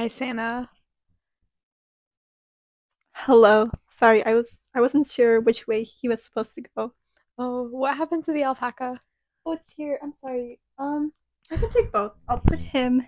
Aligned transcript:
Hi, 0.00 0.08
Santa. 0.08 0.70
Hello. 3.12 3.68
Sorry, 3.86 4.24
I 4.24 4.32
was 4.32 4.48
I 4.74 4.80
wasn't 4.80 5.10
sure 5.10 5.42
which 5.42 5.66
way 5.66 5.82
he 5.84 6.08
was 6.08 6.22
supposed 6.22 6.54
to 6.54 6.62
go. 6.74 6.94
Oh, 7.36 7.64
what 7.68 7.98
happened 7.98 8.24
to 8.24 8.32
the 8.32 8.44
alpaca? 8.44 9.02
Oh, 9.44 9.52
it's 9.52 9.68
here. 9.76 9.98
I'm 10.02 10.14
sorry. 10.22 10.58
Um, 10.78 11.12
I 11.50 11.58
can 11.58 11.68
take 11.70 11.92
both. 11.92 12.14
I'll 12.30 12.40
put 12.40 12.60
him 12.60 13.06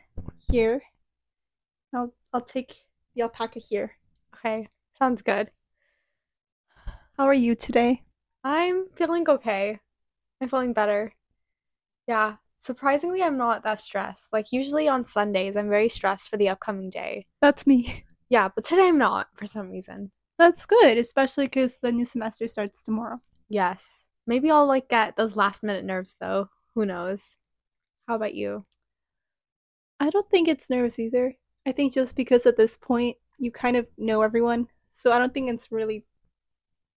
here. 0.50 0.82
I'll 1.94 2.12
I'll 2.30 2.42
take 2.44 2.85
the 3.15 3.22
alpaca 3.22 3.59
here. 3.59 3.97
Okay, 4.35 4.69
sounds 4.99 5.22
good. 5.22 5.51
How 7.17 7.24
are 7.24 7.33
you 7.33 7.54
today? 7.54 8.03
I'm 8.45 8.88
feeling 8.97 9.27
okay. 9.31 9.81
I'm 10.43 10.49
feeling 10.51 10.74
better. 10.74 11.15
Yeah, 12.06 12.37
surprisingly, 12.63 13.22
I'm 13.22 13.37
not 13.37 13.65
that 13.65 13.81
stressed. 13.81 14.33
Like, 14.33 14.53
usually 14.53 14.88
on 14.88 15.04
Sundays, 15.04 15.56
I'm 15.56 15.69
very 15.69 15.88
stressed 15.88 16.30
for 16.30 16.37
the 16.37 16.48
upcoming 16.48 16.91
day. 16.91 17.27
That's 17.41 17.66
me. 17.66 18.05
Yeah, 18.28 18.48
but 18.48 18.64
today 18.64 18.88
I'm 18.88 18.96
not 18.96 19.27
for 19.34 19.45
some 19.45 19.69
reason. 19.69 20.10
That's 20.38 20.64
good, 20.64 20.96
especially 20.96 21.45
because 21.45 21.80
the 21.80 21.92
new 21.92 22.06
semester 22.06 22.48
starts 22.48 22.83
tomorrow. 22.83 23.20
Yes. 23.50 24.05
Maybe 24.27 24.50
I'll 24.50 24.64
like 24.64 24.88
get 24.88 25.16
those 25.16 25.36
last 25.36 25.62
minute 25.62 25.84
nerves 25.84 26.16
though. 26.19 26.48
Who 26.74 26.86
knows? 26.86 27.36
How 28.09 28.14
about 28.14 28.34
you? 28.34 28.64
I 30.00 30.08
don't 30.08 30.30
think 30.30 30.48
it's 30.48 30.70
nerves 30.70 30.98
either. 30.98 31.36
I 31.66 31.72
think 31.72 31.92
just 31.92 32.16
because 32.16 32.47
at 32.47 32.56
this 32.56 32.78
point 32.78 33.19
you 33.38 33.50
kind 33.50 33.77
of 33.77 33.86
know 33.98 34.22
everyone, 34.22 34.69
so 34.91 35.12
I 35.12 35.19
don't 35.19 35.34
think 35.34 35.50
it's 35.50 35.70
really 35.70 36.06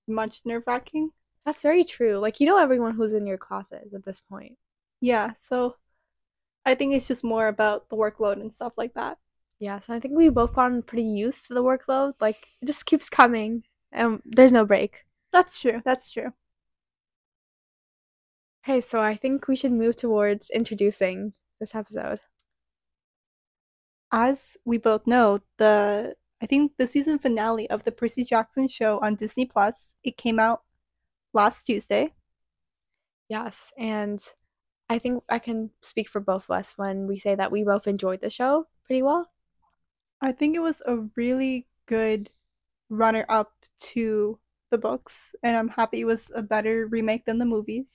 much 0.08 0.40
nerve 0.46 0.64
wracking. 0.66 1.12
That's 1.46 1.64
very 1.64 1.84
true. 1.84 2.18
Like, 2.18 2.40
you 2.40 2.48
know 2.48 2.60
everyone 2.60 2.96
who's 2.96 3.12
in 3.12 3.28
your 3.28 3.38
classes 3.38 3.94
at 3.94 4.06
this 4.06 4.22
point. 4.22 4.56
Yeah, 5.02 5.34
so 5.38 5.76
I 6.66 6.76
think 6.76 6.94
it's 6.94 7.08
just 7.08 7.24
more 7.24 7.48
about 7.48 7.90
the 7.90 7.96
workload 7.96 8.42
and 8.42 8.54
stuff 8.54 8.74
like 8.78 8.94
that. 8.96 9.18
Yes, 9.60 9.88
and 9.88 9.96
I 9.96 10.00
think 10.00 10.16
we've 10.18 10.34
both 10.34 10.54
gotten 10.54 10.84
pretty 10.84 11.04
used 11.04 11.48
to 11.48 11.54
the 11.54 11.64
workload. 11.64 12.14
Like, 12.20 12.38
it 12.62 12.66
just 12.66 12.86
keeps 12.86 13.10
coming 13.10 13.64
and 13.92 14.22
there's 14.26 14.52
no 14.52 14.66
break. 14.66 15.06
That's 15.32 15.60
true. 15.60 15.82
That's 15.86 16.12
true. 16.12 16.34
Okay, 18.64 18.82
so 18.82 19.00
I 19.02 19.16
think 19.16 19.48
we 19.48 19.56
should 19.56 19.72
move 19.72 19.96
towards 19.96 20.50
introducing 20.50 21.34
this 21.60 21.76
episode. 21.76 22.20
As 24.12 24.58
we 24.66 24.78
both 24.78 25.06
know, 25.06 25.40
the 25.58 26.16
I 26.42 26.48
think 26.48 26.74
the 26.78 26.88
season 26.88 27.20
finale 27.20 27.70
of 27.70 27.84
the 27.84 27.92
Percy 27.92 28.26
Jackson 28.26 28.68
show 28.68 29.00
on 29.00 29.16
Disney 29.16 29.46
Plus, 29.46 29.96
it 30.04 30.18
came 30.18 30.40
out 30.40 30.64
last 31.34 31.66
Tuesday. 31.66 32.14
Yes, 33.30 33.72
and 33.78 34.20
I 34.90 35.00
think 35.00 35.24
I 35.30 35.40
can 35.40 35.72
speak 35.82 36.10
for 36.10 36.20
both 36.20 36.46
of 36.46 36.52
us 36.52 36.78
when 36.78 37.08
we 37.08 37.18
say 37.18 37.36
that 37.36 37.52
we 37.52 37.64
both 37.64 37.88
enjoyed 37.88 38.22
the 38.22 38.30
show 38.30 38.68
pretty 38.86 39.02
well. 39.02 39.32
I 40.22 40.32
think 40.32 40.56
it 40.56 40.60
was 40.62 40.82
a 40.86 40.98
really 41.16 41.68
good 41.86 42.30
runner 42.90 43.26
up 43.30 43.54
to 43.80 44.40
the 44.72 44.78
books, 44.78 45.36
and 45.44 45.58
I'm 45.58 45.70
happy 45.70 46.02
it 46.02 46.06
was 46.06 46.32
a 46.36 46.44
better 46.44 46.88
remake 46.88 47.26
than 47.26 47.40
the 47.40 47.46
movies. 47.46 47.88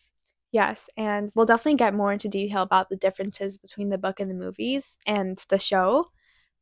Yes, 0.52 0.90
and 0.96 1.30
we'll 1.34 1.46
definitely 1.46 1.76
get 1.76 1.94
more 1.94 2.12
into 2.12 2.28
detail 2.28 2.62
about 2.62 2.88
the 2.88 2.96
differences 2.96 3.56
between 3.56 3.88
the 3.90 3.98
book 3.98 4.18
and 4.18 4.30
the 4.30 4.34
movies 4.34 4.98
and 5.06 5.38
the 5.48 5.58
show. 5.58 6.10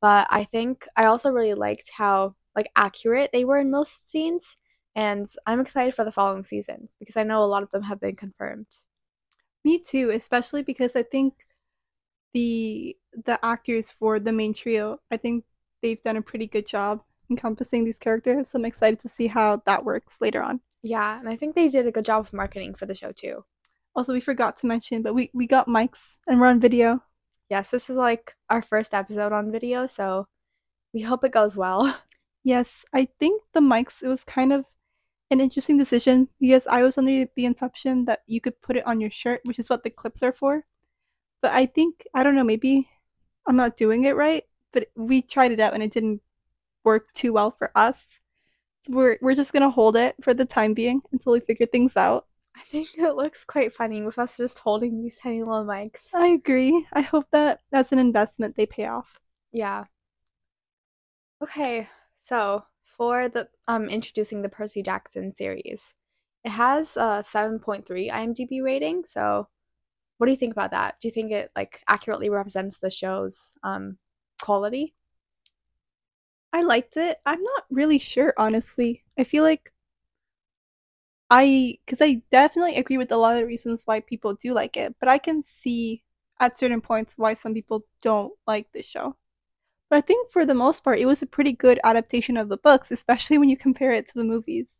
But 0.00 0.26
I 0.30 0.44
think 0.44 0.86
I 0.96 1.06
also 1.06 1.30
really 1.30 1.54
liked 1.54 1.90
how 1.92 2.36
like 2.54 2.70
accurate 2.76 3.30
they 3.32 3.44
were 3.44 3.58
in 3.58 3.70
most 3.70 4.10
scenes, 4.10 4.56
and 4.94 5.26
I'm 5.46 5.60
excited 5.60 5.94
for 5.94 6.04
the 6.04 6.12
following 6.12 6.44
seasons 6.44 6.96
because 6.98 7.16
I 7.16 7.22
know 7.24 7.42
a 7.42 7.46
lot 7.46 7.62
of 7.62 7.70
them 7.70 7.82
have 7.84 8.00
been 8.00 8.16
confirmed. 8.16 8.66
Me 9.64 9.78
too, 9.78 10.10
especially 10.10 10.62
because 10.62 10.96
I 10.96 11.02
think 11.02 11.46
the 12.34 12.96
the 13.24 13.44
actors 13.44 13.90
for 13.90 14.20
the 14.20 14.32
main 14.32 14.54
trio, 14.54 14.98
I 15.10 15.16
think 15.16 15.44
they've 15.82 16.02
done 16.02 16.16
a 16.16 16.22
pretty 16.22 16.46
good 16.46 16.66
job 16.66 17.02
encompassing 17.30 17.84
these 17.84 17.98
characters. 17.98 18.50
So 18.50 18.58
I'm 18.58 18.64
excited 18.64 19.00
to 19.00 19.08
see 19.08 19.26
how 19.26 19.62
that 19.66 19.84
works 19.84 20.20
later 20.20 20.42
on. 20.42 20.60
Yeah, 20.82 21.18
and 21.18 21.28
I 21.28 21.36
think 21.36 21.54
they 21.54 21.68
did 21.68 21.86
a 21.86 21.92
good 21.92 22.04
job 22.04 22.20
of 22.26 22.32
marketing 22.32 22.74
for 22.74 22.86
the 22.86 22.94
show 22.94 23.12
too. 23.12 23.44
Also, 23.94 24.12
we 24.12 24.20
forgot 24.20 24.58
to 24.60 24.66
mention, 24.66 25.02
but 25.02 25.14
we 25.14 25.30
we 25.34 25.46
got 25.46 25.66
mics 25.66 26.16
and 26.26 26.40
we're 26.40 26.46
on 26.46 26.60
video. 26.60 27.02
Yes, 27.50 27.70
this 27.70 27.90
is 27.90 27.96
like 27.96 28.34
our 28.50 28.62
first 28.62 28.94
episode 28.94 29.32
on 29.32 29.50
video, 29.52 29.86
so 29.86 30.28
we 30.92 31.02
hope 31.02 31.24
it 31.24 31.32
goes 31.32 31.56
well. 31.56 32.00
Yes, 32.44 32.84
I 32.94 33.08
think 33.20 33.42
the 33.52 33.60
mics 33.60 34.02
it 34.02 34.08
was 34.08 34.24
kind 34.24 34.54
of 34.54 34.64
an 35.30 35.40
interesting 35.40 35.76
decision 35.78 36.28
because 36.40 36.66
I 36.66 36.82
was 36.82 36.98
under 36.98 37.26
the 37.36 37.46
assumption 37.46 38.06
that 38.06 38.20
you 38.26 38.40
could 38.40 38.60
put 38.62 38.76
it 38.76 38.86
on 38.86 39.00
your 39.00 39.10
shirt, 39.10 39.40
which 39.44 39.58
is 39.58 39.68
what 39.68 39.82
the 39.82 39.90
clips 39.90 40.22
are 40.22 40.32
for. 40.32 40.64
But 41.42 41.52
I 41.52 41.66
think 41.66 42.06
I 42.14 42.22
don't 42.22 42.34
know, 42.34 42.44
maybe 42.44 42.88
I'm 43.46 43.56
not 43.56 43.76
doing 43.76 44.04
it 44.04 44.16
right, 44.16 44.44
but 44.72 44.88
we 44.96 45.22
tried 45.22 45.52
it 45.52 45.60
out 45.60 45.74
and 45.74 45.82
it 45.82 45.92
didn't 45.92 46.22
work 46.84 47.12
too 47.12 47.32
well 47.32 47.50
for 47.50 47.70
us. 47.74 48.04
So 48.82 48.92
we're 48.94 49.18
we're 49.20 49.34
just 49.34 49.52
gonna 49.52 49.70
hold 49.70 49.96
it 49.96 50.16
for 50.22 50.34
the 50.34 50.44
time 50.44 50.74
being 50.74 51.02
until 51.12 51.32
we 51.32 51.40
figure 51.40 51.66
things 51.66 51.96
out. 51.96 52.26
I 52.56 52.62
think 52.72 52.88
it 52.96 53.14
looks 53.14 53.44
quite 53.44 53.72
funny 53.72 54.02
with 54.02 54.18
us 54.18 54.36
just 54.36 54.58
holding 54.58 55.00
these 55.00 55.16
tiny 55.16 55.40
little 55.42 55.64
mics. 55.64 56.12
I 56.14 56.28
agree. 56.28 56.86
I 56.92 57.02
hope 57.02 57.26
that 57.30 57.60
that's 57.70 57.92
an 57.92 57.98
investment 57.98 58.56
they 58.56 58.66
pay 58.66 58.86
off. 58.86 59.20
Yeah. 59.52 59.84
Okay, 61.40 61.88
so 62.18 62.64
for 62.98 63.28
the 63.30 63.48
um 63.68 63.88
introducing 63.90 64.42
the 64.42 64.50
Percy 64.50 64.82
Jackson 64.82 65.32
series, 65.32 65.94
it 66.44 66.50
has 66.52 66.96
a 66.98 67.24
7.3 67.26 68.10
IMDb 68.10 68.62
rating. 68.62 69.04
So, 69.06 69.48
what 70.18 70.26
do 70.26 70.32
you 70.32 70.38
think 70.38 70.52
about 70.52 70.72
that? 70.72 70.96
Do 71.00 71.08
you 71.08 71.12
think 71.12 71.32
it 71.32 71.50
like 71.56 71.82
accurately 71.88 72.30
represents 72.30 72.78
the 72.78 72.90
show's 72.90 73.54
um 73.64 73.98
quality? 74.42 74.94
I 76.52 76.62
liked 76.62 76.96
it. 76.96 77.18
I'm 77.26 77.42
not 77.42 77.64
really 77.70 77.98
sure, 77.98 78.34
honestly. 78.36 79.04
I 79.18 79.24
feel 79.24 79.42
like 79.44 79.72
I, 81.30 81.78
because 81.84 82.00
I 82.00 82.22
definitely 82.30 82.76
agree 82.76 82.96
with 82.98 83.12
a 83.12 83.16
lot 83.16 83.34
of 83.34 83.40
the 83.40 83.46
reasons 83.46 83.82
why 83.84 84.00
people 84.00 84.34
do 84.34 84.54
like 84.54 84.76
it, 84.76 84.96
but 84.98 85.08
I 85.08 85.18
can 85.18 85.42
see 85.42 86.02
at 86.40 86.58
certain 86.58 86.80
points 86.80 87.14
why 87.18 87.34
some 87.34 87.52
people 87.54 87.84
don't 88.02 88.32
like 88.46 88.72
this 88.72 88.86
show. 88.86 89.16
But 89.90 89.96
I 89.96 90.00
think 90.02 90.30
for 90.30 90.44
the 90.44 90.54
most 90.54 90.84
part, 90.84 90.98
it 90.98 91.06
was 91.06 91.22
a 91.22 91.26
pretty 91.26 91.52
good 91.52 91.80
adaptation 91.82 92.36
of 92.36 92.48
the 92.48 92.58
books, 92.58 92.90
especially 92.90 93.38
when 93.38 93.48
you 93.48 93.56
compare 93.56 93.92
it 93.92 94.06
to 94.08 94.14
the 94.14 94.24
movies. 94.24 94.74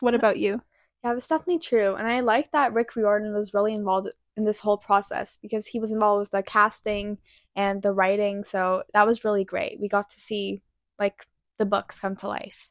What 0.00 0.14
about 0.14 0.38
you? 0.38 0.62
Yeah, 1.02 1.14
that's 1.14 1.28
definitely 1.28 1.58
true. 1.58 1.94
And 1.94 2.06
I 2.06 2.20
like 2.20 2.52
that 2.52 2.72
Rick 2.72 2.94
Riordan 2.94 3.34
was 3.34 3.54
really 3.54 3.74
involved 3.74 4.10
in 4.36 4.44
this 4.44 4.60
whole 4.60 4.76
process 4.76 5.36
because 5.40 5.66
he 5.66 5.80
was 5.80 5.90
involved 5.90 6.20
with 6.20 6.30
the 6.30 6.42
casting 6.42 7.18
and 7.56 7.82
the 7.82 7.92
writing. 7.92 8.44
So 8.44 8.82
that 8.94 9.06
was 9.06 9.24
really 9.24 9.44
great. 9.44 9.80
We 9.80 9.88
got 9.88 10.10
to 10.10 10.20
see 10.20 10.62
like 10.98 11.26
the 11.58 11.66
books 11.66 11.98
come 11.98 12.16
to 12.16 12.28
life. 12.28 12.70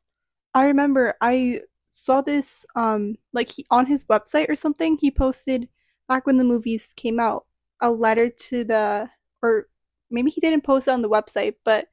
I 0.54 0.66
remember 0.66 1.16
I 1.22 1.62
saw 1.92 2.22
this 2.22 2.66
um 2.76 3.18
like 3.34 3.50
he 3.50 3.66
on 3.70 3.86
his 3.86 4.06
website 4.06 4.50
or 4.50 4.56
something 4.56 4.98
he 5.00 5.12
posted 5.12 5.68
back 6.08 6.26
when 6.26 6.38
the 6.38 6.44
movies 6.44 6.94
came 6.96 7.20
out 7.20 7.46
a 7.82 7.92
letter 7.92 8.30
to 8.30 8.64
the 8.64 9.10
or 9.42 9.68
maybe 10.12 10.32
he 10.32 10.42
didn't 10.42 10.64
post 10.64 10.88
it 10.88 10.92
on 10.92 11.02
the 11.02 11.10
website 11.10 11.56
but 11.64 11.88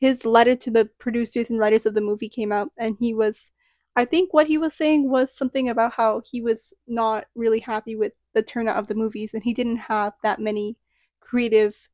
his 0.00 0.24
letter 0.24 0.56
to 0.56 0.70
the 0.70 0.88
producers 0.98 1.50
and 1.50 1.58
writers 1.58 1.86
of 1.86 1.94
the 1.94 2.00
movie 2.00 2.28
came 2.28 2.52
out 2.52 2.70
and 2.78 2.96
he 2.98 3.14
was 3.14 3.50
I 3.94 4.04
think 4.06 4.32
what 4.32 4.46
he 4.46 4.56
was 4.56 4.74
saying 4.74 5.10
was 5.10 5.36
something 5.36 5.68
about 5.68 5.92
how 5.94 6.22
he 6.24 6.40
was 6.40 6.72
not 6.86 7.26
really 7.34 7.60
happy 7.60 7.94
with 7.94 8.12
the 8.32 8.42
turnout 8.42 8.76
of 8.76 8.86
the 8.86 8.94
movies 8.94 9.34
and 9.34 9.42
he 9.42 9.52
didn't 9.52 9.76
have 9.76 10.14
that 10.22 10.40
many 10.40 10.78
creative 11.20 11.88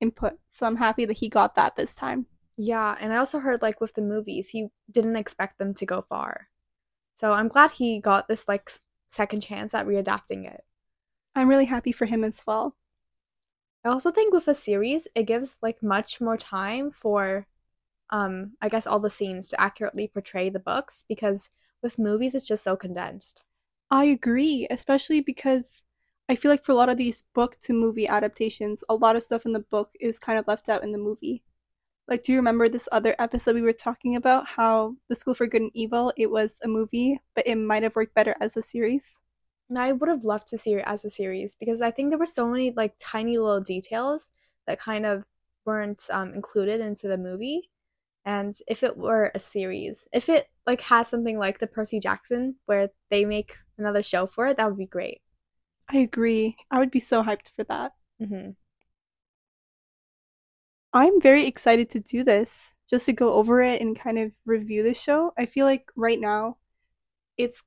input. 0.00 0.38
So 0.50 0.66
I'm 0.66 0.76
happy 0.76 1.04
that 1.04 1.18
he 1.18 1.28
got 1.28 1.54
that 1.56 1.76
this 1.76 1.94
time. 1.94 2.26
Yeah, 2.56 2.96
and 3.00 3.12
I 3.12 3.16
also 3.16 3.38
heard 3.38 3.62
like 3.62 3.80
with 3.80 3.94
the 3.94 4.02
movies, 4.02 4.48
he 4.48 4.68
didn't 4.90 5.16
expect 5.16 5.58
them 5.58 5.74
to 5.74 5.86
go 5.86 6.00
far. 6.00 6.48
So 7.14 7.32
I'm 7.32 7.48
glad 7.48 7.72
he 7.72 8.00
got 8.00 8.28
this 8.28 8.48
like 8.48 8.72
second 9.10 9.40
chance 9.40 9.74
at 9.74 9.86
readapting 9.86 10.46
it. 10.46 10.62
I'm 11.34 11.48
really 11.48 11.66
happy 11.66 11.92
for 11.92 12.06
him 12.06 12.24
as 12.24 12.42
well. 12.46 12.76
I 13.84 13.90
also 13.90 14.10
think 14.10 14.32
with 14.32 14.48
a 14.48 14.54
series, 14.54 15.08
it 15.14 15.24
gives 15.24 15.58
like 15.62 15.82
much 15.82 16.20
more 16.20 16.36
time 16.36 16.90
for 16.90 17.46
um 18.10 18.56
I 18.62 18.68
guess 18.70 18.86
all 18.86 19.00
the 19.00 19.10
scenes 19.10 19.48
to 19.50 19.60
accurately 19.60 20.08
portray 20.08 20.50
the 20.50 20.60
books 20.60 21.04
because 21.08 21.50
with 21.82 21.98
movies 21.98 22.34
it's 22.34 22.48
just 22.48 22.64
so 22.64 22.76
condensed. 22.76 23.44
I 23.90 24.04
agree, 24.06 24.66
especially 24.70 25.20
because 25.20 25.82
I 26.28 26.34
feel 26.36 26.50
like 26.50 26.64
for 26.64 26.72
a 26.72 26.74
lot 26.76 26.88
of 26.88 26.96
these 26.96 27.22
book 27.34 27.58
to 27.60 27.72
movie 27.72 28.08
adaptations, 28.08 28.82
a 28.88 28.94
lot 28.94 29.16
of 29.16 29.22
stuff 29.22 29.44
in 29.46 29.52
the 29.52 29.60
book 29.60 29.92
is 30.00 30.18
kind 30.18 30.38
of 30.38 30.48
left 30.48 30.68
out 30.68 30.82
in 30.82 30.92
the 30.92 30.98
movie. 30.98 31.42
Like, 32.08 32.24
do 32.24 32.32
you 32.32 32.38
remember 32.38 32.68
this 32.68 32.88
other 32.92 33.16
episode 33.20 33.56
we 33.56 33.62
were 33.62 33.74
talking 33.74 34.16
about 34.16 34.48
how 34.48 34.96
The 35.08 35.16
School 35.16 35.34
for 35.34 35.48
Good 35.48 35.62
and 35.62 35.72
Evil, 35.74 36.12
it 36.18 36.30
was 36.30 36.60
a 36.64 36.68
movie, 36.68 37.20
but 37.36 37.48
it 37.48 37.56
might 37.56 37.84
have 37.84 37.96
worked 37.96 38.14
better 38.16 38.36
as 38.42 38.58
a 38.58 38.62
series? 38.62 39.21
I 39.78 39.92
would 39.92 40.08
have 40.08 40.24
loved 40.24 40.48
to 40.48 40.58
see 40.58 40.74
it 40.74 40.84
as 40.86 41.04
a 41.04 41.10
series 41.10 41.54
because 41.54 41.80
I 41.80 41.90
think 41.90 42.10
there 42.10 42.18
were 42.18 42.26
so 42.26 42.48
many 42.48 42.72
like 42.76 42.94
tiny 42.98 43.38
little 43.38 43.60
details 43.60 44.30
that 44.66 44.80
kind 44.80 45.06
of 45.06 45.24
weren't 45.64 46.04
um, 46.10 46.34
included 46.34 46.80
into 46.80 47.08
the 47.08 47.18
movie. 47.18 47.70
And 48.24 48.54
if 48.68 48.82
it 48.82 48.96
were 48.96 49.32
a 49.34 49.38
series, 49.38 50.06
if 50.12 50.28
it 50.28 50.46
like 50.66 50.80
has 50.82 51.08
something 51.08 51.38
like 51.38 51.58
the 51.58 51.66
Percy 51.66 52.00
Jackson 52.00 52.56
where 52.66 52.90
they 53.10 53.24
make 53.24 53.56
another 53.78 54.02
show 54.02 54.26
for 54.26 54.46
it, 54.46 54.56
that 54.56 54.68
would 54.68 54.78
be 54.78 54.86
great. 54.86 55.20
I 55.88 55.98
agree. 55.98 56.56
I 56.70 56.78
would 56.78 56.90
be 56.90 57.00
so 57.00 57.22
hyped 57.22 57.48
for 57.54 57.64
that. 57.64 57.92
Mm-hmm. 58.20 58.50
I'm 60.92 61.20
very 61.20 61.46
excited 61.46 61.90
to 61.90 62.00
do 62.00 62.22
this, 62.22 62.74
just 62.90 63.06
to 63.06 63.12
go 63.12 63.32
over 63.34 63.62
it 63.62 63.80
and 63.80 63.98
kind 63.98 64.18
of 64.18 64.32
review 64.44 64.82
the 64.82 64.94
show. 64.94 65.32
I 65.38 65.46
feel 65.46 65.66
like 65.66 65.90
right 65.96 66.20
now 66.20 66.58
it's 67.38 67.62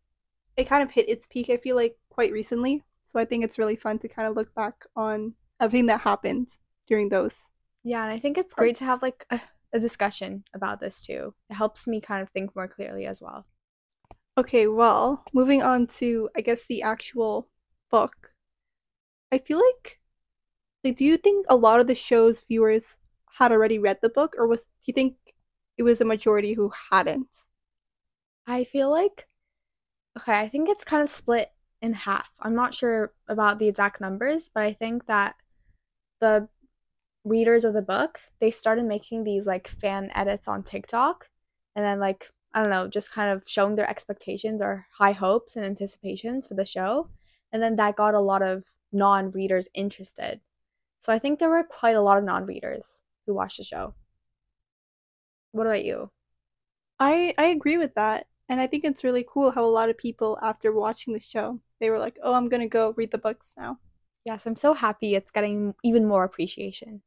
it 0.57 0.65
kind 0.65 0.83
of 0.83 0.91
hit 0.91 1.09
its 1.09 1.27
peak, 1.27 1.49
I 1.49 1.57
feel 1.57 1.75
like 1.75 1.97
quite 2.09 2.31
recently. 2.31 2.83
So 3.03 3.19
I 3.19 3.25
think 3.25 3.43
it's 3.43 3.59
really 3.59 3.75
fun 3.75 3.99
to 3.99 4.07
kind 4.07 4.27
of 4.27 4.35
look 4.35 4.53
back 4.55 4.85
on 4.95 5.33
everything 5.59 5.85
that 5.87 6.01
happened 6.01 6.49
during 6.87 7.09
those. 7.09 7.49
Yeah, 7.83 8.03
and 8.03 8.11
I 8.11 8.19
think 8.19 8.37
it's 8.37 8.53
great 8.53 8.75
to 8.77 8.85
have 8.85 9.01
like 9.01 9.25
a, 9.29 9.39
a 9.73 9.79
discussion 9.79 10.43
about 10.53 10.79
this 10.79 11.01
too. 11.01 11.33
It 11.49 11.55
helps 11.55 11.87
me 11.87 12.01
kind 12.01 12.21
of 12.21 12.29
think 12.29 12.55
more 12.55 12.67
clearly 12.67 13.05
as 13.05 13.21
well. 13.21 13.45
Okay, 14.37 14.67
well, 14.67 15.23
moving 15.33 15.63
on 15.63 15.87
to 15.99 16.29
I 16.35 16.41
guess 16.41 16.65
the 16.65 16.81
actual 16.81 17.47
book. 17.91 18.33
I 19.31 19.37
feel 19.37 19.59
like 19.59 19.99
like 20.83 20.97
do 20.97 21.05
you 21.05 21.17
think 21.17 21.45
a 21.49 21.55
lot 21.55 21.79
of 21.79 21.87
the 21.87 21.95
show's 21.95 22.41
viewers 22.41 22.99
had 23.37 23.51
already 23.51 23.79
read 23.79 23.99
the 24.01 24.09
book 24.09 24.35
or 24.37 24.47
was 24.47 24.63
do 24.63 24.87
you 24.87 24.93
think 24.93 25.15
it 25.77 25.83
was 25.83 26.01
a 26.01 26.05
majority 26.05 26.53
who 26.53 26.71
hadn't? 26.91 27.45
I 28.47 28.63
feel 28.63 28.89
like 28.89 29.27
okay, 30.17 30.39
I 30.39 30.47
think 30.47 30.69
it's 30.69 30.83
kind 30.83 31.03
of 31.03 31.09
split 31.09 31.51
in 31.81 31.93
half. 31.93 32.31
I'm 32.39 32.55
not 32.55 32.73
sure 32.73 33.13
about 33.27 33.59
the 33.59 33.67
exact 33.67 34.01
numbers, 34.01 34.49
but 34.53 34.63
I 34.63 34.73
think 34.73 35.05
that 35.07 35.35
the 36.21 36.49
readers 37.23 37.65
of 37.65 37.73
the 37.73 37.81
book, 37.81 38.19
they 38.39 38.51
started 38.51 38.85
making 38.85 39.23
these 39.23 39.45
like 39.47 39.67
fan 39.67 40.11
edits 40.15 40.47
on 40.47 40.63
TikTok 40.63 41.29
and 41.75 41.85
then 41.85 41.99
like 41.99 42.31
I 42.53 42.61
don't 42.61 42.69
know, 42.71 42.87
just 42.87 43.11
kind 43.11 43.31
of 43.31 43.43
showing 43.45 43.75
their 43.75 43.89
expectations 43.89 44.61
or 44.61 44.87
high 44.97 45.11
hopes 45.11 45.57
and 45.57 45.65
anticipations 45.65 46.47
for 46.47 46.53
the 46.53 46.63
show. 46.63 47.09
And 47.51 47.61
then 47.61 47.75
that 47.75 47.97
got 47.97 48.13
a 48.13 48.21
lot 48.21 48.41
of 48.41 48.63
non-readers 48.93 49.67
interested. 49.73 50.39
So 50.99 51.11
I 51.11 51.19
think 51.19 51.39
there 51.39 51.49
were 51.49 51.63
quite 51.63 51.97
a 51.97 52.01
lot 52.01 52.17
of 52.17 52.23
non-readers 52.23 53.03
who 53.25 53.33
watched 53.33 53.57
the 53.57 53.65
show. 53.65 53.95
What 55.51 55.67
about 55.67 55.83
you? 55.83 56.11
I 56.99 57.33
I 57.37 57.45
agree 57.47 57.77
with 57.77 57.95
that. 57.95 58.27
And 58.49 58.61
I 58.61 58.67
think 58.67 58.83
it's 58.83 59.03
really 59.03 59.25
cool 59.27 59.51
how 59.51 59.65
a 59.65 59.67
lot 59.67 59.89
of 59.89 59.97
people 59.97 60.37
after 60.41 60.71
watching 60.71 61.13
the 61.13 61.19
show, 61.19 61.59
they 61.79 61.89
were 61.89 61.99
like, 61.99 62.17
"Oh, 62.23 62.33
I'm 62.33 62.49
going 62.49 62.61
to 62.61 62.67
go 62.67 62.93
read 62.97 63.11
the 63.11 63.17
books 63.17 63.53
now." 63.57 63.79
Yes, 64.25 64.45
I'm 64.45 64.55
so 64.55 64.73
happy 64.73 65.15
it's 65.15 65.31
getting 65.31 65.75
even 65.83 66.05
more 66.07 66.23
appreciation. 66.23 67.01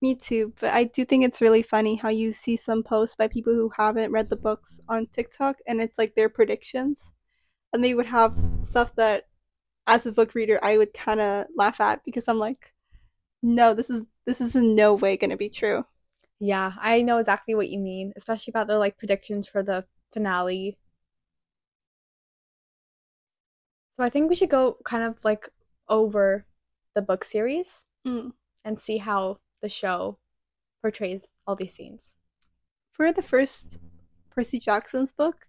Me 0.00 0.14
too, 0.14 0.54
but 0.60 0.72
I 0.74 0.84
do 0.84 1.04
think 1.04 1.24
it's 1.24 1.42
really 1.42 1.62
funny 1.62 1.96
how 1.96 2.08
you 2.08 2.32
see 2.32 2.56
some 2.56 2.82
posts 2.84 3.16
by 3.16 3.28
people 3.28 3.52
who 3.54 3.70
haven't 3.76 4.12
read 4.12 4.30
the 4.30 4.36
books 4.36 4.80
on 4.88 5.06
TikTok 5.08 5.58
and 5.66 5.80
it's 5.80 5.98
like 5.98 6.14
their 6.14 6.28
predictions. 6.28 7.10
And 7.72 7.84
they 7.84 7.94
would 7.94 8.06
have 8.06 8.36
stuff 8.64 8.94
that 8.96 9.28
as 9.86 10.06
a 10.06 10.12
book 10.12 10.34
reader 10.34 10.58
I 10.62 10.78
would 10.78 10.94
kind 10.94 11.20
of 11.20 11.46
laugh 11.56 11.80
at 11.80 12.04
because 12.04 12.28
I'm 12.28 12.38
like, 12.38 12.74
"No, 13.42 13.74
this 13.74 13.90
is 13.90 14.02
this 14.26 14.40
is 14.40 14.56
in 14.56 14.74
no 14.76 14.94
way 14.94 15.16
going 15.16 15.30
to 15.30 15.36
be 15.36 15.50
true." 15.50 15.86
Yeah, 16.40 16.72
I 16.80 17.02
know 17.02 17.18
exactly 17.18 17.54
what 17.54 17.68
you 17.70 17.78
mean, 17.80 18.12
especially 18.16 18.52
about 18.52 18.68
the 18.68 18.78
like 18.78 18.98
predictions 18.98 19.48
for 19.48 19.62
the 19.62 19.86
finale. 20.12 20.78
So 23.96 24.04
I 24.04 24.10
think 24.10 24.28
we 24.28 24.34
should 24.36 24.50
go 24.50 24.78
kind 24.84 25.02
of 25.02 25.24
like 25.24 25.48
over 25.88 26.46
the 26.94 27.02
book 27.02 27.24
series 27.24 27.84
Mm. 28.06 28.32
and 28.64 28.78
see 28.78 28.98
how 28.98 29.40
the 29.60 29.68
show 29.68 30.18
portrays 30.82 31.28
all 31.46 31.56
these 31.56 31.74
scenes. 31.74 32.14
For 32.92 33.12
the 33.12 33.22
first 33.22 33.78
Percy 34.30 34.58
Jackson's 34.60 35.12
book, 35.12 35.48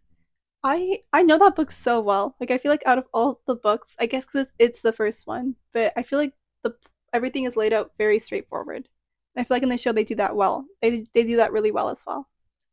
I 0.64 1.02
I 1.14 1.24
know 1.24 1.38
that 1.40 1.56
book 1.56 1.72
so 1.72 2.02
well. 2.02 2.36
Like 2.40 2.52
I 2.52 2.58
feel 2.58 2.72
like 2.72 2.84
out 2.86 2.98
of 2.98 3.08
all 3.14 3.42
the 3.48 3.56
books, 3.56 3.96
I 4.00 4.08
guess 4.08 4.26
because 4.26 4.52
it's 4.60 4.82
the 4.82 4.94
first 4.94 5.28
one, 5.28 5.56
but 5.74 5.94
I 5.98 6.04
feel 6.04 6.20
like 6.20 6.34
the 6.64 6.76
everything 7.14 7.44
is 7.46 7.56
laid 7.56 7.74
out 7.74 7.94
very 7.98 8.20
straightforward. 8.20 8.90
And 9.36 9.42
I 9.42 9.44
feel 9.46 9.56
like 9.56 9.64
in 9.64 9.70
the 9.70 9.78
show 9.78 9.92
they 9.94 10.04
do 10.04 10.16
that 10.16 10.36
well. 10.36 10.66
They 10.82 11.06
they 11.14 11.24
do 11.24 11.38
that 11.38 11.52
really 11.54 11.72
well 11.72 11.90
as 11.90 12.04
well. 12.06 12.28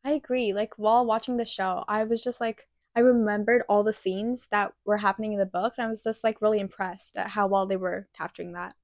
I 0.07 0.13
agree. 0.13 0.53
Like 0.53 0.75
while 0.77 1.05
watching 1.05 1.37
the 1.37 1.45
show, 1.45 1.83
I 1.89 2.05
was 2.05 2.23
just 2.23 2.41
like 2.41 2.69
I 2.95 3.01
remembered 3.01 3.65
all 3.69 3.83
the 3.83 3.93
scenes 3.93 4.47
that 4.53 4.73
were 4.85 4.99
happening 4.99 5.33
in 5.33 5.41
the 5.41 5.47
book 5.47 5.75
and 5.77 5.85
I 5.85 5.89
was 5.89 6.05
just 6.05 6.23
like 6.23 6.41
really 6.41 6.61
impressed 6.61 7.17
at 7.17 7.31
how 7.31 7.49
well 7.49 7.67
they 7.67 7.77
were 7.77 8.07
capturing 8.17 8.53
that. 8.53 8.77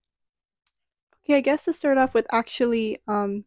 Okay, 1.23 1.37
I 1.37 1.41
guess 1.41 1.65
to 1.67 1.73
start 1.73 1.97
off 1.97 2.13
with 2.13 2.27
actually 2.33 2.99
um 3.07 3.45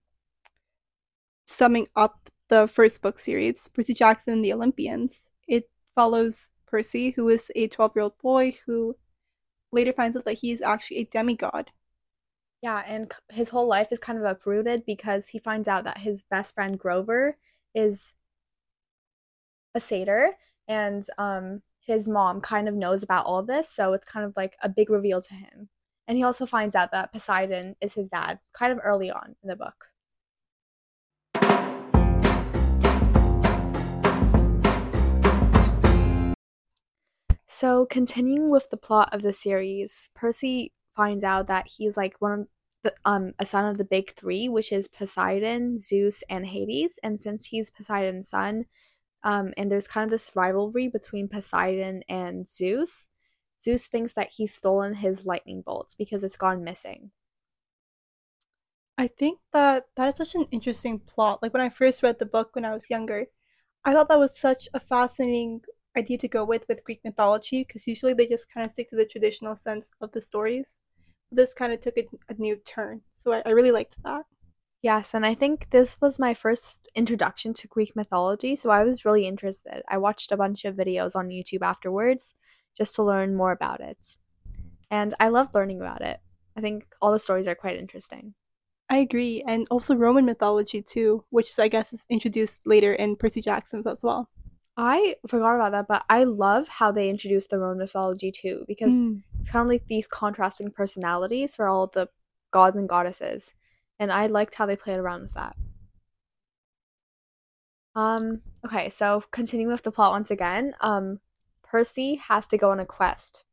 summing 1.46 1.88
up 1.98 2.30
the 2.48 2.66
first 2.66 3.02
book 3.02 3.20
series, 3.20 3.68
Percy 3.68 3.94
Jackson 3.94 4.36
and 4.36 4.46
the 4.46 4.54
Olympians. 4.54 5.32
It 5.46 5.70
follows 5.94 6.52
Percy, 6.66 7.10
who 7.12 7.28
is 7.28 7.52
a 7.58 7.68
12 7.68 7.92
year 7.94 8.04
old 8.04 8.18
boy 8.20 8.54
who 8.66 8.96
later 9.74 9.92
finds 9.92 10.16
out 10.16 10.24
that 10.24 10.40
he's 10.40 10.62
actually 10.62 11.00
a 11.00 11.04
demigod. 11.04 11.72
Yeah, 12.62 12.84
and 12.88 13.12
his 13.30 13.50
whole 13.50 13.68
life 13.68 13.92
is 13.92 14.00
kind 14.00 14.18
of 14.18 14.24
uprooted 14.24 14.86
because 14.86 15.28
he 15.28 15.40
finds 15.40 15.68
out 15.68 15.84
that 15.84 15.98
his 15.98 16.24
best 16.24 16.56
friend 16.56 16.80
Grover 16.80 17.38
is 17.76 18.16
a 19.76 19.80
satyr 19.80 20.32
and 20.68 21.06
um 21.18 21.62
his 21.86 22.08
mom 22.08 22.42
kind 22.42 22.68
of 22.68 22.74
knows 22.74 23.04
about 23.04 23.26
all 23.26 23.44
this, 23.44 23.70
so 23.70 23.94
it's 23.94 24.08
kind 24.08 24.26
of 24.26 24.36
like 24.36 24.56
a 24.64 24.70
big 24.70 24.90
reveal 24.90 25.22
to 25.22 25.36
him. 25.36 25.70
And 26.08 26.18
he 26.18 26.24
also 26.24 26.46
finds 26.48 26.76
out 26.76 26.92
that 26.92 27.14
Poseidon 27.14 27.76
is 27.80 27.94
his 27.94 28.10
dad 28.10 28.40
kind 28.54 28.72
of 28.72 28.80
early 28.84 29.12
on 29.12 29.36
in 29.44 29.50
the 29.50 29.56
book. 29.56 29.86
So, 37.48 37.86
continuing 37.86 38.50
with 38.50 38.70
the 38.70 38.78
plot 38.78 39.10
of 39.14 39.22
the 39.22 39.32
series, 39.32 40.10
Percy 40.14 40.74
finds 40.90 41.24
out 41.24 41.48
that 41.48 41.68
he's 41.78 41.96
like 41.96 42.16
one 42.20 42.32
of 42.32 42.48
the 42.86 42.96
um 43.06 43.34
a 43.40 43.46
son 43.48 43.66
of 43.66 43.78
the 43.80 43.86
big 43.86 44.12
3, 44.14 44.50
which 44.50 44.72
is 44.74 44.88
Poseidon, 44.90 45.80
Zeus, 45.80 46.24
and 46.30 46.48
Hades, 46.48 47.00
and 47.04 47.22
since 47.22 47.48
he's 47.48 47.72
Poseidon's 47.72 48.30
son, 48.30 48.66
um 49.24 49.54
and 49.58 49.72
there's 49.72 49.88
kind 49.90 50.06
of 50.06 50.12
this 50.12 50.36
rivalry 50.36 50.88
between 50.90 51.30
Poseidon 51.30 52.04
and 52.10 52.48
Zeus, 52.48 53.08
Zeus 53.62 53.88
thinks 53.88 54.14
that 54.14 54.32
he's 54.38 54.54
stolen 54.56 54.96
his 54.96 55.26
lightning 55.26 55.62
bolts 55.64 55.96
because 55.96 56.24
it's 56.24 56.38
gone 56.38 56.64
missing. 56.64 57.12
I 58.98 59.08
think 59.08 59.40
that 59.52 59.88
that 59.96 60.08
is 60.10 60.16
such 60.16 60.36
an 60.36 60.48
interesting 60.52 61.00
plot. 61.00 61.42
Like 61.42 61.54
when 61.54 61.62
I 61.62 61.70
first 61.70 62.02
read 62.04 62.20
the 62.20 62.26
book 62.26 62.56
when 62.56 62.66
I 62.66 62.74
was 62.74 62.90
younger, 62.90 63.28
I 63.86 63.94
thought 63.94 64.08
that 64.10 64.20
was 64.20 64.38
such 64.38 64.70
a 64.74 64.80
fascinating 64.80 65.64
idea 65.98 66.18
to 66.20 66.28
go 66.28 66.46
with 66.46 66.66
with 66.70 66.84
Greek 66.84 67.02
mythology 67.04 67.64
because 67.64 67.88
usually 67.88 68.14
they 68.14 68.28
just 68.28 68.52
kind 68.52 68.66
of 68.66 68.72
stick 68.72 68.90
to 68.90 68.96
the 68.96 69.06
traditional 69.06 69.56
sense 69.56 69.92
of 70.02 70.12
the 70.14 70.22
stories. 70.22 70.80
This 71.36 71.54
kind 71.54 71.74
of 71.74 71.82
took 71.82 71.98
a, 71.98 72.06
a 72.30 72.36
new 72.36 72.56
turn, 72.56 73.02
so 73.14 73.34
I, 73.34 73.44
I 73.46 73.50
really 73.52 73.72
liked 73.72 74.02
that. 74.04 74.24
Yes, 74.82 75.14
and 75.14 75.26
I 75.26 75.34
think 75.34 75.70
this 75.72 76.00
was 76.00 76.20
my 76.20 76.34
first 76.34 76.88
introduction 76.96 77.54
to 77.56 77.68
Greek 77.68 77.96
mythology, 77.96 78.56
so 78.56 78.70
I 78.70 78.84
was 78.84 79.04
really 79.04 79.28
interested. 79.28 79.82
I 79.90 79.98
watched 79.98 80.32
a 80.32 80.38
bunch 80.38 80.64
of 80.64 80.76
videos 80.76 81.16
on 81.16 81.30
YouTube 81.30 81.64
afterwards 81.64 82.36
just 82.78 82.96
to 82.96 83.04
learn 83.04 83.36
more 83.36 83.52
about 83.52 83.82
it. 83.82 84.18
And 84.92 85.14
I 85.20 85.30
loved 85.30 85.56
learning 85.56 85.82
about 85.82 86.02
it. 86.02 86.20
I 86.56 86.62
think 86.62 86.86
all 87.02 87.12
the 87.12 87.20
stories 87.20 87.48
are 87.48 87.56
quite 87.56 87.78
interesting. 87.78 88.36
I 88.90 88.98
agree, 88.98 89.44
and 89.48 89.68
also 89.72 89.96
Roman 89.96 90.26
mythology 90.26 90.82
too, 90.82 91.26
which 91.32 91.58
I 91.58 91.68
guess 91.68 91.92
is 91.92 92.06
introduced 92.10 92.62
later 92.66 92.94
in 92.94 93.16
Percy 93.16 93.42
Jackson's 93.42 93.88
as 93.88 94.04
well. 94.04 94.30
I 94.78 95.16
forgot 95.28 95.56
about 95.56 95.72
that, 95.72 95.88
but 95.88 96.06
I 96.10 96.26
love 96.26 96.68
how 96.68 96.92
they 96.92 97.10
introduced 97.10 97.50
the 97.50 97.60
Roman 97.60 97.78
mythology 97.78 98.32
too, 98.32 98.66
because 98.68 98.92
Mm. 98.92 99.24
it's 99.40 99.50
kind 99.50 99.66
of 99.66 99.70
like 99.70 99.88
these 99.88 100.08
contrasting 100.08 100.72
personalities 100.72 101.56
for 101.56 101.68
all 101.68 101.88
the 101.88 102.10
gods 102.52 102.76
and 102.76 102.90
goddesses. 102.90 103.54
And 104.00 104.12
I 104.12 104.28
liked 104.28 104.56
how 104.56 104.66
they 104.66 104.76
played 104.76 105.00
around 105.00 105.22
with 105.24 105.34
that. 105.34 105.56
Um, 107.96 108.42
okay, 108.66 108.90
so 108.90 109.24
continuing 109.32 109.72
with 109.72 109.84
the 109.84 109.92
plot 109.92 110.12
once 110.12 110.30
again, 110.30 110.76
um, 110.82 111.22
Percy 111.64 112.16
has 112.16 112.46
to 112.50 112.58
go 112.58 112.72
on 112.72 112.82
a 112.82 112.86
quest 112.86 113.46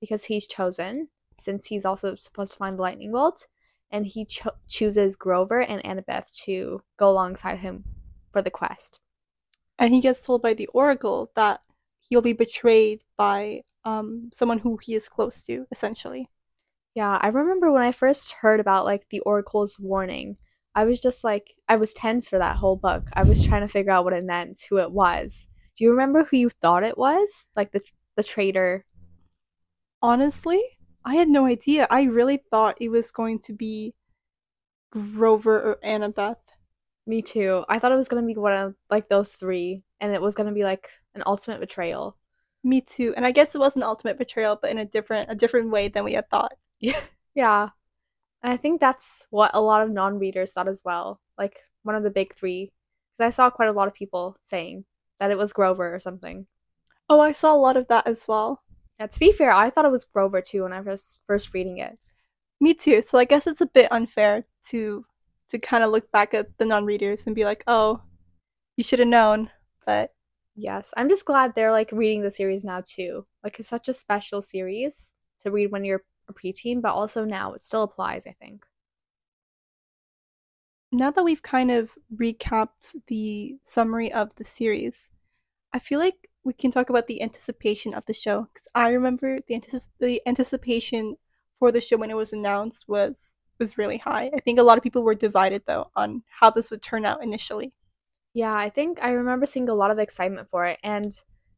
because 0.00 0.26
he's 0.26 0.46
chosen, 0.46 1.08
since 1.34 1.66
he's 1.66 1.84
also 1.84 2.14
supposed 2.14 2.52
to 2.52 2.58
find 2.58 2.78
the 2.78 2.82
lightning 2.82 3.10
bolt, 3.10 3.48
and 3.90 4.06
he 4.06 4.24
cho- 4.24 4.54
chooses 4.68 5.16
Grover 5.16 5.60
and 5.60 5.82
Annabeth 5.82 6.30
to 6.44 6.82
go 6.96 7.10
alongside 7.10 7.58
him 7.58 7.84
for 8.30 8.40
the 8.42 8.50
quest. 8.50 9.00
And 9.78 9.94
he 9.94 10.00
gets 10.00 10.24
told 10.24 10.42
by 10.42 10.54
the 10.54 10.68
Oracle 10.68 11.30
that 11.36 11.60
he'll 12.00 12.22
be 12.22 12.32
betrayed 12.32 13.02
by 13.16 13.62
um 13.84 14.30
someone 14.32 14.58
who 14.58 14.78
he 14.82 14.94
is 14.94 15.08
close 15.08 15.42
to, 15.44 15.66
essentially. 15.70 16.28
Yeah, 16.94 17.18
I 17.20 17.28
remember 17.28 17.70
when 17.70 17.82
I 17.82 17.92
first 17.92 18.32
heard 18.32 18.60
about 18.60 18.84
like 18.84 19.08
the 19.08 19.20
Oracle's 19.20 19.78
warning, 19.78 20.36
I 20.74 20.84
was 20.84 21.00
just 21.00 21.24
like 21.24 21.54
I 21.68 21.76
was 21.76 21.94
tense 21.94 22.28
for 22.28 22.38
that 22.38 22.56
whole 22.56 22.76
book. 22.76 23.08
I 23.14 23.22
was 23.24 23.44
trying 23.44 23.62
to 23.62 23.68
figure 23.68 23.92
out 23.92 24.04
what 24.04 24.12
it 24.14 24.24
meant, 24.24 24.60
who 24.68 24.78
it 24.78 24.92
was. 24.92 25.46
Do 25.76 25.84
you 25.84 25.90
remember 25.90 26.24
who 26.24 26.36
you 26.36 26.48
thought 26.50 26.84
it 26.84 26.98
was? 26.98 27.50
Like 27.56 27.72
the 27.72 27.82
the 28.16 28.24
traitor. 28.24 28.84
Honestly, 30.02 30.62
I 31.04 31.14
had 31.16 31.28
no 31.28 31.46
idea. 31.46 31.86
I 31.90 32.02
really 32.04 32.42
thought 32.50 32.76
it 32.80 32.90
was 32.90 33.10
going 33.10 33.38
to 33.40 33.52
be 33.52 33.94
Grover 34.90 35.60
or 35.60 35.78
Annabeth. 35.84 36.36
Me 37.08 37.22
too. 37.22 37.64
I 37.70 37.78
thought 37.78 37.90
it 37.90 37.96
was 37.96 38.06
gonna 38.06 38.26
be 38.26 38.34
one 38.34 38.52
of 38.52 38.74
like 38.90 39.08
those 39.08 39.32
three, 39.32 39.82
and 39.98 40.12
it 40.12 40.20
was 40.20 40.34
gonna 40.34 40.52
be 40.52 40.62
like 40.62 40.90
an 41.14 41.22
ultimate 41.24 41.58
betrayal. 41.58 42.18
Me 42.62 42.82
too. 42.82 43.14
And 43.16 43.24
I 43.24 43.30
guess 43.30 43.54
it 43.54 43.58
was 43.58 43.76
an 43.76 43.82
ultimate 43.82 44.18
betrayal, 44.18 44.58
but 44.60 44.70
in 44.70 44.76
a 44.76 44.84
different 44.84 45.30
a 45.30 45.34
different 45.34 45.70
way 45.70 45.88
than 45.88 46.04
we 46.04 46.12
had 46.12 46.28
thought. 46.28 46.52
Yeah. 47.34 47.70
And 48.40 48.52
I 48.52 48.56
think 48.56 48.80
that's 48.80 49.26
what 49.30 49.50
a 49.52 49.60
lot 49.60 49.82
of 49.82 49.90
non-readers 49.90 50.52
thought 50.52 50.68
as 50.68 50.82
well. 50.84 51.20
Like 51.36 51.56
one 51.82 51.96
of 51.96 52.04
the 52.04 52.10
big 52.10 52.36
three, 52.36 52.70
because 53.10 53.26
I 53.26 53.30
saw 53.30 53.50
quite 53.50 53.68
a 53.68 53.72
lot 53.72 53.88
of 53.88 53.94
people 53.94 54.36
saying 54.42 54.84
that 55.18 55.32
it 55.32 55.38
was 55.38 55.52
Grover 55.52 55.92
or 55.92 55.98
something. 55.98 56.46
Oh, 57.08 57.18
I 57.18 57.32
saw 57.32 57.52
a 57.52 57.58
lot 57.58 57.76
of 57.76 57.88
that 57.88 58.06
as 58.06 58.28
well. 58.28 58.62
Yeah, 59.00 59.08
to 59.08 59.18
be 59.18 59.32
fair, 59.32 59.50
I 59.50 59.70
thought 59.70 59.86
it 59.86 59.90
was 59.90 60.04
Grover 60.04 60.40
too 60.40 60.62
when 60.62 60.72
I 60.72 60.80
was 60.80 61.18
first 61.26 61.52
reading 61.52 61.78
it. 61.78 61.98
Me 62.60 62.74
too. 62.74 63.02
So 63.02 63.18
I 63.18 63.24
guess 63.24 63.48
it's 63.48 63.60
a 63.60 63.66
bit 63.66 63.90
unfair 63.90 64.44
to 64.68 65.04
to 65.48 65.58
kind 65.58 65.84
of 65.84 65.90
look 65.90 66.10
back 66.12 66.34
at 66.34 66.58
the 66.58 66.66
non-readers 66.66 67.26
and 67.26 67.34
be 67.34 67.44
like, 67.44 67.64
"Oh, 67.66 68.02
you 68.76 68.84
should 68.84 68.98
have 69.00 69.08
known." 69.08 69.50
But 69.86 70.12
yes, 70.54 70.92
I'm 70.96 71.08
just 71.08 71.24
glad 71.24 71.54
they're 71.54 71.72
like 71.72 71.92
reading 71.92 72.22
the 72.22 72.30
series 72.30 72.64
now 72.64 72.82
too. 72.84 73.26
Like 73.44 73.58
it's 73.58 73.68
such 73.68 73.88
a 73.88 73.94
special 73.94 74.42
series 74.42 75.12
to 75.40 75.50
read 75.50 75.72
when 75.72 75.84
you're 75.84 76.04
a 76.28 76.34
preteen, 76.34 76.82
but 76.82 76.92
also 76.92 77.24
now 77.24 77.52
it 77.54 77.64
still 77.64 77.82
applies, 77.82 78.26
I 78.26 78.32
think. 78.32 78.64
Now 80.90 81.10
that 81.10 81.22
we've 81.24 81.42
kind 81.42 81.70
of 81.70 81.90
recapped 82.14 82.94
the 83.08 83.56
summary 83.62 84.10
of 84.12 84.34
the 84.36 84.44
series, 84.44 85.10
I 85.72 85.78
feel 85.78 85.98
like 85.98 86.28
we 86.44 86.54
can 86.54 86.70
talk 86.70 86.88
about 86.88 87.06
the 87.06 87.22
anticipation 87.22 87.92
of 87.94 88.06
the 88.06 88.14
show 88.14 88.48
because 88.52 88.66
I 88.74 88.90
remember 88.90 89.38
the, 89.46 89.54
anticip- 89.54 89.88
the 90.00 90.22
anticipation 90.26 91.16
for 91.58 91.70
the 91.70 91.80
show 91.80 91.98
when 91.98 92.10
it 92.10 92.16
was 92.16 92.32
announced 92.32 92.88
was 92.88 93.34
was 93.58 93.78
really 93.78 93.98
high. 93.98 94.30
I 94.34 94.40
think 94.40 94.58
a 94.58 94.62
lot 94.62 94.78
of 94.78 94.84
people 94.84 95.02
were 95.02 95.14
divided 95.14 95.62
though 95.66 95.90
on 95.96 96.22
how 96.28 96.50
this 96.50 96.70
would 96.70 96.82
turn 96.82 97.04
out 97.04 97.22
initially. 97.22 97.72
Yeah, 98.34 98.54
I 98.54 98.70
think 98.70 98.98
I 99.02 99.12
remember 99.12 99.46
seeing 99.46 99.68
a 99.68 99.74
lot 99.74 99.90
of 99.90 99.98
excitement 99.98 100.48
for 100.48 100.64
it 100.66 100.78
and 100.82 101.12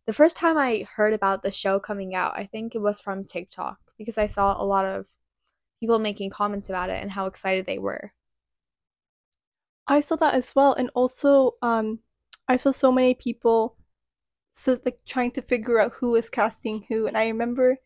the 0.06 0.12
first 0.12 0.36
time 0.36 0.58
I 0.58 0.86
heard 0.96 1.12
about 1.12 1.42
the 1.42 1.50
show 1.52 1.78
coming 1.78 2.14
out, 2.14 2.32
I 2.36 2.44
think 2.44 2.74
it 2.74 2.80
was 2.80 3.00
from 3.00 3.24
TikTok 3.24 3.78
because 3.98 4.18
I 4.18 4.26
saw 4.26 4.60
a 4.60 4.64
lot 4.64 4.84
of 4.84 5.06
people 5.78 5.98
making 5.98 6.30
comments 6.30 6.68
about 6.68 6.90
it 6.90 7.00
and 7.00 7.12
how 7.12 7.26
excited 7.26 7.66
they 7.66 7.78
were. 7.78 8.12
I 9.86 10.00
saw 10.00 10.16
that 10.16 10.34
as 10.34 10.54
well 10.54 10.72
and 10.72 10.90
also 10.94 11.54
um 11.62 12.00
I 12.48 12.56
saw 12.56 12.70
so 12.70 12.90
many 12.92 13.14
people 13.14 13.76
so 14.52 14.78
like 14.84 14.98
trying 15.06 15.32
to 15.32 15.42
figure 15.42 15.78
out 15.78 15.92
who 15.94 16.12
was 16.12 16.30
casting 16.30 16.86
who 16.88 17.06
and 17.06 17.16
I 17.16 17.26
remember 17.28 17.78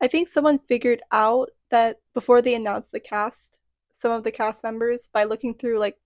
I 0.00 0.08
think 0.08 0.28
someone 0.28 0.58
figured 0.58 1.02
out 1.12 1.50
that 1.70 1.98
before 2.14 2.42
they 2.42 2.54
announced 2.54 2.92
the 2.92 3.00
cast 3.00 3.60
some 4.02 4.12
of 4.12 4.24
the 4.24 4.32
cast 4.32 4.64
members 4.64 5.08
by 5.12 5.24
looking 5.24 5.54
through 5.54 5.78
like 5.78 5.96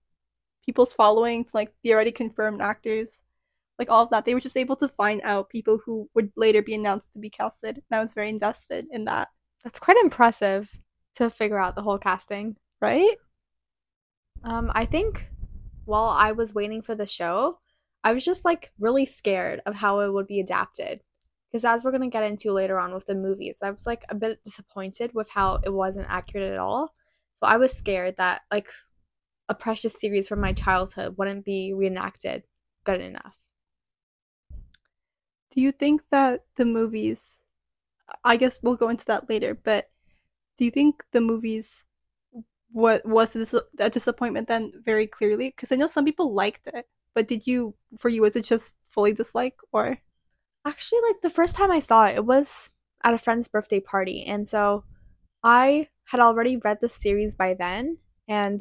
people's 0.65 0.93
followings, 0.93 1.49
like 1.55 1.73
the 1.83 1.95
already 1.95 2.13
confirmed 2.13 2.61
actors, 2.61 3.23
like 3.79 3.91
all 3.91 4.03
of 4.05 4.11
that. 4.11 4.25
They 4.25 4.35
were 4.35 4.41
just 4.41 4.57
able 4.57 4.77
to 4.77 4.89
find 4.89 5.23
out 5.25 5.49
people 5.49 5.79
who 5.85 6.09
would 6.15 6.31
later 6.37 6.63
be 6.63 6.75
announced 6.75 7.13
to 7.15 7.19
be 7.19 7.31
casted. 7.31 7.77
And 7.77 7.99
I 7.99 8.03
was 8.03 8.13
very 8.13 8.29
invested 8.29 8.87
in 8.91 9.07
that. 9.07 9.29
That's 9.65 9.79
quite 9.79 9.97
impressive 9.97 10.71
to 11.15 11.31
figure 11.31 11.59
out 11.59 11.75
the 11.75 11.83
whole 11.83 11.99
casting, 11.99 12.57
right? 12.81 13.17
Um, 14.45 14.71
I 14.75 14.85
think 14.85 15.29
while 15.87 16.09
I 16.09 16.33
was 16.33 16.55
waiting 16.55 16.83
for 16.83 16.95
the 16.95 17.07
show, 17.07 17.59
I 18.05 18.13
was 18.13 18.25
just 18.25 18.45
like 18.45 18.73
really 18.79 19.07
scared 19.07 19.63
of 19.67 19.75
how 19.75 20.01
it 20.01 20.13
would 20.13 20.27
be 20.27 20.41
adapted. 20.41 21.01
Because 21.51 21.65
as 21.65 21.83
we're 21.83 21.93
gonna 21.93 22.11
get 22.11 22.25
into 22.25 22.53
later 22.53 22.79
on 22.79 22.93
with 22.93 23.07
the 23.07 23.15
movies, 23.15 23.61
I 23.63 23.71
was 23.71 23.87
like 23.87 24.05
a 24.11 24.15
bit 24.15 24.45
disappointed 24.45 25.15
with 25.15 25.31
how 25.31 25.61
it 25.65 25.73
wasn't 25.73 26.09
accurate 26.11 26.53
at 26.53 26.59
all. 26.59 26.93
So 27.43 27.49
I 27.49 27.57
was 27.57 27.73
scared 27.73 28.17
that 28.17 28.43
like 28.51 28.69
a 29.49 29.55
precious 29.55 29.95
series 29.99 30.29
from 30.29 30.41
my 30.41 30.53
childhood 30.53 31.17
wouldn't 31.19 31.45
be 31.45 31.73
reenacted 31.73 32.45
good 32.85 33.01
enough. 33.01 33.37
Do 35.51 35.61
you 35.61 35.73
think 35.73 36.09
that 36.11 36.45
the 36.57 36.65
movies 36.65 37.37
I 38.25 38.37
guess 38.37 38.61
we'll 38.63 38.77
go 38.77 38.89
into 38.89 39.05
that 39.07 39.29
later, 39.29 39.55
but 39.55 39.91
do 40.57 40.65
you 40.65 40.71
think 40.71 41.05
the 41.13 41.21
movies 41.21 41.85
what 42.73 43.07
was 43.07 43.33
this 43.33 43.55
a 43.79 43.91
disappointment 43.91 44.49
then 44.49 44.73
very 44.85 45.07
clearly? 45.07 45.51
Because 45.51 45.73
I 45.73 45.77
know 45.77 45.87
some 45.87 46.05
people 46.05 46.35
liked 46.35 46.67
it, 46.67 46.87
but 47.15 47.29
did 47.29 47.47
you 47.47 47.75
for 47.99 48.09
you 48.09 48.23
was 48.23 48.37
it 48.37 48.45
just 48.45 48.77
fully 48.89 49.13
dislike 49.13 49.57
or 49.73 49.99
actually 50.67 51.01
like 51.09 51.21
the 51.23 51.31
first 51.31 51.57
time 51.57 51.71
I 51.71 51.81
saw 51.81 52.07
it, 52.07 52.17
it 52.17 52.27
was 52.27 52.71
at 53.05 53.15
a 53.15 53.19
friend's 53.19 53.49
birthday 53.49 53.81
party, 53.81 54.25
and 54.25 54.49
so 54.49 54.85
I 55.43 55.89
had 56.07 56.21
already 56.21 56.57
read 56.57 56.79
the 56.81 56.89
series 56.89 57.35
by 57.35 57.55
then, 57.55 57.99
and 58.29 58.61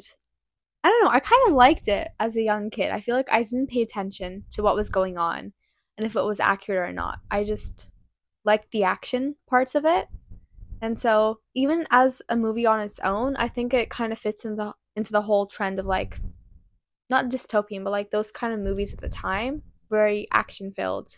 I 0.84 0.88
don't 0.88 1.04
know, 1.04 1.10
I 1.10 1.20
kind 1.20 1.48
of 1.48 1.54
liked 1.54 1.88
it 1.88 2.08
as 2.20 2.36
a 2.36 2.42
young 2.42 2.70
kid. 2.70 2.90
I 2.90 3.00
feel 3.00 3.16
like 3.16 3.32
I 3.32 3.42
didn't 3.42 3.70
pay 3.70 3.82
attention 3.82 4.44
to 4.52 4.62
what 4.62 4.76
was 4.76 4.88
going 4.88 5.18
on 5.18 5.52
and 5.98 6.06
if 6.06 6.14
it 6.14 6.24
was 6.24 6.40
accurate 6.40 6.88
or 6.88 6.92
not. 6.92 7.18
I 7.30 7.44
just 7.44 7.88
liked 8.44 8.70
the 8.70 8.84
action 8.84 9.36
parts 9.48 9.74
of 9.74 9.84
it. 9.84 10.06
And 10.80 10.98
so, 10.98 11.40
even 11.54 11.86
as 11.90 12.22
a 12.28 12.36
movie 12.36 12.66
on 12.66 12.80
its 12.80 13.00
own, 13.00 13.34
I 13.36 13.48
think 13.48 13.72
it 13.72 13.90
kind 13.90 14.12
of 14.12 14.18
fits 14.18 14.44
in 14.44 14.56
the 14.56 14.74
into 14.94 15.12
the 15.12 15.22
whole 15.22 15.46
trend 15.46 15.78
of 15.78 15.86
like 15.86 16.20
not 17.08 17.30
dystopian, 17.30 17.82
but 17.82 17.90
like 17.90 18.10
those 18.10 18.30
kind 18.30 18.52
of 18.52 18.60
movies 18.60 18.92
at 18.92 19.00
the 19.00 19.08
time, 19.08 19.62
very 19.90 20.28
action 20.32 20.72
filled 20.72 21.08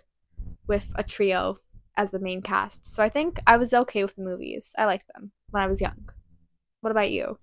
with 0.66 0.92
a 0.94 1.02
trio 1.02 1.58
as 1.96 2.10
the 2.10 2.20
main 2.20 2.40
cast. 2.40 2.86
So 2.86 3.02
I 3.02 3.08
think 3.08 3.40
I 3.46 3.56
was 3.56 3.74
okay 3.74 4.02
with 4.02 4.14
the 4.14 4.22
movies. 4.22 4.72
I 4.78 4.84
liked 4.84 5.06
them 5.12 5.32
when 5.50 5.62
I 5.62 5.66
was 5.66 5.80
young. 5.80 6.08
What 6.80 6.90
about 6.90 7.10
you? 7.10 7.38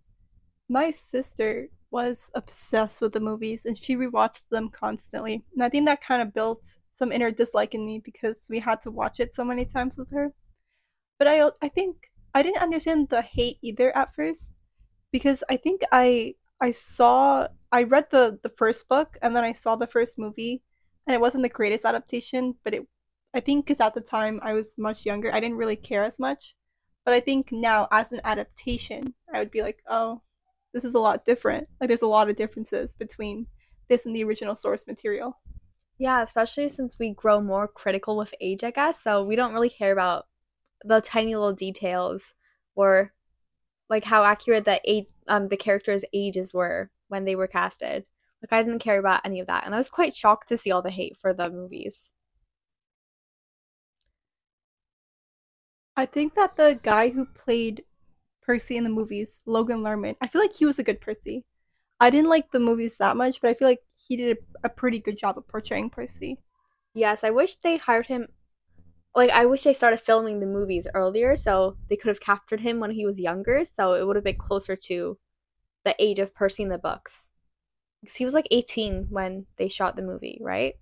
My 0.70 0.92
sister 0.92 1.70
was 1.92 2.32
obsessed 2.36 3.02
with 3.02 3.14
the 3.14 3.20
movies 3.20 3.66
and 3.66 3.78
she 3.78 3.96
rewatched 3.96 4.50
them 4.50 4.70
constantly. 4.70 5.44
And 5.54 5.64
I 5.64 5.70
think 5.70 5.86
that 5.86 6.02
kind 6.02 6.22
of 6.22 6.34
built 6.34 6.64
some 6.92 7.12
inner 7.12 7.32
dislike 7.32 7.76
in 7.76 7.86
me 7.86 8.00
because 8.00 8.48
we 8.50 8.60
had 8.60 8.82
to 8.82 8.92
watch 8.92 9.20
it 9.20 9.34
so 9.34 9.44
many 9.44 9.66
times 9.66 9.98
with 9.98 10.12
her. 10.12 10.34
But 11.20 11.28
I 11.28 11.50
I 11.62 11.70
think 11.70 12.12
I 12.34 12.44
didn't 12.44 12.64
understand 12.64 13.10
the 13.10 13.22
hate 13.22 13.58
either 13.62 13.96
at 13.96 14.14
first 14.16 14.52
because 15.12 15.44
I 15.50 15.58
think 15.58 15.82
I 15.92 16.36
I 16.62 16.72
saw 16.72 17.48
I 17.72 17.84
read 17.84 18.08
the 18.12 18.40
the 18.44 18.50
first 18.50 18.88
book 18.90 19.18
and 19.22 19.36
then 19.36 19.44
I 19.44 19.52
saw 19.54 19.76
the 19.76 19.88
first 19.88 20.18
movie 20.18 20.62
and 21.08 21.14
it 21.14 21.22
wasn't 21.22 21.44
the 21.44 21.50
greatest 21.50 21.86
adaptation, 21.86 22.56
but 22.64 22.74
it 22.74 22.88
I 23.34 23.40
think 23.42 23.68
cuz 23.68 23.80
at 23.80 23.94
the 23.94 24.02
time 24.02 24.40
I 24.44 24.54
was 24.54 24.78
much 24.78 25.06
younger, 25.06 25.32
I 25.34 25.40
didn't 25.40 25.58
really 25.58 25.76
care 25.76 26.04
as 26.04 26.20
much. 26.20 26.56
But 27.06 27.14
I 27.14 27.20
think 27.20 27.52
now 27.52 27.88
as 27.92 28.12
an 28.12 28.20
adaptation, 28.24 29.14
I 29.34 29.40
would 29.40 29.52
be 29.52 29.62
like, 29.62 29.84
"Oh, 29.88 30.22
this 30.74 30.84
is 30.84 30.96
a 30.96 31.00
lot 31.00 31.26
different. 31.26 31.70
Like 31.80 31.88
there's 31.88 32.02
a 32.02 32.08
lot 32.08 32.30
of 32.30 32.36
differences 32.36 32.96
between 32.96 33.48
this 33.88 34.06
and 34.06 34.16
the 34.16 34.24
original 34.24 34.56
source 34.56 34.86
material. 34.88 35.40
Yeah, 35.98 36.22
especially 36.22 36.68
since 36.68 37.00
we 37.00 37.14
grow 37.14 37.40
more 37.40 37.68
critical 37.68 38.18
with 38.18 38.34
age, 38.42 38.64
I 38.64 38.72
guess. 38.72 39.02
So 39.02 39.24
we 39.24 39.38
don't 39.38 39.54
really 39.54 39.70
care 39.70 39.94
about 39.94 40.28
the 40.84 41.00
tiny 41.02 41.34
little 41.36 41.54
details 41.54 42.36
or 42.76 43.14
like 43.90 44.04
how 44.06 44.24
accurate 44.24 44.66
the 44.66 44.82
age 44.86 45.08
um 45.28 45.48
the 45.48 45.58
characters' 45.58 46.06
ages 46.14 46.54
were 46.54 46.92
when 47.08 47.26
they 47.26 47.36
were 47.36 47.48
casted. 47.48 48.06
Like 48.42 48.52
I 48.52 48.64
didn't 48.64 48.80
care 48.80 49.00
about 49.00 49.22
any 49.26 49.40
of 49.40 49.48
that, 49.48 49.66
and 49.66 49.74
I 49.74 49.78
was 49.78 49.90
quite 49.90 50.16
shocked 50.16 50.50
to 50.50 50.58
see 50.58 50.72
all 50.72 50.82
the 50.82 50.92
hate 50.92 51.18
for 51.18 51.34
the 51.34 51.50
movies. 51.50 52.12
I 55.98 56.06
think 56.06 56.36
that 56.36 56.58
the 56.58 56.80
guy 56.82 57.10
who 57.10 57.26
played 57.26 57.84
Percy 58.46 58.78
in 58.78 58.84
the 58.84 58.90
movies, 58.90 59.42
Logan 59.46 59.80
Lerman. 59.80 60.16
I 60.22 60.28
feel 60.28 60.42
like 60.42 60.54
he 60.54 60.66
was 60.66 60.78
a 60.78 60.84
good 60.84 61.02
Percy. 61.02 61.46
I 62.00 62.10
didn't 62.10 62.30
like 62.30 62.52
the 62.52 62.60
movies 62.60 62.98
that 62.98 63.18
much, 63.18 63.42
but 63.42 63.50
I 63.50 63.54
feel 63.54 63.68
like 63.68 63.82
he 63.96 64.18
did 64.18 64.38
a, 64.38 64.68
a 64.68 64.70
pretty 64.70 65.00
good 65.00 65.18
job 65.18 65.38
of 65.38 65.48
portraying 65.48 65.90
Percy. 65.90 66.38
Yes, 66.94 67.24
I 67.24 67.30
wish 67.30 67.56
they 67.56 67.78
hired 67.78 68.08
him. 68.08 68.28
Like, 69.16 69.32
I 69.32 69.46
wish 69.46 69.64
they 69.64 69.74
started 69.74 70.00
filming 70.00 70.42
the 70.42 70.46
movies 70.46 70.88
earlier 70.94 71.36
so 71.36 71.78
they 71.90 71.96
could 71.96 72.10
have 72.10 72.20
captured 72.20 72.62
him 72.62 72.80
when 72.80 72.92
he 72.92 73.06
was 73.06 73.20
younger, 73.20 73.64
so 73.64 73.94
it 73.94 74.06
would 74.06 74.18
have 74.18 74.26
been 74.26 74.38
closer 74.38 74.76
to 74.76 75.18
the 75.86 75.96
age 76.00 76.20
of 76.20 76.36
Percy 76.36 76.64
in 76.64 76.70
the 76.70 76.78
books. 76.78 77.30
Because 78.02 78.18
he 78.18 78.26
was 78.26 78.34
like 78.34 78.48
18 78.52 79.08
when 79.10 79.46
they 79.58 79.70
shot 79.70 79.96
the 79.96 80.02
movie, 80.02 80.38
right? 80.42 80.76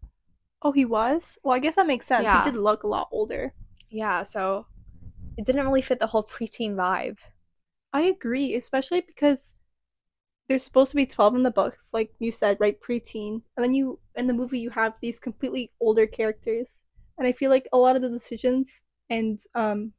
Oh, 0.62 0.72
he 0.72 0.84
was? 0.84 1.38
Well, 1.44 1.56
I 1.56 1.60
guess 1.60 1.76
that 1.76 1.88
makes 1.88 2.08
sense. 2.08 2.24
Yeah. 2.24 2.44
He 2.44 2.52
did 2.52 2.60
look 2.60 2.84
a 2.84 2.88
lot 2.88 3.10
older. 3.12 3.54
Yeah, 3.90 4.24
so 4.24 4.66
it 5.38 5.46
didn't 5.46 5.66
really 5.66 5.82
fit 5.82 6.00
the 6.00 6.08
whole 6.08 6.24
preteen 6.24 6.76
vibe. 6.76 7.20
I 7.92 8.02
agree, 8.02 8.56
especially 8.56 9.02
because 9.02 9.54
there's 10.48 10.64
supposed 10.64 10.92
to 10.92 10.98
be 10.98 11.06
12 11.06 11.36
in 11.36 11.44
the 11.44 11.52
books, 11.52 11.90
like 11.94 12.12
you 12.20 12.32
said, 12.32 12.58
right? 12.60 12.80
Preteen. 12.80 13.42
And 13.56 13.64
then 13.64 13.74
you, 13.74 14.00
in 14.16 14.28
the 14.28 14.34
movie, 14.34 14.60
you 14.60 14.72
have 14.72 14.94
these 15.02 15.20
completely 15.20 15.72
older 15.80 16.06
characters. 16.06 16.84
And 17.18 17.28
I 17.28 17.32
feel 17.32 17.50
like 17.50 17.68
a 17.72 17.78
lot 17.78 17.96
of 17.96 18.02
the 18.02 18.10
decisions 18.10 18.82
and 19.10 19.40
um, 19.56 19.94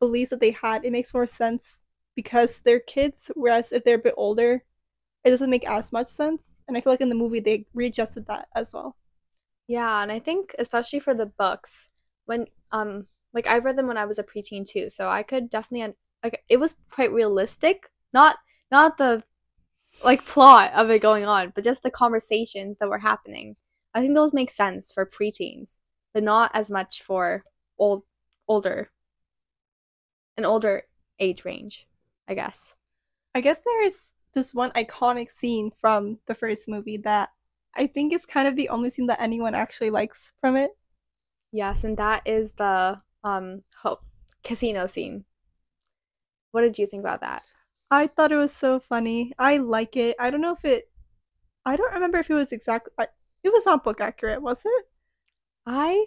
beliefs 0.00 0.30
that 0.30 0.40
they 0.40 0.50
had, 0.50 0.84
it 0.84 0.92
makes 0.92 1.14
more 1.14 1.26
sense 1.26 1.80
because 2.14 2.60
they're 2.60 2.80
kids, 2.80 3.30
whereas 3.34 3.72
if 3.72 3.84
they're 3.84 3.94
a 3.94 3.98
bit 3.98 4.14
older, 4.16 4.64
it 5.24 5.30
doesn't 5.30 5.50
make 5.50 5.68
as 5.68 5.92
much 5.92 6.08
sense. 6.08 6.62
And 6.66 6.76
I 6.76 6.80
feel 6.80 6.92
like 6.92 7.00
in 7.00 7.08
the 7.08 7.14
movie, 7.14 7.40
they 7.40 7.66
readjusted 7.74 8.26
that 8.26 8.48
as 8.54 8.72
well. 8.72 8.96
Yeah, 9.68 10.02
and 10.02 10.10
I 10.10 10.18
think 10.18 10.54
especially 10.58 11.00
for 11.00 11.14
the 11.14 11.26
books, 11.26 11.90
when, 12.26 12.46
um, 12.72 13.06
like 13.34 13.46
I 13.48 13.58
read 13.58 13.76
them 13.76 13.86
when 13.86 13.98
I 13.98 14.06
was 14.06 14.18
a 14.18 14.24
preteen 14.24 14.66
too, 14.66 14.90
so 14.90 15.08
I 15.08 15.22
could 15.22 15.50
definitely 15.50 15.94
like 16.22 16.42
it 16.48 16.58
was 16.58 16.74
quite 16.90 17.12
realistic. 17.12 17.90
Not 18.12 18.36
not 18.70 18.98
the 18.98 19.22
like 20.04 20.24
plot 20.26 20.72
of 20.74 20.90
it 20.90 21.02
going 21.02 21.24
on, 21.24 21.52
but 21.54 21.64
just 21.64 21.82
the 21.82 21.90
conversations 21.90 22.78
that 22.78 22.88
were 22.88 22.98
happening. 22.98 23.56
I 23.94 24.00
think 24.00 24.14
those 24.14 24.32
make 24.32 24.50
sense 24.50 24.92
for 24.92 25.06
preteens, 25.06 25.76
but 26.14 26.22
not 26.22 26.50
as 26.54 26.70
much 26.70 27.02
for 27.02 27.44
old 27.78 28.02
older 28.46 28.90
an 30.36 30.44
older 30.44 30.82
age 31.18 31.44
range, 31.44 31.86
I 32.28 32.34
guess. 32.34 32.74
I 33.34 33.40
guess 33.40 33.60
there's 33.64 34.12
this 34.34 34.54
one 34.54 34.70
iconic 34.70 35.28
scene 35.28 35.70
from 35.80 36.18
the 36.26 36.34
first 36.34 36.68
movie 36.68 36.96
that 36.98 37.30
I 37.74 37.86
think 37.86 38.12
is 38.12 38.24
kind 38.24 38.48
of 38.48 38.56
the 38.56 38.68
only 38.68 38.90
scene 38.90 39.06
that 39.08 39.20
anyone 39.20 39.54
actually 39.54 39.90
likes 39.90 40.32
from 40.40 40.56
it. 40.56 40.70
Yes, 41.52 41.84
and 41.84 41.96
that 41.96 42.26
is 42.26 42.52
the 42.52 43.00
um 43.24 43.62
hope 43.82 44.00
casino 44.44 44.86
scene. 44.86 45.24
What 46.52 46.62
did 46.62 46.78
you 46.78 46.86
think 46.86 47.00
about 47.00 47.20
that? 47.20 47.42
I 47.90 48.06
thought 48.06 48.32
it 48.32 48.36
was 48.36 48.54
so 48.54 48.80
funny. 48.80 49.32
I 49.38 49.58
like 49.58 49.96
it. 49.96 50.16
I 50.18 50.30
don't 50.30 50.40
know 50.40 50.54
if 50.54 50.64
it. 50.64 50.90
I 51.64 51.76
don't 51.76 51.92
remember 51.92 52.18
if 52.18 52.30
it 52.30 52.34
was 52.34 52.52
exactly. 52.52 52.92
It 53.44 53.52
was 53.52 53.66
not 53.66 53.84
book 53.84 54.00
accurate, 54.00 54.42
was 54.42 54.60
it? 54.64 54.84
I 55.66 56.06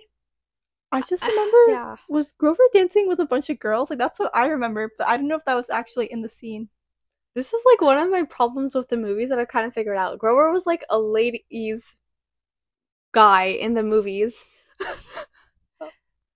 I 0.91 1.01
just 1.01 1.24
remember 1.27 1.58
yeah. 1.70 1.96
was 2.10 2.34
Grover 2.34 2.63
dancing 2.74 3.08
with 3.08 3.20
a 3.20 3.25
bunch 3.25 3.50
of 3.50 3.60
girls? 3.60 3.89
Like 3.89 4.00
that's 4.00 4.20
what 4.20 4.36
I 4.36 4.48
remember, 4.48 4.91
but 4.98 5.08
I 5.08 5.18
don't 5.18 5.27
know 5.27 5.36
if 5.36 5.46
that 5.46 5.56
was 5.56 5.70
actually 5.70 6.08
in 6.08 6.22
the 6.22 6.30
scene. 6.30 6.70
This 7.34 7.53
is 7.53 7.63
like 7.65 7.82
one 7.82 7.98
of 7.98 8.12
my 8.12 8.24
problems 8.24 8.75
with 8.75 8.89
the 8.89 8.98
movies 8.98 9.30
that 9.30 9.39
I 9.39 9.46
kind 9.46 9.65
of 9.65 9.74
figured 9.74 9.98
out. 9.98 10.20
Grover 10.20 10.51
was 10.51 10.68
like 10.68 10.84
a 10.89 11.00
ladies 11.00 11.96
guy 13.13 13.46
in 13.46 13.74
the 13.74 13.84
movies. 13.84 14.44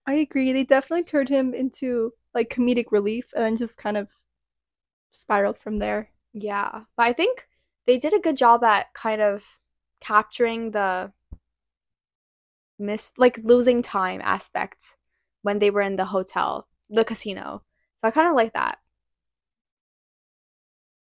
I 0.08 0.16
agree. 0.16 0.54
They 0.54 0.64
definitely 0.64 1.04
turned 1.04 1.30
him 1.30 1.54
into 1.54 2.14
like 2.34 2.50
comedic 2.50 2.92
relief 2.92 3.32
and 3.36 3.44
then 3.44 3.56
just 3.56 3.78
kind 3.78 3.98
of 3.98 4.10
spiraled 5.12 5.58
from 5.58 5.80
there. 5.80 6.10
Yeah, 6.34 6.82
but 6.96 7.08
I 7.08 7.14
think 7.14 7.48
they 7.88 7.98
did 7.98 8.14
a 8.14 8.20
good 8.20 8.38
job 8.38 8.64
at 8.64 8.94
kind 8.94 9.22
of 9.22 9.60
capturing 10.02 10.72
the 10.72 11.12
miss 12.78 13.12
like 13.18 13.40
losing 13.44 13.82
time 13.82 14.22
aspect 14.24 14.98
when 15.42 15.60
they 15.60 15.70
were 15.70 15.82
in 15.82 15.96
the 15.96 16.06
hotel, 16.06 16.68
the 16.90 17.06
casino. 17.06 17.64
So 18.02 18.08
I 18.08 18.12
kind 18.12 18.28
of 18.28 18.36
like 18.36 18.54
that. 18.54 18.80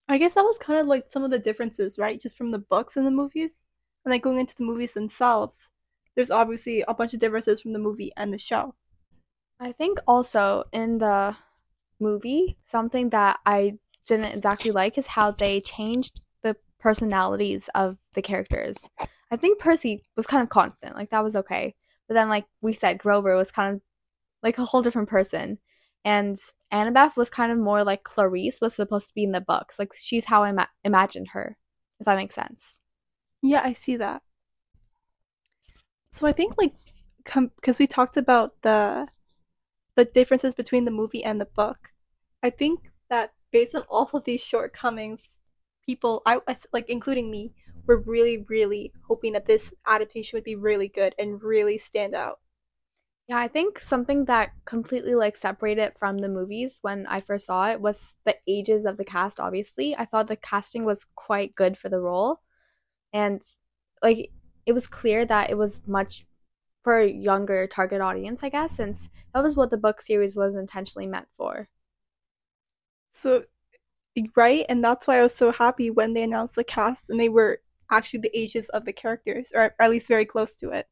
I 0.07 0.17
guess 0.17 0.35
that 0.35 0.43
was 0.43 0.57
kind 0.57 0.79
of 0.79 0.87
like 0.87 1.07
some 1.07 1.23
of 1.23 1.31
the 1.31 1.39
differences, 1.39 1.97
right? 1.97 2.21
Just 2.21 2.37
from 2.37 2.51
the 2.51 2.59
books 2.59 2.95
and 2.95 3.05
the 3.07 3.11
movies. 3.11 3.63
And 4.03 4.11
like 4.11 4.21
going 4.21 4.37
into 4.37 4.55
the 4.55 4.63
movies 4.63 4.93
themselves, 4.93 5.71
there's 6.15 6.29
obviously 6.29 6.83
a 6.87 6.93
bunch 6.93 7.13
of 7.13 7.19
differences 7.19 7.61
from 7.61 7.73
the 7.73 7.79
movie 7.79 8.11
and 8.15 8.31
the 8.31 8.37
show. 8.37 8.75
I 9.59 9.71
think 9.71 9.99
also 10.07 10.65
in 10.71 10.97
the 10.97 11.35
movie, 11.99 12.57
something 12.63 13.09
that 13.11 13.39
I 13.45 13.77
didn't 14.05 14.33
exactly 14.35 14.71
like 14.71 14.97
is 14.97 15.07
how 15.07 15.31
they 15.31 15.61
changed 15.61 16.21
the 16.41 16.55
personalities 16.79 17.69
of 17.73 17.97
the 18.13 18.21
characters. 18.21 18.89
I 19.31 19.37
think 19.37 19.59
Percy 19.59 20.03
was 20.15 20.27
kind 20.27 20.43
of 20.43 20.49
constant, 20.49 20.95
like 20.95 21.09
that 21.09 21.23
was 21.23 21.35
okay. 21.35 21.75
But 22.07 22.13
then, 22.13 22.29
like 22.29 22.45
we 22.61 22.73
said, 22.73 22.99
Grover 22.99 23.35
was 23.35 23.51
kind 23.51 23.75
of 23.75 23.81
like 24.43 24.57
a 24.57 24.65
whole 24.65 24.83
different 24.83 25.09
person, 25.09 25.57
and 26.03 26.37
Annabeth 26.71 27.15
was 27.15 27.29
kind 27.29 27.51
of 27.51 27.57
more 27.57 27.83
like 27.83 28.03
Clarisse 28.03 28.61
was 28.61 28.75
supposed 28.75 29.07
to 29.07 29.13
be 29.13 29.23
in 29.23 29.31
the 29.31 29.41
books. 29.41 29.79
Like 29.79 29.93
she's 29.95 30.25
how 30.25 30.43
I 30.43 30.49
ima- 30.49 30.69
imagined 30.83 31.29
her, 31.29 31.57
if 31.99 32.05
that 32.05 32.17
makes 32.17 32.35
sense. 32.35 32.79
Yeah, 33.41 33.61
I 33.63 33.73
see 33.73 33.95
that. 33.97 34.21
So 36.11 36.27
I 36.27 36.31
think 36.31 36.55
like 36.57 36.73
because 37.23 37.79
we 37.79 37.87
talked 37.87 38.17
about 38.17 38.61
the 38.61 39.07
the 39.95 40.05
differences 40.05 40.53
between 40.53 40.85
the 40.85 40.91
movie 40.91 41.23
and 41.23 41.39
the 41.39 41.45
book, 41.45 41.93
I 42.43 42.49
think 42.49 42.91
that 43.09 43.33
based 43.51 43.75
on 43.75 43.83
all 43.89 44.09
of 44.13 44.25
these 44.25 44.41
shortcomings, 44.41 45.37
people, 45.85 46.21
I 46.25 46.39
like 46.73 46.89
including 46.89 47.31
me, 47.31 47.53
were 47.87 47.97
really, 47.97 48.45
really 48.49 48.91
hoping 49.07 49.33
that 49.33 49.45
this 49.45 49.73
adaptation 49.87 50.37
would 50.37 50.43
be 50.43 50.55
really 50.55 50.87
good 50.87 51.13
and 51.19 51.41
really 51.41 51.77
stand 51.77 52.15
out. 52.15 52.39
Yeah, 53.27 53.37
I 53.37 53.47
think 53.47 53.79
something 53.79 54.25
that 54.25 54.51
completely 54.65 55.15
like 55.15 55.35
separated 55.35 55.93
from 55.97 56.19
the 56.19 56.29
movies 56.29 56.79
when 56.83 57.07
I 57.07 57.21
first 57.21 57.47
saw 57.47 57.71
it 57.71 57.81
was 57.81 58.15
the 58.23 58.35
ages 58.47 58.85
of 58.85 58.97
the 58.97 59.05
cast, 59.05 59.39
obviously. 59.39 59.95
I 59.97 60.05
thought 60.05 60.27
the 60.27 60.35
casting 60.35 60.85
was 60.85 61.07
quite 61.15 61.55
good 61.55 61.77
for 61.77 61.89
the 61.89 61.99
role. 61.99 62.41
And 63.13 63.41
like 64.03 64.31
it 64.65 64.73
was 64.73 64.85
clear 64.85 65.25
that 65.25 65.49
it 65.49 65.57
was 65.57 65.81
much 65.87 66.25
for 66.85 66.99
a 66.99 67.07
younger 67.07 67.65
target 67.65 67.99
audience, 67.99 68.43
I 68.43 68.49
guess, 68.49 68.75
since 68.75 69.09
that 69.33 69.41
was 69.41 69.55
what 69.57 69.71
the 69.71 69.77
book 69.77 69.99
series 69.99 70.35
was 70.35 70.53
intentionally 70.53 71.07
meant 71.07 71.27
for. 71.35 71.67
So, 73.11 73.45
right, 74.35 74.67
and 74.69 74.83
that's 74.83 75.07
why 75.07 75.17
I 75.17 75.23
was 75.23 75.33
so 75.33 75.51
happy 75.51 75.89
when 75.89 76.13
they 76.13 76.21
announced 76.21 76.53
the 76.53 76.63
cast 76.63 77.09
and 77.09 77.19
they 77.19 77.27
were 77.27 77.61
actually 77.89 78.19
the 78.19 78.37
ages 78.37 78.69
of 78.69 78.85
the 78.85 78.93
characters, 78.93 79.51
or 79.55 79.73
at 79.79 79.89
least 79.89 80.07
very 80.07 80.25
close 80.25 80.55
to 80.57 80.69
it. 80.69 80.87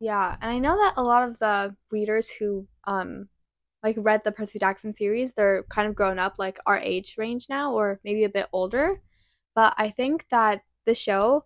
Yeah, 0.00 0.38
and 0.40 0.50
I 0.50 0.58
know 0.58 0.76
that 0.78 0.94
a 0.96 1.02
lot 1.02 1.28
of 1.28 1.38
the 1.40 1.76
readers 1.90 2.30
who 2.30 2.66
um 2.84 3.28
like 3.82 3.96
read 3.98 4.24
the 4.24 4.32
Percy 4.32 4.58
Jackson 4.58 4.94
series, 4.94 5.34
they're 5.34 5.64
kind 5.64 5.86
of 5.88 5.94
grown 5.94 6.18
up 6.18 6.36
like 6.38 6.58
our 6.64 6.78
age 6.78 7.16
range 7.18 7.48
now 7.50 7.74
or 7.74 8.00
maybe 8.02 8.24
a 8.24 8.30
bit 8.30 8.46
older. 8.50 9.02
But 9.54 9.74
I 9.76 9.90
think 9.90 10.26
that 10.30 10.62
the 10.86 10.94
show 10.94 11.44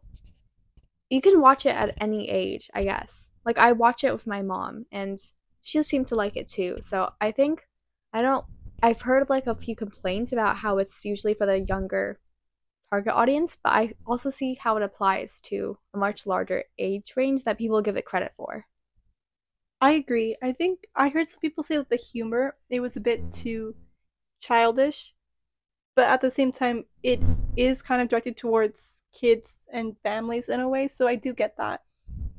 you 1.12 1.20
can 1.20 1.42
watch 1.42 1.66
it 1.66 1.76
at 1.76 1.94
any 2.00 2.30
age, 2.30 2.70
I 2.72 2.84
guess. 2.84 3.32
Like 3.44 3.58
I 3.58 3.72
watch 3.72 4.02
it 4.02 4.14
with 4.14 4.26
my 4.26 4.40
mom 4.40 4.86
and 4.90 5.18
she 5.60 5.82
seemed 5.82 6.08
to 6.08 6.14
like 6.14 6.38
it 6.38 6.48
too. 6.48 6.78
So 6.80 7.10
I 7.20 7.30
think 7.30 7.68
I 8.14 8.22
don't 8.22 8.46
I've 8.82 9.02
heard 9.02 9.28
like 9.28 9.46
a 9.46 9.54
few 9.54 9.76
complaints 9.76 10.32
about 10.32 10.56
how 10.56 10.78
it's 10.78 11.04
usually 11.04 11.34
for 11.34 11.44
the 11.44 11.60
younger 11.60 12.18
target 12.90 13.12
audience, 13.12 13.58
but 13.62 13.72
I 13.72 13.92
also 14.06 14.30
see 14.30 14.54
how 14.54 14.78
it 14.78 14.82
applies 14.82 15.38
to 15.42 15.76
a 15.92 15.98
much 15.98 16.26
larger 16.26 16.64
age 16.78 17.12
range 17.14 17.44
that 17.44 17.58
people 17.58 17.82
give 17.82 17.98
it 17.98 18.06
credit 18.06 18.32
for. 18.32 18.64
I 19.82 19.92
agree. 19.92 20.36
I 20.42 20.52
think 20.52 20.86
I 20.96 21.10
heard 21.10 21.28
some 21.28 21.40
people 21.40 21.62
say 21.62 21.76
that 21.76 21.90
the 21.90 21.96
humor 21.96 22.56
it 22.70 22.80
was 22.80 22.96
a 22.96 23.00
bit 23.00 23.30
too 23.30 23.74
childish, 24.40 25.14
but 25.94 26.08
at 26.08 26.22
the 26.22 26.30
same 26.30 26.52
time 26.52 26.86
it 27.02 27.20
is 27.56 27.82
kind 27.82 28.02
of 28.02 28.08
directed 28.08 28.36
towards 28.36 29.02
kids 29.12 29.68
and 29.72 29.96
families 30.02 30.48
in 30.48 30.60
a 30.60 30.68
way, 30.68 30.88
so 30.88 31.06
I 31.06 31.14
do 31.14 31.32
get 31.32 31.56
that. 31.58 31.82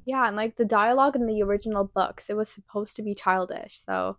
Yeah, 0.05 0.27
and 0.27 0.35
like 0.35 0.57
the 0.57 0.65
dialogue 0.65 1.15
in 1.15 1.27
the 1.27 1.41
original 1.43 1.83
books, 1.83 2.29
it 2.29 2.35
was 2.35 2.49
supposed 2.49 2.95
to 2.95 3.03
be 3.03 3.13
childish, 3.13 3.79
so 3.79 4.17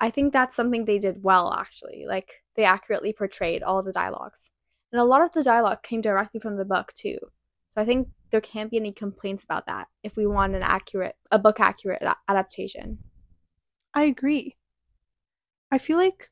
I 0.00 0.10
think 0.10 0.32
that's 0.32 0.56
something 0.56 0.84
they 0.84 0.98
did 0.98 1.22
well, 1.22 1.52
actually. 1.52 2.06
Like, 2.08 2.42
they 2.56 2.64
accurately 2.64 3.12
portrayed 3.12 3.62
all 3.62 3.82
the 3.82 3.92
dialogues. 3.92 4.50
And 4.92 5.00
a 5.00 5.04
lot 5.04 5.22
of 5.22 5.32
the 5.32 5.44
dialogue 5.44 5.82
came 5.82 6.00
directly 6.00 6.40
from 6.40 6.56
the 6.56 6.64
book, 6.64 6.92
too. 6.94 7.18
So 7.70 7.82
I 7.82 7.84
think 7.84 8.08
there 8.30 8.40
can't 8.40 8.70
be 8.70 8.78
any 8.78 8.92
complaints 8.92 9.44
about 9.44 9.66
that 9.66 9.88
if 10.02 10.16
we 10.16 10.26
want 10.26 10.54
an 10.54 10.62
accurate, 10.62 11.16
a 11.30 11.38
book 11.38 11.60
accurate 11.60 12.02
adaptation. 12.28 12.98
I 13.92 14.04
agree. 14.04 14.56
I 15.70 15.78
feel 15.78 15.98
like, 15.98 16.30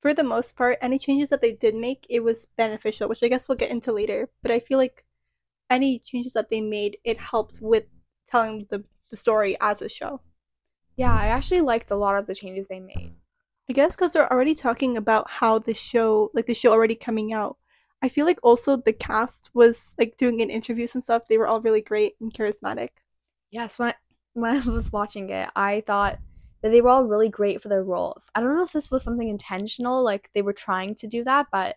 for 0.00 0.14
the 0.14 0.24
most 0.24 0.56
part, 0.56 0.78
any 0.80 0.98
changes 0.98 1.28
that 1.28 1.40
they 1.40 1.52
did 1.52 1.74
make, 1.74 2.06
it 2.08 2.20
was 2.20 2.46
beneficial, 2.56 3.08
which 3.08 3.22
I 3.22 3.28
guess 3.28 3.48
we'll 3.48 3.58
get 3.58 3.70
into 3.70 3.92
later. 3.92 4.28
But 4.42 4.52
I 4.52 4.60
feel 4.60 4.78
like 4.78 5.04
any 5.70 5.98
changes 5.98 6.32
that 6.34 6.50
they 6.50 6.60
made, 6.60 6.98
it 7.04 7.18
helped 7.18 7.58
with 7.60 7.84
telling 8.30 8.66
the, 8.70 8.84
the 9.10 9.16
story 9.16 9.56
as 9.60 9.82
a 9.82 9.88
show. 9.88 10.20
Yeah, 10.96 11.14
I 11.14 11.26
actually 11.26 11.60
liked 11.60 11.90
a 11.90 11.96
lot 11.96 12.16
of 12.16 12.26
the 12.26 12.34
changes 12.34 12.68
they 12.68 12.80
made. 12.80 13.14
I 13.68 13.72
guess 13.72 13.94
because 13.94 14.12
they're 14.12 14.32
already 14.32 14.54
talking 14.54 14.96
about 14.96 15.30
how 15.30 15.58
the 15.58 15.74
show, 15.74 16.30
like 16.32 16.46
the 16.46 16.54
show 16.54 16.72
already 16.72 16.94
coming 16.94 17.32
out. 17.32 17.58
I 18.00 18.08
feel 18.08 18.24
like 18.24 18.38
also 18.42 18.76
the 18.76 18.92
cast 18.92 19.50
was 19.52 19.94
like 19.98 20.16
doing 20.16 20.40
in 20.40 20.48
interviews 20.48 20.94
and 20.94 21.04
stuff. 21.04 21.26
They 21.28 21.36
were 21.36 21.46
all 21.46 21.60
really 21.60 21.82
great 21.82 22.14
and 22.20 22.32
charismatic. 22.32 22.90
Yes, 23.50 23.78
when 23.78 23.90
I, 23.90 23.94
when 24.34 24.56
I 24.56 24.70
was 24.70 24.92
watching 24.92 25.30
it, 25.30 25.50
I 25.54 25.82
thought 25.86 26.18
that 26.62 26.70
they 26.70 26.80
were 26.80 26.90
all 26.90 27.04
really 27.04 27.28
great 27.28 27.62
for 27.62 27.68
their 27.68 27.84
roles. 27.84 28.28
I 28.34 28.40
don't 28.40 28.56
know 28.56 28.64
if 28.64 28.72
this 28.72 28.90
was 28.90 29.02
something 29.02 29.28
intentional, 29.28 30.02
like 30.02 30.30
they 30.34 30.42
were 30.42 30.52
trying 30.52 30.94
to 30.96 31.06
do 31.06 31.24
that, 31.24 31.46
but 31.52 31.76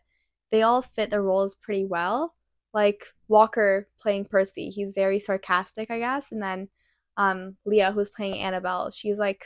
they 0.52 0.62
all 0.62 0.82
fit 0.82 1.10
their 1.10 1.22
roles 1.22 1.56
pretty 1.56 1.86
well. 1.86 2.36
Like 2.74 3.06
Walker 3.28 3.88
playing 4.00 4.26
Percy, 4.26 4.70
he's 4.70 4.94
very 4.94 5.20
sarcastic, 5.20 5.92
I 5.92 6.00
guess, 6.00 6.32
and 6.32 6.42
then 6.42 6.70
um, 7.18 7.58
Leah, 7.66 7.92
who's 7.92 8.10
playing 8.10 8.38
Annabelle, 8.38 8.90
she's 8.92 9.20
like, 9.20 9.46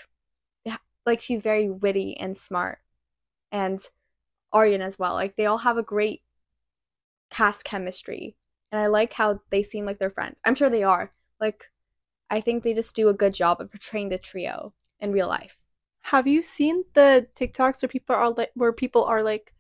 like 1.06 1.20
she's 1.20 1.42
very 1.42 1.70
witty 1.70 2.18
and 2.18 2.38
smart, 2.38 2.80
and 3.52 3.80
Aryan 4.54 4.82
as 4.82 4.98
well. 4.98 5.14
Like 5.14 5.36
they 5.36 5.46
all 5.46 5.60
have 5.60 5.78
a 5.78 5.84
great 5.84 6.22
cast 7.30 7.66
chemistry, 7.66 8.38
and 8.72 8.80
I 8.82 8.88
like 8.88 9.14
how 9.14 9.42
they 9.50 9.64
seem 9.64 9.86
like 9.86 10.00
they're 10.00 10.10
friends. 10.10 10.40
I'm 10.46 10.56
sure 10.56 10.70
they 10.70 10.84
are. 10.84 11.12
Like, 11.40 11.66
I 12.30 12.42
think 12.42 12.64
they 12.64 12.74
just 12.74 12.96
do 12.96 13.10
a 13.10 13.14
good 13.14 13.34
job 13.34 13.60
of 13.60 13.72
portraying 13.72 14.10
the 14.10 14.18
trio 14.18 14.74
in 15.00 15.12
real 15.12 15.28
life. 15.28 15.58
Have 16.04 16.28
you 16.28 16.44
seen 16.44 16.86
the 16.94 17.28
TikToks 17.36 17.82
where 17.82 17.90
people 17.90 18.16
are 18.16 18.32
like, 18.32 18.52
where 18.54 18.74
people 18.74 19.04
are 19.06 19.24
like, 19.24 19.54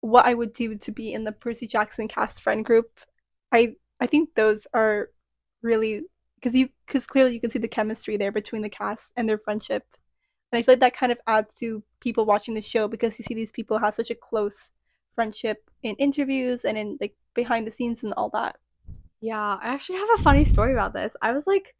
what 0.00 0.26
I 0.26 0.34
would 0.34 0.52
do 0.52 0.76
to 0.76 0.92
be 0.92 1.12
in 1.12 1.24
the 1.24 1.32
Percy 1.32 1.66
Jackson 1.66 2.08
cast 2.08 2.42
friend 2.42 2.64
group? 2.64 3.00
I 3.50 3.76
I 4.00 4.06
think 4.06 4.34
those 4.34 4.66
are 4.74 5.10
really 5.62 6.02
because 6.42 6.56
you 6.56 6.68
because 6.86 7.06
clearly 7.06 7.34
you 7.34 7.40
can 7.40 7.50
see 7.50 7.58
the 7.58 7.68
chemistry 7.68 8.16
there 8.16 8.32
between 8.32 8.62
the 8.62 8.68
cast 8.68 9.12
and 9.16 9.28
their 9.28 9.38
friendship 9.38 9.84
and 10.50 10.58
i 10.58 10.62
feel 10.62 10.72
like 10.72 10.80
that 10.80 10.96
kind 10.96 11.12
of 11.12 11.20
adds 11.26 11.54
to 11.54 11.82
people 12.00 12.24
watching 12.24 12.54
the 12.54 12.60
show 12.60 12.88
because 12.88 13.18
you 13.18 13.24
see 13.24 13.34
these 13.34 13.52
people 13.52 13.78
have 13.78 13.94
such 13.94 14.10
a 14.10 14.14
close 14.14 14.70
friendship 15.14 15.70
in 15.82 15.94
interviews 15.96 16.64
and 16.64 16.76
in 16.76 16.98
like 17.00 17.14
behind 17.34 17.66
the 17.66 17.70
scenes 17.70 18.02
and 18.02 18.12
all 18.14 18.28
that 18.30 18.56
yeah 19.20 19.58
i 19.62 19.68
actually 19.68 19.98
have 19.98 20.08
a 20.18 20.22
funny 20.22 20.44
story 20.44 20.72
about 20.72 20.92
this 20.92 21.16
i 21.22 21.32
was 21.32 21.46
like 21.46 21.74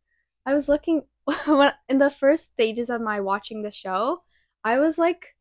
i 0.47 0.55
was 0.55 0.69
looking 0.69 1.03
when 1.47 1.73
in 1.89 1.99
the 1.99 2.11
first 2.11 2.53
stages 2.53 2.91
of 2.91 3.01
my 3.01 3.21
watching 3.21 3.63
the 3.63 3.71
show 3.71 4.23
i 4.65 4.79
was 4.79 4.99
like 4.99 5.35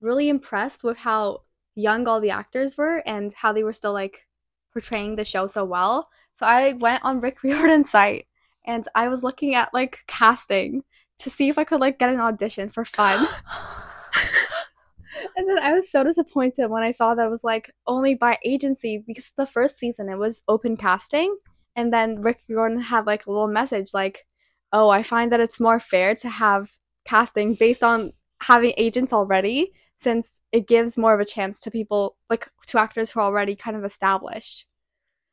really 0.00 0.28
impressed 0.28 0.84
with 0.84 0.98
how 0.98 1.42
young 1.74 2.06
all 2.06 2.20
the 2.20 2.30
actors 2.30 2.76
were 2.76 3.02
and 3.06 3.32
how 3.32 3.52
they 3.52 3.62
were 3.62 3.72
still 3.72 3.92
like 3.92 4.26
portraying 4.72 5.16
the 5.16 5.24
show 5.24 5.46
so 5.46 5.64
well. 5.64 6.08
So 6.32 6.46
I 6.46 6.72
went 6.72 7.04
on 7.04 7.20
Rick 7.20 7.42
Riordan's 7.42 7.90
site 7.90 8.26
and 8.66 8.86
I 8.94 9.08
was 9.08 9.22
looking 9.22 9.54
at 9.54 9.72
like 9.72 10.00
casting 10.06 10.82
to 11.18 11.30
see 11.30 11.48
if 11.48 11.58
I 11.58 11.64
could 11.64 11.80
like 11.80 11.98
get 11.98 12.10
an 12.10 12.20
audition 12.20 12.68
for 12.70 12.84
fun. 12.84 13.26
and 15.36 15.48
then 15.48 15.58
I 15.58 15.72
was 15.72 15.90
so 15.90 16.04
disappointed 16.04 16.68
when 16.68 16.82
I 16.82 16.90
saw 16.90 17.14
that 17.14 17.26
it 17.26 17.30
was 17.30 17.44
like 17.44 17.70
only 17.86 18.14
by 18.14 18.38
agency 18.44 19.02
because 19.06 19.32
the 19.36 19.46
first 19.46 19.78
season 19.78 20.08
it 20.08 20.18
was 20.18 20.42
open 20.48 20.76
casting 20.76 21.36
and 21.76 21.92
then 21.92 22.20
Rick 22.20 22.40
Riordan 22.48 22.80
had 22.80 23.06
like 23.06 23.26
a 23.26 23.30
little 23.30 23.48
message 23.48 23.94
like, 23.94 24.26
"Oh, 24.72 24.88
I 24.88 25.02
find 25.02 25.30
that 25.32 25.40
it's 25.40 25.60
more 25.60 25.78
fair 25.80 26.14
to 26.16 26.28
have 26.28 26.70
casting 27.04 27.54
based 27.54 27.82
on 27.82 28.12
having 28.42 28.72
agents 28.76 29.12
already 29.12 29.72
since 29.96 30.40
it 30.52 30.66
gives 30.66 30.98
more 30.98 31.14
of 31.14 31.20
a 31.20 31.24
chance 31.24 31.60
to 31.60 31.70
people 31.70 32.16
like 32.30 32.48
to 32.68 32.78
actors 32.78 33.10
who 33.10 33.20
are 33.20 33.24
already 33.26 33.54
kind 33.56 33.76
of 33.76 33.84
established." 33.84 34.66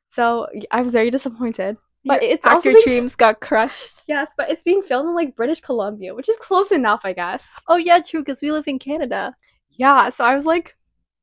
So 0.10 0.48
I 0.72 0.82
was 0.82 0.94
very 0.94 1.12
disappointed. 1.12 1.78
But 2.06 2.22
Your 2.24 2.32
it's 2.32 2.48
actor 2.48 2.72
being- 2.72 2.84
dreams 2.86 3.16
got 3.16 3.40
crushed. 3.42 4.04
Yes, 4.08 4.34
but 4.38 4.50
it's 4.50 4.64
being 4.64 4.82
filmed 4.82 5.10
in 5.10 5.16
like 5.16 5.36
British 5.36 5.60
Columbia, 5.62 6.16
which 6.16 6.30
is 6.30 6.38
close 6.38 6.72
enough, 6.72 7.02
I 7.04 7.14
guess. 7.14 7.60
Oh 7.68 7.76
yeah, 7.78 8.00
true. 8.00 8.22
Because 8.22 8.42
we 8.42 8.52
live 8.52 8.68
in 8.68 8.80
Canada. 8.80 9.36
Yeah, 9.70 10.10
so 10.10 10.24
I 10.24 10.34
was 10.36 10.46
like, 10.46 10.76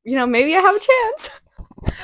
you 0.05 0.15
know, 0.15 0.25
maybe 0.27 0.55
I 0.55 0.61
have 0.61 0.75
a 0.75 0.79
chance. 0.79 1.29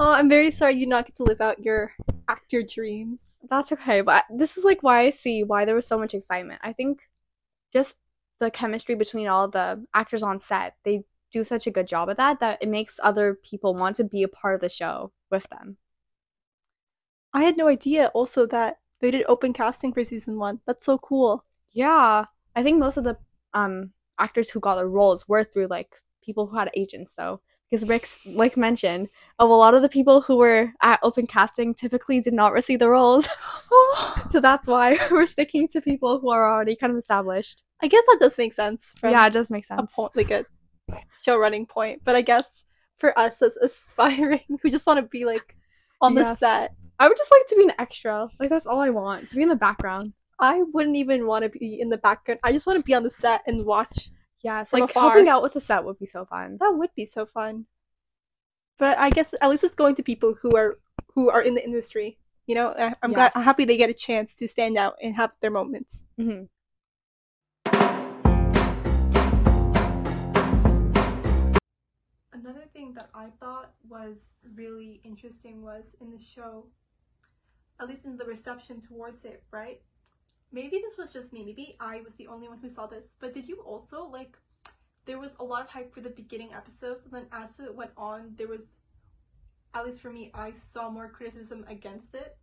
Oh, 0.00 0.12
I'm 0.12 0.28
very 0.28 0.52
sorry 0.52 0.74
you 0.76 0.86
not 0.86 1.06
get 1.06 1.16
to 1.16 1.24
live 1.24 1.40
out 1.40 1.58
your 1.64 1.92
actor 2.28 2.62
dreams. 2.62 3.20
That's 3.42 3.72
okay, 3.72 4.00
but 4.00 4.24
this 4.30 4.56
is 4.56 4.64
like 4.64 4.82
why 4.82 5.00
I 5.00 5.10
see 5.10 5.44
why 5.44 5.64
there 5.64 5.74
was 5.74 5.86
so 5.86 5.98
much 5.98 6.14
excitement. 6.14 6.60
I 6.62 6.72
think 6.72 7.08
just 7.72 7.96
the 8.38 8.50
chemistry 8.50 8.94
between 8.94 9.28
all 9.28 9.44
of 9.44 9.52
the 9.52 9.86
actors 9.94 10.22
on 10.22 10.40
set, 10.40 10.76
they 10.84 11.04
do 11.32 11.44
such 11.44 11.66
a 11.66 11.70
good 11.70 11.86
job 11.86 12.10
at 12.10 12.16
that 12.16 12.40
that 12.40 12.62
it 12.62 12.68
makes 12.68 12.98
other 13.02 13.34
people 13.34 13.74
want 13.74 13.96
to 13.96 14.04
be 14.04 14.22
a 14.22 14.28
part 14.28 14.54
of 14.56 14.60
the 14.60 14.68
show 14.68 15.12
with 15.30 15.48
them. 15.50 15.76
I 17.32 17.44
had 17.44 17.56
no 17.56 17.68
idea 17.68 18.08
also 18.08 18.46
that 18.46 18.78
they 19.00 19.10
did 19.10 19.24
open 19.28 19.52
casting 19.52 19.92
for 19.92 20.02
season 20.04 20.38
one. 20.38 20.60
That's 20.66 20.84
so 20.84 20.98
cool. 20.98 21.44
Yeah, 21.72 22.26
I 22.56 22.62
think 22.62 22.78
most 22.78 22.96
of 22.96 23.04
the 23.04 23.18
um 23.54 23.92
actors 24.18 24.50
who 24.50 24.60
got 24.60 24.76
the 24.76 24.86
roles 24.86 25.28
were 25.28 25.44
through 25.44 25.68
like 25.68 26.02
people 26.22 26.46
who 26.48 26.56
had 26.56 26.70
agents 26.74 27.14
though. 27.16 27.40
Because 27.70 27.86
Rick's 27.86 28.18
like 28.24 28.56
mentioned, 28.56 29.08
of 29.38 29.50
a 29.50 29.52
lot 29.54 29.74
of 29.74 29.82
the 29.82 29.88
people 29.88 30.22
who 30.22 30.36
were 30.36 30.72
at 30.80 31.00
open 31.02 31.26
casting 31.26 31.74
typically 31.74 32.20
did 32.20 32.32
not 32.32 32.52
receive 32.52 32.78
the 32.78 32.88
roles. 32.88 33.28
so 34.30 34.40
that's 34.40 34.66
why 34.66 34.96
we're 35.10 35.26
sticking 35.26 35.68
to 35.68 35.80
people 35.80 36.18
who 36.20 36.30
are 36.30 36.50
already 36.50 36.76
kind 36.76 36.90
of 36.90 36.96
established. 36.96 37.62
I 37.82 37.88
guess 37.88 38.04
that 38.06 38.18
does 38.20 38.38
make 38.38 38.54
sense. 38.54 38.94
Yeah, 39.02 39.26
it 39.26 39.32
does 39.32 39.50
make 39.50 39.64
a 39.64 39.66
sense. 39.66 39.94
point, 39.94 40.16
like 40.16 40.30
a 40.30 40.44
show 41.22 41.36
running 41.38 41.66
point. 41.66 42.02
But 42.04 42.16
I 42.16 42.22
guess 42.22 42.64
for 42.96 43.16
us 43.18 43.40
as 43.42 43.56
aspiring 43.56 44.40
who 44.62 44.70
just 44.70 44.86
want 44.86 44.98
to 44.98 45.02
be 45.02 45.24
like 45.24 45.54
on 46.00 46.14
the 46.14 46.22
Yes. 46.22 46.40
set, 46.40 46.74
I 46.98 47.06
would 47.06 47.16
just 47.16 47.30
like 47.30 47.46
to 47.48 47.56
be 47.56 47.64
an 47.64 47.72
extra. 47.78 48.28
Like 48.40 48.50
that's 48.50 48.66
all 48.66 48.80
I 48.80 48.90
want. 48.90 49.28
To 49.28 49.36
be 49.36 49.42
in 49.42 49.48
the 49.48 49.56
background. 49.56 50.14
I 50.40 50.62
wouldn't 50.72 50.96
even 50.96 51.26
want 51.26 51.42
to 51.44 51.50
be 51.50 51.80
in 51.80 51.88
the 51.90 51.98
background. 51.98 52.40
I 52.44 52.52
just 52.52 52.66
want 52.66 52.78
to 52.78 52.84
be 52.84 52.94
on 52.94 53.02
the 53.02 53.10
set 53.10 53.42
and 53.46 53.66
watch. 53.66 54.10
Yes, 54.42 54.70
From 54.70 54.80
like 54.80 54.90
afar. 54.90 55.10
helping 55.10 55.28
out 55.28 55.42
with 55.42 55.54
the 55.54 55.60
set 55.60 55.84
would 55.84 55.98
be 55.98 56.06
so 56.06 56.24
fun. 56.24 56.58
That 56.60 56.70
would 56.76 56.94
be 56.94 57.04
so 57.04 57.26
fun. 57.26 57.66
But 58.78 58.96
I 58.98 59.10
guess 59.10 59.34
at 59.40 59.50
least 59.50 59.64
it's 59.64 59.74
going 59.74 59.96
to 59.96 60.02
people 60.02 60.34
who 60.34 60.56
are 60.56 60.78
who 61.14 61.28
are 61.30 61.42
in 61.42 61.54
the 61.54 61.64
industry. 61.64 62.18
You 62.46 62.54
know, 62.54 62.74
I- 62.78 62.94
I'm 63.02 63.12
glad, 63.12 63.32
I'm 63.34 63.42
happy 63.42 63.64
they 63.64 63.76
get 63.76 63.90
a 63.90 63.94
chance 63.94 64.34
to 64.36 64.46
stand 64.48 64.76
out 64.78 64.96
and 65.02 65.16
have 65.16 65.32
their 65.40 65.50
moments. 65.50 66.00
hmm 66.16 66.44
Another 72.32 72.64
thing 72.72 72.94
that 72.94 73.10
I 73.14 73.26
thought 73.40 73.72
was 73.88 74.34
really 74.54 75.00
interesting 75.04 75.62
was 75.62 75.96
in 76.00 76.10
the 76.10 76.18
show, 76.18 76.66
at 77.80 77.88
least 77.88 78.04
in 78.04 78.16
the 78.16 78.24
reception 78.24 78.80
towards 78.80 79.24
it, 79.24 79.42
right? 79.50 79.80
Maybe 80.50 80.80
this 80.82 80.96
was 80.96 81.10
just 81.10 81.32
me. 81.32 81.44
Maybe 81.44 81.76
I 81.78 82.00
was 82.00 82.14
the 82.14 82.26
only 82.26 82.48
one 82.48 82.58
who 82.58 82.68
saw 82.68 82.86
this. 82.86 83.06
But 83.20 83.34
did 83.34 83.48
you 83.48 83.60
also 83.66 84.04
like? 84.04 84.36
There 85.04 85.18
was 85.18 85.34
a 85.40 85.44
lot 85.44 85.62
of 85.62 85.70
hype 85.70 85.94
for 85.94 86.02
the 86.02 86.10
beginning 86.10 86.52
episodes, 86.52 87.06
and 87.06 87.14
then 87.14 87.26
as 87.32 87.58
it 87.58 87.74
went 87.74 87.92
on, 87.96 88.34
there 88.36 88.46
was, 88.46 88.80
at 89.72 89.86
least 89.86 90.02
for 90.02 90.10
me, 90.10 90.30
I 90.34 90.52
saw 90.52 90.90
more 90.90 91.08
criticism 91.08 91.64
against 91.66 92.14
it. 92.14 92.36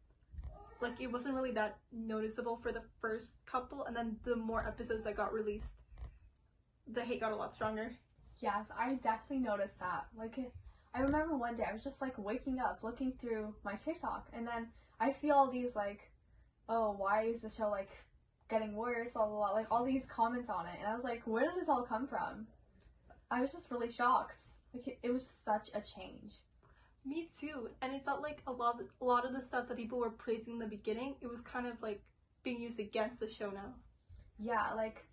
Like 0.82 1.00
it 1.00 1.12
wasn't 1.12 1.36
really 1.36 1.52
that 1.52 1.78
noticeable 1.92 2.58
for 2.58 2.72
the 2.72 2.82
first 3.00 3.46
couple, 3.46 3.86
and 3.86 3.96
then 3.96 4.18
the 4.24 4.36
more 4.36 4.66
episodes 4.68 5.04
that 5.04 5.16
got 5.16 5.32
released, 5.32 5.74
the 6.88 7.02
hate 7.02 7.20
got 7.20 7.32
a 7.32 7.36
lot 7.36 7.54
stronger. 7.54 7.92
Yes, 8.40 8.66
I 8.76 8.96
definitely 8.96 9.46
noticed 9.46 9.80
that. 9.80 10.08
Like, 10.18 10.40
I 10.96 11.02
remember 11.02 11.38
one 11.38 11.56
day 11.56 11.66
I 11.70 11.74
was 11.74 11.84
just 11.84 12.02
like 12.02 12.18
waking 12.18 12.60
up, 12.60 12.80
looking 12.82 13.14
through 13.22 13.54
my 13.64 13.76
TikTok, 13.76 14.28
and 14.34 14.48
then 14.48 14.70
I 15.00 15.12
see 15.12 15.30
all 15.30 15.52
these 15.52 15.76
like, 15.76 16.10
"Oh, 16.68 16.92
why 16.92 17.24
is 17.24 17.42
the 17.42 17.50
show 17.50 17.70
like 17.70 17.90
getting 18.50 18.76
worse?" 18.76 19.12
Blah 19.12 19.28
blah 19.28 19.36
blah. 19.36 19.52
Like 19.52 19.68
all 19.72 19.86
these 19.86 20.06
comments 20.06 20.50
on 20.50 20.66
it, 20.68 20.78
and 20.80 20.88
I 20.88 20.96
was 20.96 21.04
like, 21.04 21.24
"Where 21.26 21.46
did 21.46 21.62
this 21.62 21.70
all 21.70 21.84
come 21.84 22.08
from?" 22.08 22.48
I 23.32 23.42
was 23.42 23.52
just 23.52 23.72
really 23.72 23.90
shocked. 23.90 24.42
Like, 24.74 24.88
it, 24.88 25.00
it 25.04 25.12
was 25.12 25.34
such 25.44 25.70
a 25.74 25.82
change. 25.82 26.36
Me 27.06 27.30
too, 27.40 27.70
and 27.82 27.94
it 27.94 28.04
felt 28.04 28.22
like 28.22 28.42
a 28.48 28.52
lot, 28.52 28.80
of, 28.80 28.88
a 29.00 29.06
lot 29.06 29.26
of 29.26 29.34
the 29.34 29.42
stuff 29.42 29.68
that 29.68 29.78
people 29.78 30.00
were 30.00 30.10
praising 30.10 30.54
in 30.54 30.60
the 30.60 30.66
beginning, 30.66 31.16
it 31.22 31.30
was 31.30 31.42
kind 31.42 31.68
of 31.68 31.82
like 31.82 32.02
being 32.44 32.60
used 32.60 32.80
against 32.80 33.20
the 33.20 33.30
show 33.30 33.50
now. 33.50 33.74
Yeah, 34.40 34.74
like 34.76 35.06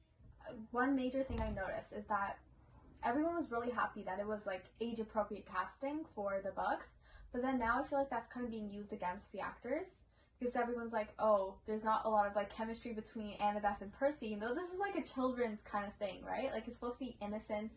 one 0.70 0.96
major 0.96 1.22
thing 1.22 1.40
I 1.40 1.50
noticed 1.50 1.92
is 1.92 2.06
that 2.06 2.38
everyone 3.04 3.36
was 3.36 3.50
really 3.50 3.70
happy 3.70 4.02
that 4.04 4.18
it 4.18 4.26
was 4.26 4.46
like 4.46 4.64
age 4.80 5.00
appropriate 5.00 5.46
casting 5.46 6.04
for 6.14 6.40
the 6.42 6.50
Bucks, 6.52 6.92
but 7.32 7.42
then 7.42 7.58
now 7.58 7.82
I 7.82 7.86
feel 7.86 7.98
like 7.98 8.10
that's 8.10 8.28
kind 8.28 8.44
of 8.44 8.52
being 8.52 8.70
used 8.70 8.92
against 8.92 9.32
the 9.32 9.40
actors 9.40 10.02
because 10.42 10.56
everyone's 10.56 10.92
like, 10.92 11.10
oh, 11.20 11.54
there's 11.66 11.84
not 11.84 12.02
a 12.04 12.08
lot 12.08 12.26
of 12.26 12.34
like 12.34 12.54
chemistry 12.54 12.92
between 12.92 13.38
Annabeth 13.38 13.80
and 13.80 13.92
Percy, 13.92 14.32
And 14.32 14.42
though 14.42 14.54
this 14.54 14.72
is 14.72 14.80
like 14.80 14.96
a 14.96 15.02
children's 15.02 15.62
kind 15.62 15.86
of 15.86 15.94
thing, 15.94 16.24
right? 16.26 16.50
Like 16.52 16.66
it's 16.66 16.76
supposed 16.76 16.98
to 16.98 17.04
be 17.04 17.16
innocent. 17.22 17.76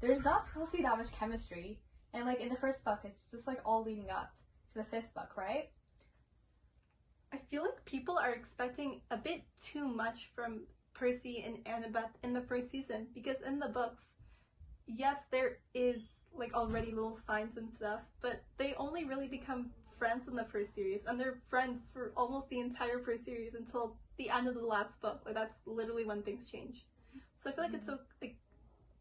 There's 0.00 0.24
not 0.24 0.44
supposed 0.44 0.72
to 0.72 0.78
be 0.78 0.82
that 0.82 0.98
much 0.98 1.12
chemistry, 1.12 1.78
and 2.12 2.26
like 2.26 2.40
in 2.40 2.48
the 2.48 2.56
first 2.56 2.84
book, 2.84 3.00
it's 3.04 3.30
just 3.30 3.46
like 3.46 3.60
all 3.64 3.84
leading 3.84 4.10
up 4.10 4.32
to 4.72 4.80
the 4.80 4.84
fifth 4.84 5.14
book, 5.14 5.36
right? 5.36 5.70
I 7.32 7.38
feel 7.50 7.62
like 7.62 7.84
people 7.84 8.18
are 8.18 8.32
expecting 8.32 9.00
a 9.12 9.16
bit 9.16 9.42
too 9.64 9.86
much 9.86 10.30
from 10.34 10.62
Percy 10.94 11.44
and 11.46 11.64
Annabeth 11.64 12.10
in 12.24 12.32
the 12.32 12.42
first 12.42 12.70
season 12.70 13.06
because 13.14 13.36
in 13.46 13.60
the 13.60 13.68
books, 13.68 14.06
yes, 14.86 15.22
there 15.30 15.58
is 15.72 16.02
like 16.34 16.52
already 16.54 16.90
little 16.90 17.16
signs 17.16 17.56
and 17.56 17.72
stuff, 17.72 18.00
but 18.20 18.42
they 18.58 18.74
only 18.74 19.04
really 19.04 19.28
become 19.28 19.70
friends 20.02 20.26
in 20.26 20.34
the 20.34 20.44
first 20.46 20.74
series, 20.74 21.02
and 21.06 21.18
they're 21.18 21.38
friends 21.48 21.88
for 21.92 22.12
almost 22.16 22.48
the 22.48 22.58
entire 22.58 22.98
first 22.98 23.24
series 23.24 23.54
until 23.54 23.94
the 24.18 24.28
end 24.28 24.48
of 24.48 24.54
the 24.54 24.66
last 24.66 25.00
book. 25.00 25.20
Like 25.24 25.36
that's 25.36 25.54
literally 25.64 26.04
when 26.04 26.22
things 26.24 26.50
change. 26.50 26.84
So 27.38 27.50
I 27.50 27.52
feel 27.52 27.62
like 27.62 27.74
it's 27.74 27.86
mm-hmm. 27.86 27.98
so 27.98 28.20
like 28.20 28.34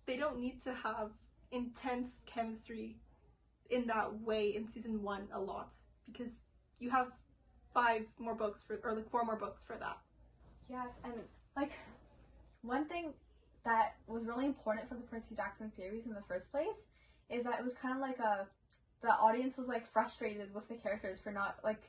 they 0.05 0.15
don't 0.15 0.39
need 0.39 0.61
to 0.61 0.75
have 0.75 1.09
intense 1.51 2.11
chemistry 2.27 2.97
in 3.71 3.87
that 3.87 4.21
way 4.21 4.55
in 4.55 4.67
season 4.67 5.01
one 5.01 5.27
a 5.33 5.39
lot 5.39 5.73
because 6.05 6.33
you 6.77 6.91
have 6.91 7.07
five 7.73 8.05
more 8.19 8.35
books 8.35 8.63
for 8.63 8.79
or 8.83 8.93
like 8.93 9.09
four 9.09 9.25
more 9.25 9.37
books 9.37 9.63
for 9.63 9.77
that. 9.77 9.97
Yes, 10.69 10.99
and 11.03 11.13
like 11.55 11.71
one 12.61 12.85
thing 12.85 13.13
that 13.65 13.95
was 14.05 14.27
really 14.27 14.45
important 14.45 14.87
for 14.87 14.93
the 14.93 15.01
Percy 15.01 15.33
Jackson 15.33 15.71
series 15.75 16.05
in 16.05 16.13
the 16.13 16.21
first 16.27 16.51
place 16.51 16.85
is 17.31 17.43
that 17.45 17.57
it 17.57 17.65
was 17.65 17.73
kind 17.73 17.95
of 17.95 18.01
like 18.01 18.19
a 18.19 18.45
the 19.01 19.09
audience 19.09 19.57
was 19.57 19.67
like 19.67 19.91
frustrated 19.91 20.53
with 20.53 20.67
the 20.67 20.75
characters 20.75 21.19
for 21.19 21.31
not 21.31 21.57
like 21.63 21.81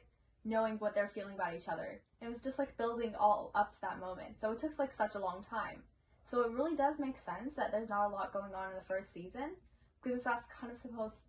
knowing 0.44 0.74
what 0.78 0.94
they're 0.94 1.10
feeling 1.14 1.34
about 1.34 1.54
each 1.54 1.68
other. 1.68 2.00
It 2.20 2.28
was 2.28 2.40
just 2.40 2.58
like 2.58 2.76
building 2.76 3.14
all 3.18 3.50
up 3.54 3.72
to 3.72 3.80
that 3.82 4.00
moment. 4.00 4.38
So 4.38 4.52
it 4.52 4.58
took 4.58 4.78
like 4.78 4.92
such 4.92 5.14
a 5.14 5.18
long 5.18 5.42
time. 5.42 5.82
So 6.30 6.40
it 6.42 6.52
really 6.52 6.74
does 6.74 6.98
make 6.98 7.18
sense 7.18 7.56
that 7.56 7.70
there's 7.70 7.90
not 7.90 8.06
a 8.06 8.12
lot 8.12 8.32
going 8.32 8.54
on 8.54 8.70
in 8.70 8.74
the 8.74 8.84
first 8.88 9.12
season 9.12 9.56
because 10.02 10.24
that's 10.24 10.46
kind 10.46 10.72
of 10.72 10.78
supposed 10.78 11.24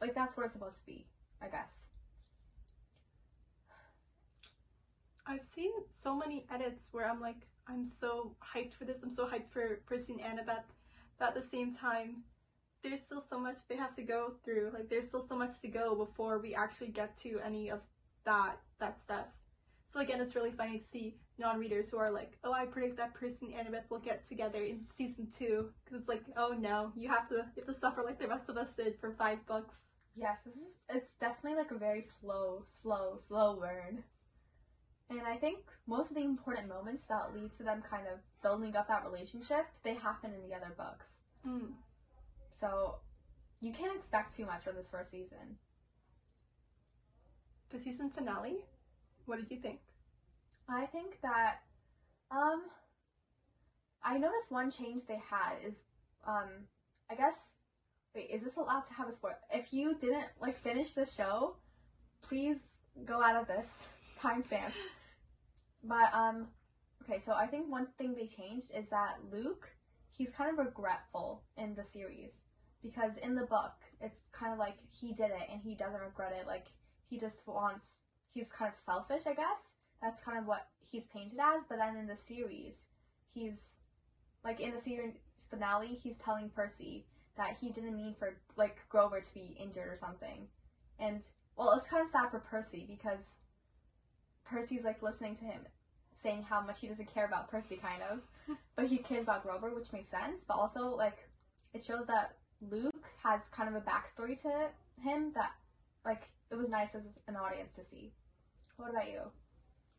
like 0.00 0.14
that's 0.14 0.36
what 0.36 0.44
it's 0.44 0.52
supposed 0.52 0.78
to 0.78 0.86
be, 0.86 1.06
I 1.42 1.48
guess. 1.48 1.72
I've 5.26 5.44
seen 5.54 5.70
so 5.90 6.14
many 6.14 6.46
edits 6.52 6.88
where 6.92 7.10
I'm 7.10 7.20
like, 7.20 7.46
I'm 7.66 7.88
so 7.88 8.36
hyped 8.54 8.74
for 8.74 8.84
this, 8.84 8.98
I'm 9.02 9.10
so 9.10 9.26
hyped 9.26 9.50
for 9.50 9.80
Percy 9.86 10.12
and 10.12 10.38
Annabeth, 10.38 10.64
but 11.18 11.28
at 11.28 11.34
the 11.34 11.42
same 11.42 11.74
time, 11.74 12.24
there's 12.84 13.00
still 13.00 13.24
so 13.28 13.40
much 13.40 13.56
they 13.68 13.76
have 13.76 13.96
to 13.96 14.02
go 14.02 14.34
through. 14.44 14.70
Like 14.72 14.88
there's 14.88 15.08
still 15.08 15.26
so 15.26 15.36
much 15.36 15.60
to 15.62 15.68
go 15.68 15.96
before 15.96 16.38
we 16.38 16.54
actually 16.54 16.88
get 16.88 17.16
to 17.18 17.40
any 17.44 17.70
of 17.70 17.80
that 18.24 18.58
that 18.78 19.00
stuff. 19.00 19.26
So 19.92 20.00
again, 20.00 20.20
it's 20.20 20.34
really 20.34 20.50
funny 20.50 20.78
to 20.78 20.84
see 20.84 21.16
non-readers 21.38 21.90
who 21.90 21.98
are 21.98 22.10
like, 22.10 22.38
"Oh, 22.44 22.52
I 22.52 22.66
predict 22.66 22.96
that 22.98 23.14
Percy 23.14 23.54
and 23.54 23.66
Annabeth 23.66 23.88
will 23.90 24.00
get 24.00 24.28
together 24.28 24.62
in 24.62 24.86
season 24.94 25.28
two," 25.36 25.72
because 25.84 26.00
it's 26.00 26.08
like, 26.08 26.24
"Oh 26.36 26.50
no, 26.50 26.92
you 26.94 27.08
have 27.08 27.28
to 27.30 27.36
you 27.56 27.64
have 27.64 27.74
to 27.74 27.74
suffer 27.74 28.02
like 28.02 28.20
the 28.20 28.28
rest 28.28 28.48
of 28.48 28.56
us 28.56 28.74
did 28.76 28.98
for 29.00 29.14
five 29.14 29.44
books." 29.46 29.80
Yes, 30.14 30.42
this 30.44 30.56
is 30.56 30.76
it's 30.90 31.14
definitely 31.20 31.58
like 31.58 31.70
a 31.70 31.78
very 31.78 32.02
slow, 32.02 32.64
slow, 32.68 33.16
slow 33.16 33.58
burn. 33.58 34.04
And 35.10 35.22
I 35.22 35.36
think 35.36 35.58
most 35.86 36.10
of 36.10 36.16
the 36.16 36.24
important 36.24 36.68
moments 36.68 37.06
that 37.06 37.34
lead 37.34 37.52
to 37.54 37.62
them 37.62 37.82
kind 37.82 38.06
of 38.06 38.20
building 38.42 38.74
up 38.74 38.88
that 38.88 39.04
relationship, 39.04 39.66
they 39.82 39.94
happen 39.94 40.32
in 40.32 40.48
the 40.48 40.54
other 40.54 40.74
books. 40.76 41.06
Mm. 41.46 41.72
So 42.54 42.96
you 43.60 43.72
can't 43.72 43.96
expect 43.96 44.36
too 44.36 44.46
much 44.46 44.62
from 44.62 44.76
this 44.76 44.88
first 44.90 45.10
season. 45.10 45.58
The 47.70 47.80
season 47.80 48.10
finale. 48.10 48.58
What 49.26 49.40
did 49.40 49.50
you 49.50 49.58
think? 49.58 49.80
I 50.68 50.86
think 50.86 51.20
that 51.22 51.56
um 52.30 52.62
I 54.02 54.18
noticed 54.18 54.50
one 54.50 54.70
change 54.70 55.02
they 55.06 55.20
had 55.30 55.54
is 55.66 55.74
um 56.26 56.68
I 57.10 57.16
guess 57.16 57.34
wait, 58.14 58.30
is 58.30 58.42
this 58.42 58.56
allowed 58.56 58.84
to 58.86 58.94
have 58.94 59.08
a 59.08 59.12
spoiler? 59.12 59.36
If 59.52 59.72
you 59.72 59.96
didn't 59.98 60.26
like 60.40 60.58
finish 60.58 60.94
the 60.94 61.06
show, 61.06 61.56
please 62.22 62.58
go 63.04 63.22
out 63.22 63.36
of 63.36 63.48
this 63.48 63.68
timestamp. 64.20 64.72
But 65.82 66.14
um 66.14 66.48
okay, 67.02 67.18
so 67.18 67.32
I 67.32 67.46
think 67.46 67.70
one 67.70 67.88
thing 67.98 68.14
they 68.14 68.26
changed 68.26 68.70
is 68.76 68.88
that 68.90 69.16
Luke, 69.32 69.70
he's 70.16 70.30
kind 70.30 70.50
of 70.50 70.64
regretful 70.64 71.42
in 71.56 71.74
the 71.74 71.84
series 71.84 72.43
because 72.84 73.16
in 73.16 73.34
the 73.34 73.46
book, 73.46 73.72
it's 74.00 74.20
kind 74.30 74.52
of 74.52 74.58
like 74.58 74.76
he 74.90 75.12
did 75.12 75.30
it 75.30 75.48
and 75.50 75.60
he 75.62 75.74
doesn't 75.74 76.00
regret 76.00 76.34
it. 76.38 76.46
Like 76.46 76.66
he 77.08 77.18
just 77.18 77.42
wants 77.48 77.94
he's 78.32 78.52
kind 78.52 78.70
of 78.70 78.76
selfish, 78.76 79.22
I 79.26 79.34
guess. 79.34 79.72
That's 80.02 80.20
kind 80.22 80.38
of 80.38 80.46
what 80.46 80.68
he's 80.86 81.04
painted 81.12 81.38
as, 81.40 81.62
but 81.68 81.78
then 81.78 81.96
in 81.96 82.06
the 82.06 82.16
series, 82.16 82.84
he's 83.32 83.76
like 84.44 84.60
in 84.60 84.74
the 84.74 84.80
series 84.80 85.14
finale, 85.50 85.98
he's 86.02 86.16
telling 86.18 86.50
Percy 86.50 87.06
that 87.38 87.56
he 87.60 87.70
didn't 87.70 87.96
mean 87.96 88.14
for 88.18 88.36
like 88.56 88.76
Grover 88.90 89.20
to 89.20 89.34
be 89.34 89.56
injured 89.58 89.88
or 89.88 89.96
something. 89.96 90.46
And 91.00 91.26
well, 91.56 91.72
it's 91.72 91.86
kind 91.86 92.04
of 92.04 92.10
sad 92.10 92.30
for 92.30 92.40
Percy 92.40 92.84
because 92.86 93.36
Percy's 94.44 94.84
like 94.84 95.02
listening 95.02 95.36
to 95.36 95.44
him 95.44 95.62
saying 96.14 96.42
how 96.42 96.60
much 96.60 96.80
he 96.80 96.86
doesn't 96.86 97.12
care 97.12 97.26
about 97.26 97.50
Percy 97.50 97.76
kind 97.76 98.02
of, 98.02 98.20
but 98.76 98.86
he 98.86 98.98
cares 98.98 99.22
about 99.22 99.42
Grover, 99.42 99.74
which 99.74 99.92
makes 99.92 100.10
sense, 100.10 100.44
but 100.46 100.54
also 100.54 100.94
like 100.94 101.28
it 101.72 101.82
shows 101.82 102.06
that 102.06 102.36
Luke 102.60 103.04
has 103.22 103.40
kind 103.50 103.68
of 103.68 103.74
a 103.74 103.84
backstory 103.84 104.40
to 104.42 104.68
him 105.00 105.32
that 105.34 105.52
like 106.04 106.30
it 106.50 106.56
was 106.56 106.68
nice 106.68 106.94
as 106.94 107.02
an 107.28 107.36
audience 107.36 107.74
to 107.76 107.84
see. 107.84 108.12
What 108.76 108.90
about 108.90 109.10
you? 109.10 109.20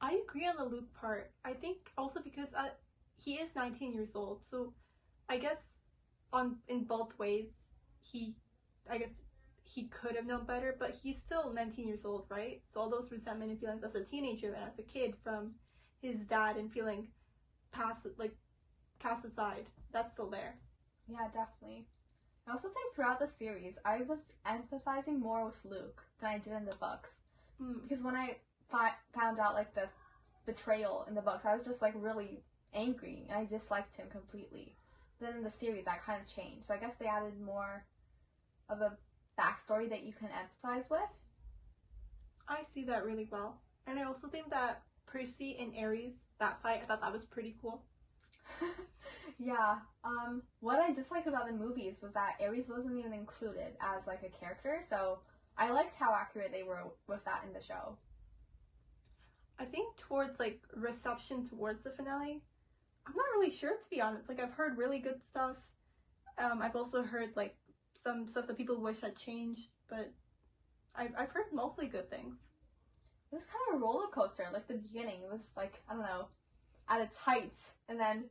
I 0.02 0.20
agree 0.28 0.46
on 0.48 0.58
the 0.58 0.66
Luke 0.66 0.94
part. 0.94 1.32
I 1.44 1.54
think 1.54 1.92
also 1.98 2.20
because 2.22 2.54
uh, 2.54 2.70
he 3.18 3.36
is 3.36 3.56
19 3.56 3.94
years 3.94 4.12
old, 4.16 4.42
so 4.46 4.74
I 5.30 5.38
guess 5.38 5.58
on 6.34 6.58
in 6.68 6.84
both 6.84 7.18
ways 7.18 7.50
he, 8.02 8.36
I 8.90 8.98
guess 8.98 9.22
he 9.64 9.84
could 9.88 10.16
have 10.16 10.26
known 10.26 10.46
better, 10.46 10.76
but 10.78 10.92
he's 10.92 11.18
still 11.18 11.54
19 11.54 11.88
years 11.88 12.06
old, 12.06 12.26
right? 12.30 12.62
So 12.74 12.82
all 12.82 12.90
those 12.90 13.12
resentment 13.12 13.52
and 13.52 13.60
feelings 13.60 13.84
as 13.84 13.96
a 13.96 14.04
teenager 14.04 14.54
and 14.54 14.70
as 14.70 14.78
a 14.78 14.84
kid 14.84 15.16
from 15.24 15.56
his 16.02 16.20
dad 16.26 16.58
and 16.58 16.72
feeling 16.72 17.08
past 17.72 18.06
like 18.18 18.36
cast 19.00 19.26
aside, 19.26 19.66
that's 19.92 20.14
still 20.14 20.30
there. 20.30 20.56
Yeah, 21.08 21.28
definitely. 21.34 21.88
I 22.48 22.52
also 22.52 22.70
think 22.70 22.94
throughout 22.94 23.20
the 23.20 23.28
series, 23.28 23.80
I 23.84 24.02
was 24.04 24.20
empathizing 24.46 25.20
more 25.20 25.46
with 25.46 25.66
Luke 25.66 26.04
than 26.20 26.30
I 26.30 26.38
did 26.38 26.54
in 26.54 26.66
the 26.66 26.76
books. 26.76 27.12
Mm. 27.62 27.84
Because 27.84 28.04
when 28.04 28.16
I 28.16 28.38
fi- 28.70 28.94
found 29.14 29.40
out 29.40 29.56
like 29.56 29.74
the 29.74 29.88
betrayal 30.46 31.06
in 31.08 31.16
the 31.16 31.22
books, 31.22 31.46
I 31.46 31.54
was 31.54 31.64
just 31.64 31.82
like 31.82 31.94
really 31.96 32.44
angry 32.74 33.26
and 33.30 33.38
I 33.40 33.46
disliked 33.46 33.96
him 33.96 34.08
completely. 34.12 34.76
Then 35.20 35.38
in 35.38 35.44
the 35.44 35.52
series, 35.52 35.86
that 35.86 36.02
kind 36.02 36.22
of 36.22 36.28
changed. 36.28 36.68
So 36.68 36.74
I 36.74 36.78
guess 36.78 36.96
they 36.96 37.08
added 37.08 37.42
more 37.42 37.86
of 38.70 38.82
a 38.82 38.98
backstory 39.40 39.90
that 39.90 40.04
you 40.04 40.14
can 40.14 40.30
empathize 40.30 40.90
with. 40.90 41.00
I 42.48 42.64
see 42.70 42.84
that 42.86 43.06
really 43.06 43.28
well, 43.32 43.60
and 43.88 43.98
I 43.98 44.04
also 44.04 44.28
think 44.28 44.52
that 44.52 44.84
Percy 45.08 45.58
and 45.60 45.74
Ares 45.84 46.14
that 46.40 46.62
fight, 46.62 46.82
I 46.84 46.86
thought 46.86 47.02
that 47.02 47.12
was 47.12 47.24
pretty 47.24 47.56
cool. 47.62 47.82
yeah. 49.38 49.76
Um, 50.04 50.44
what 50.60 50.80
I 50.80 50.94
disliked 50.94 51.28
about 51.28 51.48
the 51.48 51.54
movies 51.54 52.00
was 52.02 52.14
that 52.14 52.36
Ares 52.42 52.70
wasn't 52.70 52.98
even 52.98 53.14
included 53.14 53.74
as 53.82 54.08
like 54.08 54.24
a 54.24 54.30
character, 54.40 54.80
so 54.88 55.20
I 55.58 55.70
liked 55.72 55.96
how 55.96 56.14
accurate 56.14 56.52
they 56.52 56.64
were 56.64 56.84
with 57.08 57.24
that 57.26 57.44
in 57.46 57.54
the 57.54 57.62
show. 57.62 57.98
I 59.60 59.66
think 59.66 59.96
towards 59.98 60.40
like 60.40 60.62
reception 60.76 61.46
towards 61.48 61.84
the 61.84 61.92
finale, 61.92 62.42
I'm 63.08 63.16
not 63.16 63.26
really 63.36 63.52
sure 63.52 63.72
to 63.72 63.90
be 63.90 64.02
honest. 64.02 64.30
Like 64.30 64.40
I've 64.40 64.54
heard 64.54 64.78
really 64.78 65.00
good 65.00 65.24
stuff. 65.24 65.58
Um, 66.38 66.62
I've 66.62 66.76
also 66.76 67.04
heard 67.04 67.30
like 67.36 67.56
some 67.94 68.28
stuff 68.28 68.48
that 68.48 68.58
people 68.58 68.82
wish 68.82 69.00
had 69.02 69.16
changed, 69.16 69.70
but 69.90 70.12
I've 70.96 71.12
I've 71.18 71.32
heard 71.32 71.46
mostly 71.54 71.88
good 71.88 72.10
things. 72.10 72.36
It 73.32 73.36
was 73.36 73.46
kind 73.46 73.64
of 73.70 73.76
a 73.76 73.84
roller 73.84 74.08
coaster. 74.08 74.48
Like 74.52 74.68
the 74.68 74.76
beginning, 74.76 75.22
it 75.24 75.32
was 75.32 75.52
like 75.56 75.82
I 75.90 75.94
don't 75.94 76.04
know, 76.04 76.28
at 76.90 77.02
its 77.02 77.18
height, 77.18 77.58
and 77.90 78.00
then 78.00 78.26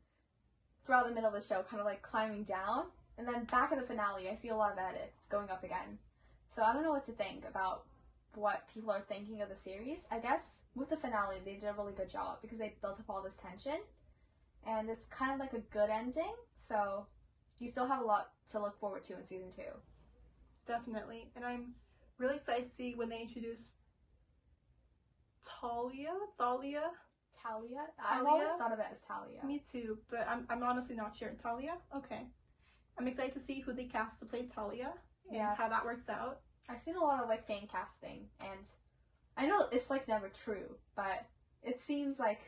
throughout 0.84 1.08
the 1.08 1.14
middle 1.14 1.28
of 1.28 1.34
the 1.34 1.46
show, 1.46 1.62
kind 1.62 1.80
of 1.80 1.86
like 1.86 2.02
climbing 2.02 2.44
down, 2.44 2.86
and 3.18 3.26
then 3.26 3.44
back 3.44 3.72
at 3.72 3.80
the 3.80 3.86
finale, 3.86 4.28
I 4.28 4.34
see 4.34 4.48
a 4.48 4.56
lot 4.56 4.72
of 4.72 4.78
edits 4.78 5.26
going 5.30 5.50
up 5.50 5.64
again. 5.64 5.98
So 6.54 6.62
I 6.62 6.72
don't 6.72 6.82
know 6.82 6.92
what 6.92 7.06
to 7.06 7.12
think 7.12 7.44
about 7.48 7.84
what 8.34 8.68
people 8.72 8.90
are 8.90 9.04
thinking 9.08 9.42
of 9.42 9.48
the 9.48 9.56
series. 9.56 10.04
I 10.10 10.18
guess 10.18 10.56
with 10.74 10.90
the 10.90 10.96
finale, 10.96 11.36
they 11.44 11.54
did 11.54 11.68
a 11.68 11.72
really 11.72 11.92
good 11.92 12.10
job 12.10 12.38
because 12.42 12.58
they 12.58 12.74
built 12.80 12.98
up 12.98 13.06
all 13.08 13.22
this 13.22 13.36
tension, 13.36 13.78
and 14.66 14.90
it's 14.90 15.04
kind 15.06 15.32
of 15.32 15.38
like 15.38 15.52
a 15.52 15.60
good 15.72 15.90
ending. 15.90 16.34
So 16.58 17.06
you 17.58 17.68
still 17.68 17.86
have 17.86 18.00
a 18.00 18.04
lot 18.04 18.30
to 18.50 18.60
look 18.60 18.78
forward 18.78 19.04
to 19.04 19.18
in 19.18 19.24
season 19.26 19.50
two. 19.54 19.62
Definitely, 20.66 21.30
and 21.36 21.44
I'm 21.44 21.74
really 22.18 22.36
excited 22.36 22.68
to 22.68 22.74
see 22.74 22.94
when 22.94 23.08
they 23.08 23.20
introduce 23.20 23.72
Talia. 25.60 26.12
Thalia. 26.38 26.90
Talia? 27.46 27.86
I've 28.04 28.26
always 28.26 28.48
thought 28.58 28.72
of 28.72 28.78
it 28.78 28.86
as 28.90 29.00
Talia. 29.06 29.44
Me 29.44 29.62
too, 29.70 29.98
but 30.10 30.26
I'm 30.28 30.46
I'm 30.48 30.62
honestly 30.62 30.96
not 30.96 31.16
sure. 31.16 31.30
Talia. 31.42 31.76
Okay. 31.96 32.26
I'm 32.98 33.08
excited 33.08 33.32
to 33.34 33.40
see 33.40 33.60
who 33.60 33.72
they 33.72 33.84
cast 33.84 34.18
to 34.20 34.24
play 34.24 34.46
Talia 34.46 34.92
and 35.28 35.36
Yes. 35.36 35.56
how 35.58 35.68
that 35.68 35.84
works 35.84 36.08
out. 36.08 36.40
I've 36.68 36.80
seen 36.80 36.96
a 36.96 37.00
lot 37.02 37.22
of 37.22 37.28
like 37.28 37.46
fan 37.46 37.66
casting, 37.70 38.28
and 38.40 38.66
I 39.36 39.46
know 39.46 39.68
it's 39.72 39.90
like 39.90 40.08
never 40.08 40.28
true, 40.28 40.76
but 40.96 41.26
it 41.62 41.82
seems 41.82 42.18
like 42.18 42.40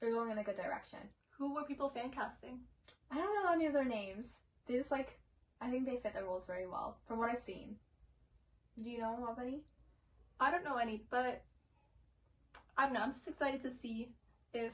they're 0.00 0.12
going 0.12 0.30
in 0.30 0.38
a 0.38 0.44
good 0.44 0.56
direction. 0.56 0.98
Who 1.38 1.54
were 1.54 1.64
people 1.64 1.90
fan 1.90 2.10
casting? 2.10 2.60
I 3.10 3.16
don't 3.16 3.44
know 3.44 3.52
any 3.52 3.66
of 3.66 3.72
their 3.72 3.84
names. 3.84 4.36
They 4.66 4.76
just 4.76 4.90
like 4.90 5.18
I 5.60 5.70
think 5.70 5.86
they 5.86 5.96
fit 6.02 6.14
the 6.14 6.24
roles 6.24 6.46
very 6.46 6.66
well 6.66 6.98
from 7.06 7.18
what 7.18 7.30
I've 7.30 7.40
seen. 7.40 7.76
Do 8.82 8.88
you 8.90 8.98
know 8.98 9.26
of 9.28 9.38
any? 9.38 9.62
I 10.40 10.50
don't 10.50 10.64
know 10.64 10.76
any, 10.76 11.04
but 11.10 11.42
I 12.78 12.84
don't 12.84 12.94
know. 12.94 13.00
I'm 13.02 13.12
just 13.12 13.28
excited 13.28 13.62
to 13.64 13.70
see 13.70 14.10
if. 14.54 14.72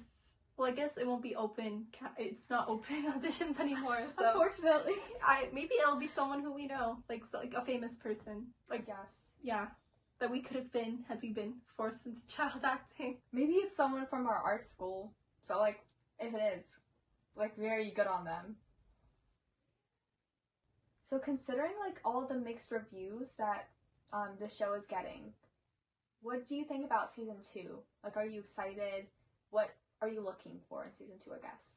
Well, 0.57 0.69
I 0.69 0.73
guess 0.73 0.99
it 0.99 1.07
won't 1.07 1.23
be 1.23 1.35
open. 1.35 1.87
Ca- 1.99 2.15
It's 2.17 2.49
not 2.49 2.69
open 2.69 3.13
auditions 3.19 3.59
anymore. 3.59 4.05
So 4.17 4.27
Unfortunately. 4.29 4.95
I 5.27 5.49
maybe 5.53 5.73
it'll 5.83 5.97
be 5.99 6.07
someone 6.07 6.43
who 6.43 6.53
we 6.55 6.67
know, 6.69 6.99
like 7.09 7.25
so, 7.31 7.39
like 7.39 7.55
a 7.55 7.65
famous 7.65 7.97
person. 7.97 8.47
Like 8.71 8.85
yes. 8.87 9.33
yeah, 9.43 9.67
that 10.21 10.31
we 10.31 10.41
could 10.41 10.57
have 10.57 10.71
been 10.71 11.05
had 11.09 11.21
we 11.23 11.33
been 11.33 11.55
forced 11.77 12.07
into 12.07 12.25
child 12.29 12.61
acting. 12.63 13.19
Maybe 13.33 13.55
it's 13.55 13.77
someone 13.77 14.07
from 14.07 14.27
our 14.29 14.37
art 14.45 14.67
school. 14.69 15.13
So 15.49 15.59
like 15.59 15.81
if 16.21 16.33
it 16.35 16.59
is, 16.61 16.65
like 17.35 17.57
very 17.59 17.91
good 17.91 18.07
on 18.07 18.25
them. 18.25 18.57
So 21.09 21.19
considering 21.19 21.73
like 21.85 22.01
all 22.05 22.27
the 22.27 22.35
mixed 22.35 22.71
reviews 22.71 23.33
that 23.39 23.69
um 24.13 24.31
this 24.39 24.57
show 24.57 24.75
is 24.75 24.87
getting, 24.87 25.33
what 26.25 26.49
do 26.49 26.57
you 26.57 26.65
think 26.65 26.85
about 26.87 27.15
season 27.15 27.37
two? 27.53 27.79
Like 28.03 28.17
are 28.17 28.27
you 28.27 28.41
excited? 28.41 29.07
What 29.51 29.71
are 30.01 30.09
you 30.09 30.25
looking 30.25 30.59
for 30.69 30.85
in 30.85 30.91
season 30.99 31.17
two, 31.23 31.33
I 31.33 31.39
guess? 31.39 31.77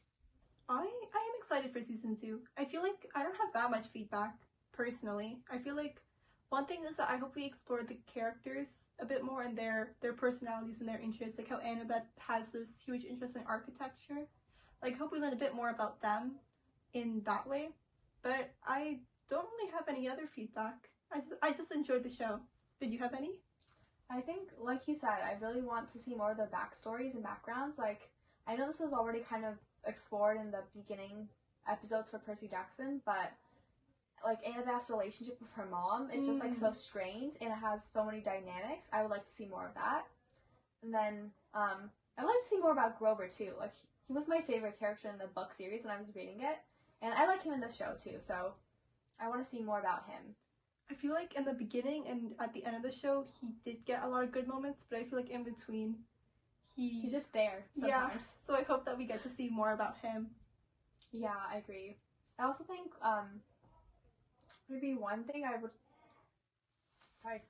I 0.69 0.79
I 0.79 0.83
am 0.83 1.35
excited 1.37 1.73
for 1.73 1.83
season 1.83 2.15
two. 2.15 2.39
I 2.57 2.63
feel 2.63 2.81
like 2.81 3.05
I 3.13 3.23
don't 3.23 3.35
have 3.35 3.53
that 3.53 3.69
much 3.69 3.87
feedback 3.93 4.35
personally. 4.71 5.39
I 5.51 5.57
feel 5.57 5.75
like 5.75 6.01
one 6.49 6.65
thing 6.65 6.79
is 6.89 6.95
that 6.95 7.09
I 7.09 7.17
hope 7.17 7.35
we 7.35 7.45
explore 7.45 7.83
the 7.83 7.99
characters 8.11 8.69
a 9.01 9.05
bit 9.05 9.21
more 9.21 9.43
and 9.43 9.57
their 9.57 9.95
their 10.01 10.13
personalities 10.13 10.79
and 10.79 10.87
their 10.87 10.99
interests. 10.99 11.37
Like 11.37 11.49
how 11.49 11.59
Annabeth 11.59 12.07
has 12.17 12.53
this 12.53 12.69
huge 12.85 13.03
interest 13.03 13.35
in 13.35 13.43
architecture. 13.47 14.27
Like 14.81 14.97
hope 14.97 15.11
we 15.11 15.19
learn 15.19 15.33
a 15.33 15.43
bit 15.45 15.55
more 15.55 15.71
about 15.71 16.01
them 16.01 16.35
in 16.93 17.21
that 17.25 17.45
way. 17.45 17.69
But 18.23 18.51
I 18.65 18.99
don't 19.29 19.47
really 19.57 19.71
have 19.73 19.89
any 19.89 20.07
other 20.07 20.27
feedback. 20.33 20.89
I 21.11 21.19
just 21.19 21.33
I 21.41 21.51
just 21.51 21.71
enjoyed 21.71 22.03
the 22.03 22.09
show. 22.09 22.39
Did 22.79 22.93
you 22.93 22.99
have 22.99 23.13
any? 23.13 23.41
I 24.09 24.21
think, 24.21 24.49
like 24.59 24.87
you 24.87 24.95
said, 24.95 25.09
I 25.09 25.35
really 25.41 25.61
want 25.61 25.89
to 25.89 25.99
see 25.99 26.15
more 26.15 26.31
of 26.31 26.37
their 26.37 26.47
backstories 26.47 27.13
and 27.13 27.23
backgrounds. 27.23 27.77
Like, 27.77 28.09
I 28.47 28.55
know 28.55 28.67
this 28.67 28.79
was 28.79 28.93
already 28.93 29.19
kind 29.19 29.43
of 29.43 29.55
explored 29.85 30.37
in 30.37 30.51
the 30.51 30.63
beginning 30.75 31.27
episodes 31.69 32.09
for 32.09 32.19
Percy 32.19 32.47
Jackson, 32.47 33.01
but 33.05 33.33
like 34.25 34.43
Annabeth's 34.45 34.89
relationship 34.89 35.37
with 35.39 35.51
her 35.53 35.67
mom 35.69 36.09
is 36.11 36.25
just 36.25 36.39
like 36.39 36.55
so 36.55 36.71
strained 36.71 37.33
and 37.39 37.51
it 37.51 37.57
has 37.57 37.87
so 37.93 38.03
many 38.03 38.19
dynamics. 38.19 38.87
I 38.91 39.01
would 39.01 39.11
like 39.11 39.25
to 39.25 39.31
see 39.31 39.45
more 39.45 39.67
of 39.67 39.75
that. 39.75 40.05
And 40.83 40.93
then 40.93 41.31
um, 41.53 41.91
I 42.17 42.23
would 42.23 42.29
like 42.29 42.37
to 42.37 42.49
see 42.49 42.57
more 42.57 42.71
about 42.71 42.97
Grover 42.97 43.27
too. 43.27 43.51
Like, 43.59 43.73
he 44.07 44.13
was 44.13 44.27
my 44.27 44.41
favorite 44.41 44.79
character 44.79 45.09
in 45.09 45.17
the 45.17 45.27
book 45.27 45.53
series 45.53 45.83
when 45.83 45.93
I 45.93 45.99
was 45.99 46.15
reading 46.15 46.39
it, 46.39 46.57
and 47.01 47.13
I 47.13 47.27
like 47.27 47.43
him 47.43 47.53
in 47.53 47.59
the 47.59 47.71
show 47.71 47.93
too. 48.01 48.17
So 48.21 48.53
I 49.19 49.27
want 49.27 49.43
to 49.43 49.49
see 49.49 49.61
more 49.61 49.79
about 49.79 50.05
him. 50.07 50.35
I 50.89 50.93
feel 50.93 51.11
like 51.11 51.35
in 51.35 51.43
the 51.43 51.53
beginning 51.53 52.05
and 52.07 52.31
at 52.39 52.53
the 52.53 52.65
end 52.65 52.75
of 52.75 52.81
the 52.81 52.91
show 52.91 53.25
he 53.41 53.53
did 53.65 53.85
get 53.85 54.03
a 54.03 54.07
lot 54.07 54.23
of 54.23 54.31
good 54.31 54.47
moments, 54.47 54.83
but 54.89 54.99
I 54.99 55.03
feel 55.03 55.19
like 55.19 55.29
in 55.29 55.43
between 55.43 55.95
he 56.75 57.01
He's 57.01 57.11
just 57.11 57.33
there 57.33 57.65
Yeah, 57.75 58.09
so 58.45 58.55
I 58.55 58.63
hope 58.63 58.85
that 58.85 58.97
we 58.97 59.05
get 59.05 59.23
to 59.23 59.29
see 59.29 59.49
more 59.49 59.73
about 59.73 59.97
him. 59.97 60.27
Yeah, 61.11 61.35
I 61.51 61.57
agree. 61.57 61.97
I 62.39 62.43
also 62.43 62.63
think 62.63 62.91
um 63.01 63.41
maybe 64.69 64.93
one 64.95 65.23
thing 65.23 65.43
I 65.45 65.57
would 65.61 65.71
sorry, 67.21 67.41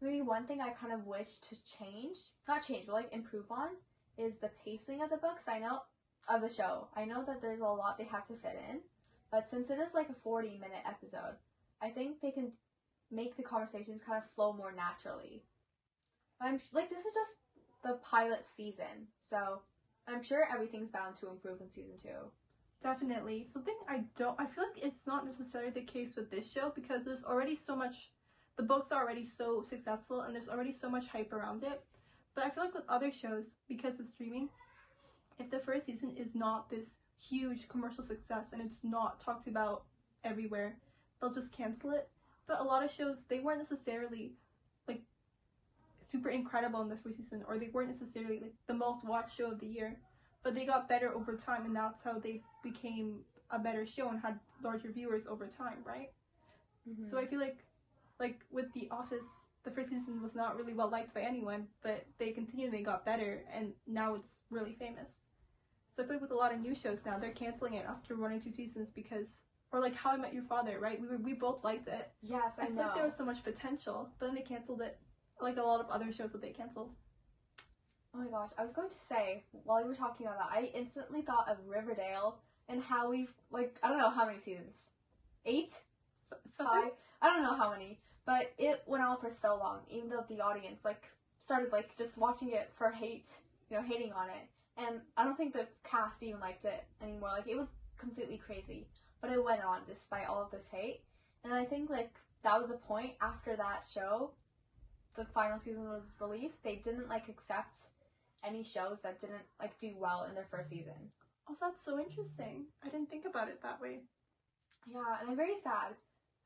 maybe 0.00 0.22
one 0.22 0.46
thing 0.46 0.60
I 0.60 0.70
kind 0.70 0.92
of 0.92 1.06
wish 1.06 1.38
to 1.38 1.56
change, 1.78 2.16
not 2.46 2.62
change, 2.66 2.86
but 2.86 2.94
like 2.94 3.12
improve 3.12 3.50
on 3.50 3.70
is 4.16 4.38
the 4.38 4.50
pacing 4.64 5.02
of 5.02 5.10
the 5.10 5.16
books. 5.16 5.44
I 5.46 5.58
know 5.58 5.82
of 6.28 6.40
the 6.40 6.48
show. 6.48 6.88
I 6.96 7.04
know 7.04 7.24
that 7.24 7.40
there's 7.40 7.60
a 7.60 7.64
lot 7.64 7.98
they 7.98 8.04
have 8.04 8.26
to 8.28 8.34
fit 8.34 8.58
in, 8.70 8.80
but 9.30 9.50
since 9.50 9.70
it 9.70 9.78
is 9.78 9.94
like 9.94 10.08
a 10.08 10.14
40 10.22 10.58
minute 10.58 10.84
episode, 10.86 11.36
I 11.82 11.90
think 11.90 12.20
they 12.20 12.30
can 12.30 12.52
make 13.10 13.36
the 13.36 13.42
conversations 13.42 14.02
kind 14.02 14.22
of 14.22 14.30
flow 14.30 14.52
more 14.52 14.72
naturally. 14.72 15.42
I'm 16.40 16.60
like 16.72 16.90
this 16.90 17.04
is 17.04 17.14
just 17.14 17.32
the 17.84 17.98
pilot 18.02 18.44
season, 18.56 19.08
so 19.20 19.60
I'm 20.06 20.22
sure 20.22 20.48
everything's 20.52 20.90
bound 20.90 21.16
to 21.16 21.28
improve 21.28 21.60
in 21.60 21.70
season 21.70 21.94
2. 22.02 22.08
Definitely. 22.82 23.48
Something 23.52 23.74
I 23.88 24.04
don't 24.16 24.38
I 24.40 24.46
feel 24.46 24.64
like 24.64 24.84
it's 24.84 25.06
not 25.06 25.26
necessarily 25.26 25.70
the 25.70 25.82
case 25.82 26.16
with 26.16 26.30
this 26.30 26.50
show 26.50 26.72
because 26.74 27.04
there's 27.04 27.24
already 27.24 27.56
so 27.56 27.74
much 27.74 28.10
the 28.56 28.62
books 28.64 28.90
are 28.90 29.02
already 29.02 29.24
so 29.24 29.64
successful 29.68 30.22
and 30.22 30.34
there's 30.34 30.48
already 30.48 30.72
so 30.72 30.90
much 30.90 31.06
hype 31.06 31.32
around 31.32 31.62
it. 31.62 31.80
But 32.34 32.44
I 32.44 32.50
feel 32.50 32.64
like 32.64 32.74
with 32.74 32.84
other 32.88 33.10
shows, 33.12 33.54
because 33.68 33.98
of 34.00 34.06
streaming, 34.06 34.48
if 35.38 35.50
the 35.50 35.60
first 35.60 35.86
season 35.86 36.14
is 36.16 36.34
not 36.34 36.68
this 36.68 36.96
huge 37.20 37.68
commercial 37.68 38.04
success 38.04 38.46
and 38.52 38.60
it's 38.60 38.80
not 38.82 39.20
talked 39.20 39.48
about 39.48 39.84
everywhere, 40.24 40.76
they'll 41.20 41.32
just 41.32 41.52
cancel 41.52 41.90
it. 41.90 42.08
But 42.48 42.60
a 42.60 42.64
lot 42.64 42.84
of 42.84 42.90
shows, 42.90 43.18
they 43.28 43.38
weren't 43.38 43.58
necessarily 43.58 44.32
like 44.88 45.02
super 46.00 46.30
incredible 46.30 46.80
in 46.80 46.88
the 46.88 46.96
first 46.96 47.18
season 47.18 47.44
or 47.46 47.58
they 47.58 47.68
weren't 47.68 47.88
necessarily 47.88 48.40
like 48.40 48.54
the 48.66 48.74
most 48.74 49.04
watched 49.04 49.36
show 49.36 49.52
of 49.52 49.60
the 49.60 49.66
year. 49.66 49.96
But 50.42 50.56
they 50.56 50.66
got 50.66 50.88
better 50.88 51.14
over 51.14 51.36
time 51.36 51.66
and 51.66 51.76
that's 51.76 52.02
how 52.02 52.18
they 52.18 52.42
became 52.64 53.20
a 53.50 53.58
better 53.58 53.86
show 53.86 54.08
and 54.08 54.18
had 54.18 54.40
larger 54.62 54.90
viewers 54.90 55.26
over 55.28 55.46
time, 55.46 55.78
right? 55.84 56.10
Mm-hmm. 56.88 57.08
So 57.10 57.18
I 57.18 57.26
feel 57.26 57.38
like 57.38 57.58
like 58.18 58.40
with 58.50 58.72
The 58.72 58.88
Office, 58.90 59.26
the 59.64 59.70
first 59.70 59.90
season 59.90 60.22
was 60.22 60.34
not 60.34 60.56
really 60.56 60.74
well 60.74 60.90
liked 60.90 61.14
by 61.14 61.20
anyone, 61.20 61.66
but 61.82 62.04
they 62.18 62.30
continued 62.30 62.72
they 62.72 62.82
got 62.82 63.04
better, 63.04 63.44
and 63.54 63.72
now 63.86 64.14
it's 64.14 64.42
really 64.50 64.74
famous. 64.74 65.20
So 65.94 66.02
I 66.02 66.06
feel 66.06 66.16
like 66.16 66.22
with 66.22 66.30
a 66.30 66.36
lot 66.36 66.52
of 66.52 66.60
new 66.60 66.74
shows 66.74 67.04
now, 67.04 67.18
they're 67.18 67.30
canceling 67.30 67.74
it 67.74 67.84
after 67.88 68.16
one 68.16 68.32
or 68.32 68.38
two 68.38 68.52
seasons 68.52 68.88
because, 68.94 69.40
or 69.72 69.80
like 69.80 69.94
How 69.94 70.10
I 70.12 70.16
Met 70.16 70.34
Your 70.34 70.44
Father, 70.44 70.78
right? 70.80 71.00
We 71.00 71.08
were, 71.08 71.18
we 71.18 71.34
both 71.34 71.62
liked 71.64 71.88
it. 71.88 72.10
yes, 72.22 72.54
I, 72.58 72.62
I 72.62 72.66
feel 72.66 72.76
know. 72.76 72.82
like 72.82 72.94
there 72.94 73.04
was 73.04 73.16
so 73.16 73.24
much 73.24 73.44
potential, 73.44 74.08
but 74.18 74.26
then 74.26 74.34
they 74.34 74.42
canceled 74.42 74.80
it, 74.80 74.98
like 75.40 75.56
a 75.56 75.62
lot 75.62 75.80
of 75.80 75.88
other 75.90 76.12
shows 76.12 76.32
that 76.32 76.40
they 76.40 76.50
canceled. 76.50 76.90
Oh 78.14 78.18
my 78.18 78.26
gosh, 78.30 78.50
I 78.56 78.62
was 78.62 78.72
going 78.72 78.88
to 78.88 78.96
say 78.96 79.44
while 79.52 79.80
you 79.80 79.86
were 79.86 79.94
talking 79.94 80.26
about 80.26 80.38
that, 80.38 80.50
I 80.50 80.70
instantly 80.74 81.22
thought 81.22 81.48
of 81.48 81.58
Riverdale 81.66 82.38
and 82.68 82.82
how 82.82 83.10
we've 83.10 83.32
like 83.50 83.76
I 83.82 83.88
don't 83.88 83.98
know 83.98 84.10
how 84.10 84.26
many 84.26 84.38
seasons, 84.38 84.88
eight, 85.44 85.72
so 86.28 86.36
five, 86.56 86.90
I 87.20 87.28
don't 87.28 87.42
know 87.42 87.54
how 87.54 87.70
many, 87.70 88.00
but 88.26 88.52
it 88.58 88.82
went 88.86 89.04
on 89.04 89.18
for 89.20 89.30
so 89.30 89.56
long. 89.56 89.80
Even 89.90 90.08
though 90.08 90.24
the 90.28 90.40
audience 90.40 90.84
like 90.84 91.04
started 91.40 91.70
like 91.70 91.96
just 91.96 92.16
watching 92.16 92.50
it 92.52 92.70
for 92.76 92.90
hate, 92.90 93.28
you 93.70 93.76
know, 93.76 93.82
hating 93.82 94.12
on 94.12 94.30
it, 94.30 94.48
and 94.78 95.00
I 95.16 95.24
don't 95.24 95.36
think 95.36 95.52
the 95.52 95.66
cast 95.84 96.22
even 96.22 96.40
liked 96.40 96.64
it 96.64 96.84
anymore. 97.02 97.30
Like 97.30 97.46
it 97.46 97.56
was 97.56 97.68
completely 97.98 98.38
crazy, 98.38 98.86
but 99.20 99.30
it 99.30 99.44
went 99.44 99.64
on 99.64 99.80
despite 99.86 100.28
all 100.28 100.42
of 100.42 100.50
this 100.50 100.68
hate, 100.70 101.02
and 101.44 101.52
I 101.52 101.64
think 101.64 101.90
like 101.90 102.14
that 102.42 102.60
was 102.60 102.70
the 102.70 102.76
point 102.76 103.12
after 103.20 103.56
that 103.56 103.84
show. 103.92 104.30
The 105.14 105.24
final 105.24 105.58
season 105.58 105.88
was 105.88 106.12
released. 106.20 106.62
They 106.62 106.76
didn't 106.76 107.08
like 107.08 107.28
accept 107.28 107.78
any 108.44 108.62
shows 108.62 108.98
that 109.02 109.20
didn't 109.20 109.42
like 109.60 109.76
do 109.78 109.94
well 109.98 110.26
in 110.28 110.34
their 110.34 110.46
first 110.50 110.70
season. 110.70 111.12
Oh, 111.48 111.56
that's 111.60 111.84
so 111.84 111.98
interesting. 111.98 112.66
I 112.84 112.88
didn't 112.88 113.10
think 113.10 113.24
about 113.24 113.48
it 113.48 113.62
that 113.62 113.80
way. 113.80 114.00
Yeah, 114.86 115.20
and 115.20 115.30
I'm 115.30 115.36
very 115.36 115.56
sad. 115.62 115.94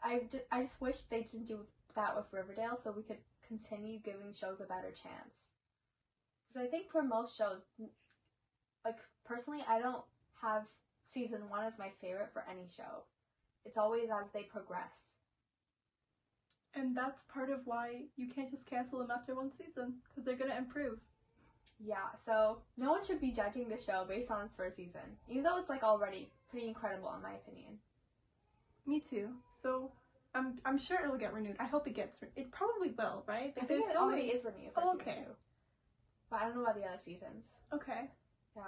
I, 0.03 0.23
I 0.51 0.63
just 0.63 0.81
wish 0.81 1.03
they 1.03 1.23
didn't 1.23 1.47
do 1.47 1.61
that 1.95 2.17
with 2.17 2.33
Riverdale 2.33 2.79
so 2.83 2.93
we 2.93 3.03
could 3.03 3.19
continue 3.47 3.99
giving 3.99 4.33
shows 4.33 4.61
a 4.61 4.65
better 4.65 4.91
chance. 4.91 5.49
Because 6.49 6.67
I 6.67 6.71
think 6.71 6.91
for 6.91 7.03
most 7.03 7.37
shows, 7.37 7.61
like 8.85 8.99
personally, 9.25 9.65
I 9.69 9.79
don't 9.79 10.03
have 10.41 10.67
season 11.13 11.49
one 11.49 11.65
is 11.67 11.79
my 11.79 11.91
favorite 12.01 12.31
for 12.33 12.45
any 12.51 12.67
show. 12.75 13.05
It's 13.65 13.77
always 13.79 14.09
as 14.11 14.31
they 14.33 14.43
progress. 14.43 15.15
And 16.75 16.97
that's 16.97 17.23
part 17.25 17.51
of 17.51 17.61
why 17.67 18.05
you 18.17 18.29
can't 18.29 18.51
just 18.51 18.67
cancel 18.67 18.99
them 19.01 19.11
after 19.11 19.35
one 19.35 19.51
season, 19.53 19.97
because 20.09 20.25
they're 20.25 20.37
gonna 20.37 20.57
improve. 20.57 20.99
Yeah, 21.79 22.15
so 22.17 22.59
no 22.77 22.91
one 22.93 23.05
should 23.05 23.21
be 23.21 23.31
judging 23.31 23.69
the 23.69 23.77
show 23.77 24.05
based 24.09 24.31
on 24.31 24.47
its 24.47 24.55
first 24.55 24.77
season, 24.77 25.19
even 25.29 25.43
though 25.43 25.59
it's 25.59 25.69
like 25.69 25.83
already 25.83 26.31
pretty 26.49 26.67
incredible 26.69 27.13
in 27.15 27.23
my 27.23 27.35
opinion. 27.35 27.79
Me 28.87 29.01
too. 29.01 29.31
So 29.61 29.93
I'm 30.35 30.59
I'm 30.65 30.79
sure 30.79 30.99
it'll 31.05 31.19
get 31.19 31.35
renewed. 31.35 31.57
I 31.61 31.67
hope 31.67 31.87
it 31.87 31.95
gets. 31.95 32.23
Re- 32.23 32.29
it 32.37 32.51
probably 32.53 32.91
will, 32.97 33.23
right? 33.27 33.53
I 33.57 33.61
Like, 33.61 33.69
think 33.69 33.85
it 33.85 33.93
so 33.93 34.01
already 34.01 34.27
many- 34.29 34.39
is 34.39 34.45
renewed 34.45 34.73
for 34.73 34.81
Oh, 34.83 34.93
season 34.93 35.09
okay. 35.09 35.25
two. 35.27 35.33
But 36.31 36.41
I 36.41 36.45
don't 36.47 36.55
know 36.57 36.63
about 36.63 36.77
the 36.77 36.85
other 36.87 36.99
seasons. 36.99 37.53
Okay. 37.73 38.11
Yeah. 38.57 38.63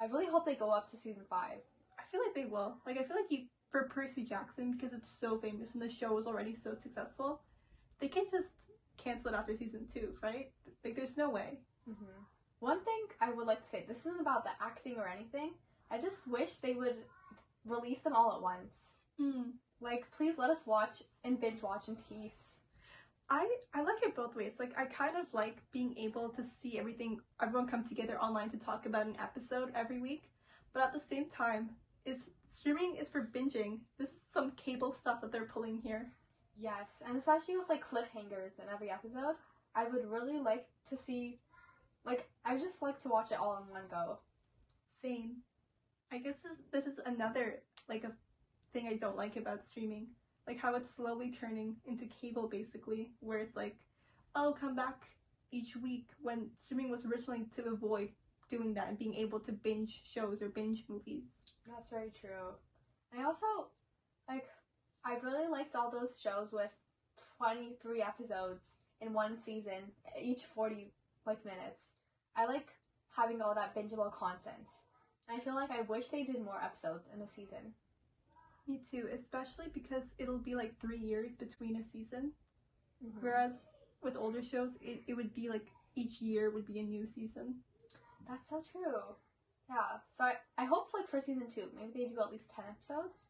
I 0.00 0.06
really 0.06 0.26
hope 0.26 0.44
they 0.44 0.54
go 0.54 0.70
up 0.70 0.90
to 0.90 0.96
season 0.96 1.22
five. 1.28 1.58
I 1.98 2.02
feel 2.10 2.20
like 2.24 2.34
they 2.34 2.50
will. 2.50 2.76
Like 2.86 2.98
I 2.98 3.04
feel 3.04 3.16
like 3.16 3.30
you 3.30 3.46
for 3.70 3.88
Percy 3.88 4.24
Jackson 4.24 4.72
because 4.72 4.92
it's 4.92 5.10
so 5.10 5.38
famous 5.38 5.74
and 5.74 5.82
the 5.82 5.90
show 5.90 6.16
is 6.18 6.26
already 6.26 6.54
so 6.54 6.74
successful, 6.76 7.40
they 8.00 8.08
can't 8.08 8.30
just 8.30 8.48
cancel 8.96 9.32
it 9.32 9.36
after 9.36 9.56
season 9.56 9.86
two, 9.92 10.14
right? 10.22 10.52
Like 10.84 10.94
there's 10.94 11.16
no 11.16 11.30
way. 11.30 11.58
hmm 11.86 12.22
One 12.60 12.84
thing 12.84 13.06
I 13.20 13.32
would 13.32 13.46
like 13.46 13.62
to 13.62 13.68
say, 13.68 13.84
this 13.86 14.00
isn't 14.00 14.20
about 14.20 14.44
the 14.44 14.50
acting 14.60 14.96
or 14.96 15.08
anything. 15.08 15.54
I 15.90 16.00
just 16.00 16.26
wish 16.26 16.58
they 16.58 16.74
would 16.74 16.96
release 17.66 17.98
them 18.00 18.14
all 18.14 18.32
at 18.32 18.42
once. 18.42 18.94
Mm. 19.20 19.52
Like, 19.80 20.04
please 20.16 20.38
let 20.38 20.50
us 20.50 20.60
watch 20.66 21.02
and 21.24 21.40
binge 21.40 21.62
watch 21.62 21.88
in 21.88 21.96
peace. 22.08 22.53
I 23.30 23.48
I 23.72 23.82
like 23.82 24.02
it 24.02 24.14
both 24.14 24.36
ways. 24.36 24.56
Like 24.58 24.78
I 24.78 24.84
kind 24.84 25.16
of 25.16 25.26
like 25.32 25.58
being 25.72 25.96
able 25.98 26.28
to 26.30 26.42
see 26.42 26.78
everything 26.78 27.20
everyone 27.40 27.68
come 27.68 27.84
together 27.84 28.18
online 28.20 28.50
to 28.50 28.58
talk 28.58 28.86
about 28.86 29.06
an 29.06 29.16
episode 29.20 29.72
every 29.74 30.00
week, 30.00 30.30
but 30.72 30.82
at 30.82 30.92
the 30.92 31.00
same 31.00 31.28
time, 31.30 31.70
is 32.04 32.30
streaming 32.50 32.96
is 32.96 33.08
for 33.08 33.22
binging. 33.34 33.80
This 33.98 34.10
is 34.10 34.20
some 34.32 34.52
cable 34.52 34.92
stuff 34.92 35.20
that 35.20 35.32
they're 35.32 35.46
pulling 35.46 35.78
here. 35.78 36.12
Yes, 36.56 36.90
and 37.06 37.16
especially 37.16 37.56
with 37.56 37.68
like 37.68 37.84
cliffhangers 37.84 38.58
in 38.58 38.68
every 38.72 38.90
episode, 38.90 39.36
I 39.74 39.88
would 39.88 40.06
really 40.06 40.38
like 40.38 40.66
to 40.90 40.96
see, 40.96 41.40
like, 42.04 42.28
I 42.44 42.56
just 42.58 42.80
like 42.80 42.98
to 43.02 43.08
watch 43.08 43.32
it 43.32 43.40
all 43.40 43.56
in 43.56 43.72
one 43.72 43.88
go. 43.90 44.18
Same. 45.00 45.38
I 46.12 46.18
guess 46.18 46.40
this 46.42 46.58
this 46.70 46.86
is 46.86 47.00
another 47.04 47.62
like 47.88 48.04
a 48.04 48.12
thing 48.72 48.86
I 48.86 48.94
don't 48.94 49.16
like 49.16 49.36
about 49.36 49.66
streaming. 49.66 50.08
Like 50.46 50.58
how 50.58 50.74
it's 50.74 50.94
slowly 50.94 51.30
turning 51.30 51.76
into 51.86 52.06
cable 52.06 52.48
basically, 52.48 53.12
where 53.20 53.38
it's 53.38 53.56
like, 53.56 53.76
oh 54.34 54.54
come 54.58 54.74
back 54.76 55.02
each 55.52 55.76
week 55.76 56.08
when 56.20 56.48
streaming 56.58 56.90
was 56.90 57.04
originally 57.06 57.46
to 57.56 57.64
avoid 57.70 58.08
doing 58.50 58.74
that 58.74 58.88
and 58.88 58.98
being 58.98 59.14
able 59.14 59.40
to 59.40 59.52
binge 59.52 60.02
shows 60.04 60.42
or 60.42 60.48
binge 60.48 60.84
movies. 60.88 61.24
That's 61.66 61.90
very 61.90 62.10
true. 62.20 62.54
I 63.16 63.24
also, 63.24 63.46
like, 64.28 64.46
I 65.04 65.16
really 65.22 65.48
liked 65.48 65.74
all 65.74 65.90
those 65.90 66.20
shows 66.20 66.52
with 66.52 66.70
23 67.38 68.02
episodes 68.02 68.78
in 69.00 69.12
one 69.12 69.38
season, 69.42 69.92
each 70.20 70.42
40, 70.54 70.92
like, 71.26 71.44
minutes. 71.44 71.92
I 72.36 72.46
like 72.46 72.68
having 73.16 73.40
all 73.40 73.54
that 73.54 73.74
bingeable 73.74 74.12
content. 74.12 74.68
And 75.28 75.40
I 75.40 75.44
feel 75.44 75.54
like 75.54 75.70
I 75.70 75.82
wish 75.82 76.08
they 76.08 76.24
did 76.24 76.44
more 76.44 76.60
episodes 76.62 77.06
in 77.14 77.22
a 77.22 77.28
season. 77.28 77.74
Me 78.66 78.80
too, 78.90 79.08
especially 79.12 79.66
because 79.72 80.04
it'll 80.18 80.38
be 80.38 80.54
like 80.54 80.80
three 80.80 80.98
years 80.98 81.32
between 81.38 81.76
a 81.76 81.82
season. 81.82 82.32
Where 83.00 83.32
Whereas 83.34 83.52
with 84.02 84.16
older 84.16 84.42
shows, 84.42 84.72
it, 84.80 85.02
it 85.06 85.14
would 85.14 85.34
be 85.34 85.48
like 85.48 85.66
each 85.96 86.20
year 86.20 86.50
would 86.50 86.66
be 86.66 86.78
a 86.78 86.82
new 86.82 87.06
season. 87.06 87.56
That's 88.28 88.48
so 88.48 88.62
true. 88.72 89.16
Yeah. 89.68 89.98
So 90.16 90.24
I, 90.24 90.36
I 90.58 90.64
hope, 90.64 90.88
like, 90.94 91.08
for 91.08 91.20
season 91.20 91.48
two, 91.48 91.68
maybe 91.74 92.04
they 92.04 92.10
do 92.10 92.20
at 92.20 92.30
least 92.30 92.50
10 92.54 92.64
episodes. 92.68 93.28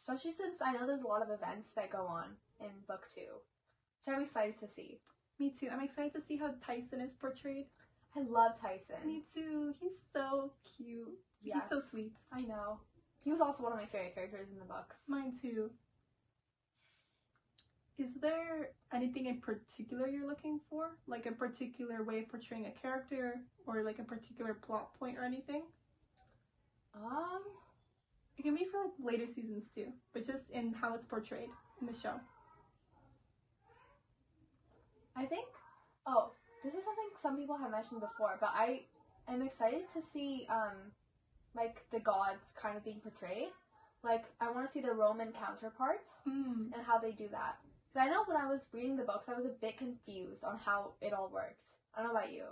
Especially 0.00 0.32
since 0.32 0.58
I 0.64 0.72
know 0.72 0.86
there's 0.86 1.02
a 1.02 1.06
lot 1.06 1.22
of 1.22 1.30
events 1.30 1.70
that 1.76 1.90
go 1.90 2.06
on 2.06 2.36
in 2.60 2.68
book 2.88 3.06
two, 3.12 3.42
which 3.98 4.14
I'm 4.14 4.22
excited 4.22 4.58
to 4.60 4.68
see. 4.68 5.00
Me 5.38 5.52
too. 5.58 5.68
I'm 5.72 5.82
excited 5.82 6.12
to 6.14 6.20
see 6.20 6.36
how 6.36 6.54
Tyson 6.64 7.00
is 7.00 7.12
portrayed. 7.12 7.66
I 8.16 8.20
love 8.20 8.60
Tyson. 8.60 9.06
Me 9.06 9.22
too. 9.32 9.74
He's 9.80 9.92
so 10.12 10.52
cute. 10.76 11.18
He's 11.42 11.54
so 11.70 11.80
sweet. 11.80 12.12
I 12.32 12.42
know. 12.42 12.80
He 13.22 13.30
was 13.30 13.40
also 13.40 13.62
one 13.62 13.72
of 13.72 13.78
my 13.78 13.86
favorite 13.86 14.14
characters 14.14 14.48
in 14.50 14.58
the 14.58 14.64
books. 14.64 15.04
Mine 15.08 15.34
too. 15.40 15.70
Is 17.98 18.14
there 18.14 18.70
anything 18.94 19.26
in 19.26 19.40
particular 19.40 20.08
you're 20.08 20.26
looking 20.26 20.58
for? 20.70 20.96
Like 21.06 21.26
a 21.26 21.32
particular 21.32 22.02
way 22.02 22.20
of 22.20 22.30
portraying 22.30 22.66
a 22.66 22.70
character 22.70 23.42
or 23.66 23.82
like 23.82 23.98
a 23.98 24.04
particular 24.04 24.54
plot 24.54 24.94
point 24.98 25.18
or 25.18 25.24
anything? 25.24 25.64
Um, 26.94 27.42
It 28.38 28.42
can 28.42 28.54
be 28.54 28.64
for 28.64 28.78
like 28.80 29.12
later 29.12 29.26
seasons 29.26 29.68
too, 29.74 29.92
but 30.14 30.26
just 30.26 30.50
in 30.50 30.72
how 30.72 30.94
it's 30.94 31.04
portrayed 31.04 31.50
in 31.80 31.86
the 31.86 31.92
show. 31.92 32.14
I 35.14 35.26
think. 35.26 35.46
Oh, 36.06 36.32
this 36.64 36.72
is 36.72 36.82
something 36.84 37.04
some 37.20 37.36
people 37.36 37.58
have 37.58 37.70
mentioned 37.70 38.00
before, 38.00 38.38
but 38.40 38.50
I 38.54 38.84
am 39.28 39.42
excited 39.42 39.82
to 39.92 40.00
see 40.00 40.46
um, 40.48 40.92
like 41.54 41.84
the 41.90 42.00
gods 42.00 42.54
kind 42.60 42.76
of 42.76 42.84
being 42.84 43.00
portrayed. 43.00 43.48
Like 44.02 44.24
I 44.40 44.50
want 44.50 44.66
to 44.66 44.72
see 44.72 44.80
the 44.80 44.92
Roman 44.92 45.32
counterparts 45.32 46.14
Mm. 46.26 46.72
and 46.74 46.82
how 46.86 46.98
they 46.98 47.12
do 47.12 47.28
that. 47.32 47.56
Because 47.92 48.06
I 48.06 48.10
know 48.10 48.22
when 48.26 48.36
I 48.36 48.46
was 48.50 48.60
reading 48.72 48.96
the 48.96 49.02
books, 49.02 49.28
I 49.28 49.34
was 49.34 49.46
a 49.46 49.60
bit 49.60 49.76
confused 49.76 50.44
on 50.44 50.58
how 50.58 50.92
it 51.00 51.12
all 51.12 51.28
worked. 51.32 51.60
I 51.94 52.02
don't 52.02 52.12
know 52.14 52.18
about 52.18 52.32
you. 52.32 52.44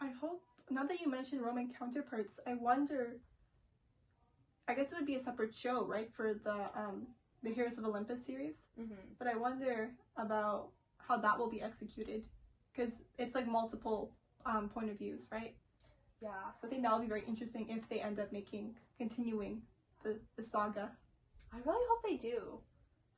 I 0.00 0.08
hope 0.20 0.42
now 0.70 0.84
that 0.84 1.00
you 1.00 1.10
mentioned 1.10 1.42
Roman 1.42 1.72
counterparts, 1.78 2.40
I 2.46 2.54
wonder. 2.54 3.18
I 4.68 4.74
guess 4.74 4.92
it 4.92 4.96
would 4.96 5.06
be 5.06 5.16
a 5.16 5.22
separate 5.22 5.54
show, 5.54 5.84
right, 5.84 6.10
for 6.16 6.34
the 6.42 6.56
um 6.74 7.06
the 7.42 7.52
Heroes 7.52 7.78
of 7.78 7.84
Olympus 7.84 8.24
series. 8.24 8.56
Mm-hmm. 8.80 8.94
But 9.18 9.28
I 9.28 9.36
wonder 9.36 9.90
about 10.16 10.68
how 10.98 11.16
that 11.18 11.38
will 11.38 11.50
be 11.50 11.60
executed, 11.60 12.22
because 12.74 12.92
it's 13.18 13.34
like 13.34 13.46
multiple 13.46 14.10
um 14.46 14.68
point 14.68 14.90
of 14.90 14.98
views, 14.98 15.26
right? 15.30 15.54
Yeah. 16.22 16.30
So 16.60 16.68
I 16.68 16.70
think 16.70 16.82
that 16.82 16.92
will 16.92 17.00
be 17.00 17.08
very 17.08 17.24
interesting 17.26 17.66
if 17.68 17.88
they 17.88 18.00
end 18.00 18.20
up 18.20 18.32
making 18.32 18.74
continuing 18.96 19.62
the 20.04 20.18
the 20.36 20.42
saga. 20.42 20.90
I 21.52 21.56
really 21.66 21.84
hope 21.90 22.02
they 22.04 22.16
do. 22.16 22.60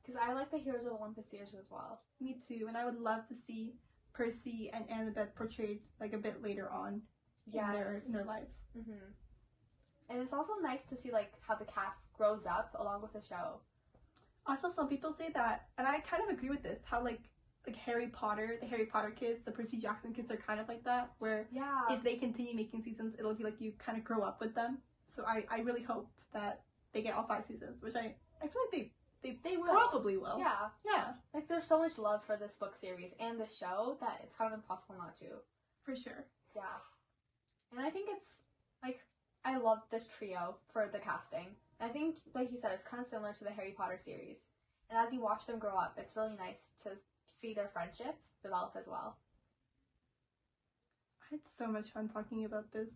Because 0.01 0.19
I 0.21 0.33
like 0.33 0.51
the 0.51 0.57
Heroes 0.57 0.85
of 0.85 0.93
Olympus 0.93 1.29
series 1.29 1.53
as 1.57 1.65
well. 1.69 2.01
Me 2.19 2.39
too, 2.47 2.65
and 2.67 2.77
I 2.77 2.85
would 2.85 2.99
love 2.99 3.27
to 3.27 3.35
see 3.35 3.75
Percy 4.13 4.71
and 4.73 4.87
Annabeth 4.87 5.33
portrayed 5.35 5.81
like 5.99 6.13
a 6.13 6.17
bit 6.17 6.43
later 6.43 6.69
on 6.71 7.01
in 7.51 7.71
their 7.71 8.01
in 8.05 8.11
their 8.11 8.25
lives. 8.25 8.55
Mm-hmm. 8.77 9.11
And 10.09 10.21
it's 10.21 10.33
also 10.33 10.53
nice 10.61 10.83
to 10.85 10.97
see 10.97 11.11
like 11.11 11.33
how 11.47 11.55
the 11.55 11.65
cast 11.65 11.99
grows 12.13 12.45
up 12.45 12.75
along 12.79 13.01
with 13.01 13.13
the 13.13 13.21
show. 13.21 13.61
Also, 14.47 14.71
some 14.71 14.87
people 14.87 15.11
say 15.11 15.29
that, 15.33 15.67
and 15.77 15.87
I 15.87 15.99
kind 15.99 16.21
of 16.23 16.29
agree 16.29 16.49
with 16.49 16.61
this. 16.61 16.81
How 16.85 17.03
like 17.03 17.21
like 17.67 17.75
Harry 17.77 18.07
Potter, 18.07 18.57
the 18.61 18.67
Harry 18.67 18.85
Potter 18.85 19.11
kids, 19.11 19.43
the 19.43 19.51
Percy 19.51 19.77
Jackson 19.77 20.13
kids 20.13 20.29
are 20.31 20.37
kind 20.37 20.59
of 20.59 20.67
like 20.67 20.83
that, 20.83 21.11
where 21.19 21.47
Yeah. 21.51 21.81
if 21.89 22.03
they 22.03 22.15
continue 22.15 22.55
making 22.55 22.81
seasons, 22.81 23.15
it'll 23.17 23.33
be 23.33 23.43
like 23.43 23.59
you 23.61 23.73
kind 23.77 23.97
of 23.97 24.03
grow 24.03 24.21
up 24.21 24.39
with 24.39 24.53
them. 24.55 24.79
So 25.15 25.23
I 25.25 25.45
I 25.49 25.59
really 25.61 25.83
hope 25.83 26.09
that 26.33 26.61
they 26.93 27.01
get 27.01 27.15
all 27.15 27.23
five 27.27 27.45
seasons, 27.45 27.81
which 27.81 27.95
I 27.95 28.15
I 28.41 28.47
feel 28.47 28.61
like 28.63 28.71
they 28.71 28.91
they 29.21 29.39
they 29.43 29.57
will. 29.57 29.65
probably 29.69 30.17
will. 30.17 30.37
Yeah. 30.39 30.69
yeah, 30.85 31.13
Like 31.33 31.47
there's 31.47 31.65
so 31.65 31.79
much 31.79 31.97
love 31.97 32.23
for 32.23 32.37
this 32.37 32.53
book 32.55 32.75
series 32.75 33.13
and 33.19 33.39
the 33.39 33.47
show 33.47 33.97
that 33.99 34.19
it's 34.23 34.35
kind 34.35 34.51
of 34.53 34.59
impossible 34.59 34.95
not 34.97 35.15
to. 35.17 35.41
for 35.83 35.95
sure. 35.95 36.25
Yeah. 36.55 36.77
And 37.71 37.81
I 37.85 37.89
think 37.89 38.09
it's 38.11 38.39
like 38.83 38.99
I 39.43 39.57
love 39.57 39.79
this 39.91 40.07
trio 40.07 40.57
for 40.71 40.87
the 40.91 40.99
casting. 40.99 41.55
I 41.79 41.89
think 41.89 42.17
like 42.33 42.51
you 42.51 42.57
said, 42.57 42.71
it's 42.73 42.83
kind 42.83 43.01
of 43.01 43.07
similar 43.07 43.33
to 43.33 43.43
the 43.43 43.51
Harry 43.51 43.71
Potter 43.71 43.97
series. 43.97 44.49
And 44.89 44.99
as 44.99 45.11
you 45.11 45.19
watch 45.21 45.47
them 45.47 45.57
grow 45.59 45.75
up, 45.75 45.95
it's 45.97 46.15
really 46.15 46.35
nice 46.37 46.73
to 46.83 46.91
see 47.35 47.53
their 47.53 47.69
friendship 47.69 48.15
develop 48.43 48.73
as 48.77 48.87
well. 48.87 49.17
I 51.21 51.35
had 51.35 51.39
so 51.57 51.67
much 51.67 51.91
fun 51.91 52.09
talking 52.09 52.45
about 52.45 52.71
this. 52.71 52.89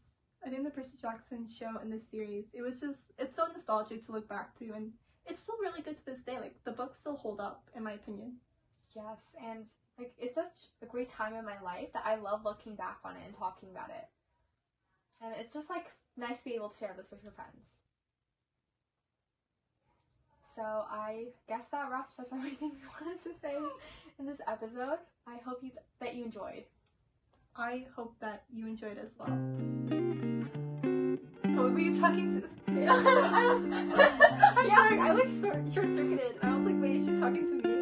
I 0.46 0.50
think 0.50 0.64
the 0.64 0.70
Percy 0.70 0.98
Jackson 1.02 1.48
show 1.50 1.78
and 1.82 1.92
this 1.92 2.08
series, 2.10 2.46
it 2.54 2.62
was 2.62 2.80
just 2.80 3.00
it's 3.18 3.36
so 3.36 3.48
nostalgic 3.48 4.06
to 4.06 4.12
look 4.12 4.30
back 4.30 4.58
to, 4.60 4.72
and 4.74 4.92
it's 5.26 5.42
still 5.42 5.58
really 5.60 5.82
good 5.82 5.98
to 5.98 6.06
this 6.06 6.22
day. 6.22 6.40
Like 6.40 6.56
the 6.64 6.72
books 6.72 7.00
still 7.00 7.18
hold 7.18 7.40
up, 7.40 7.70
in 7.76 7.84
my 7.84 7.94
opinion. 7.94 8.38
Yes, 8.96 9.36
and 9.44 9.66
like 9.98 10.14
it's 10.18 10.36
such 10.36 10.70
a 10.82 10.86
great 10.86 11.10
time 11.10 11.34
in 11.34 11.46
my 11.46 11.60
life 11.62 11.92
that 11.94 12.06
I 12.06 12.16
love 12.16 12.46
looking 12.46 12.76
back 12.76 13.00
on 13.04 13.16
it 13.18 13.24
and 13.26 13.36
talking 13.36 13.70
about 13.72 13.90
it. 13.90 14.08
And 15.22 15.34
it's 15.38 15.54
just 15.54 15.70
like 15.70 15.88
nice 16.16 16.40
to 16.40 16.46
be 16.46 16.56
able 16.56 16.70
to 16.70 16.78
share 16.78 16.96
this 16.96 17.12
with 17.12 17.24
your 17.24 17.34
friends. 17.34 17.80
So 20.60 20.84
I 20.92 21.28
guess 21.48 21.70
that 21.72 21.90
wraps 21.90 22.20
up 22.20 22.28
everything 22.34 22.72
we 22.72 23.06
wanted 23.06 23.24
to 23.24 23.30
say 23.42 23.56
in 24.20 24.26
this 24.26 24.42
episode. 24.46 24.98
I 25.26 25.38
hope 25.46 25.60
you 25.64 25.72
that 26.02 26.16
you 26.16 26.26
enjoyed. 26.26 26.66
I 27.56 27.86
hope 27.96 28.14
that 28.20 28.44
you 28.52 28.68
enjoyed 28.68 28.98
as 28.98 29.12
well. 29.18 29.40
Oh, 31.58 31.72
were 31.72 31.80
you 31.80 31.98
talking 31.98 32.42
to? 32.42 32.48
I'm 32.68 33.72
yeah. 34.68 34.76
sorry, 34.76 35.00
I 35.00 35.14
like 35.14 35.30
short 35.42 35.64
short 35.74 35.94
circuited. 35.94 36.36
I 36.42 36.54
was 36.54 36.66
like, 36.66 36.82
wait, 36.82 36.98
is 36.98 37.06
she 37.06 37.18
talking 37.18 37.46
to 37.46 37.68
me? 37.68 37.79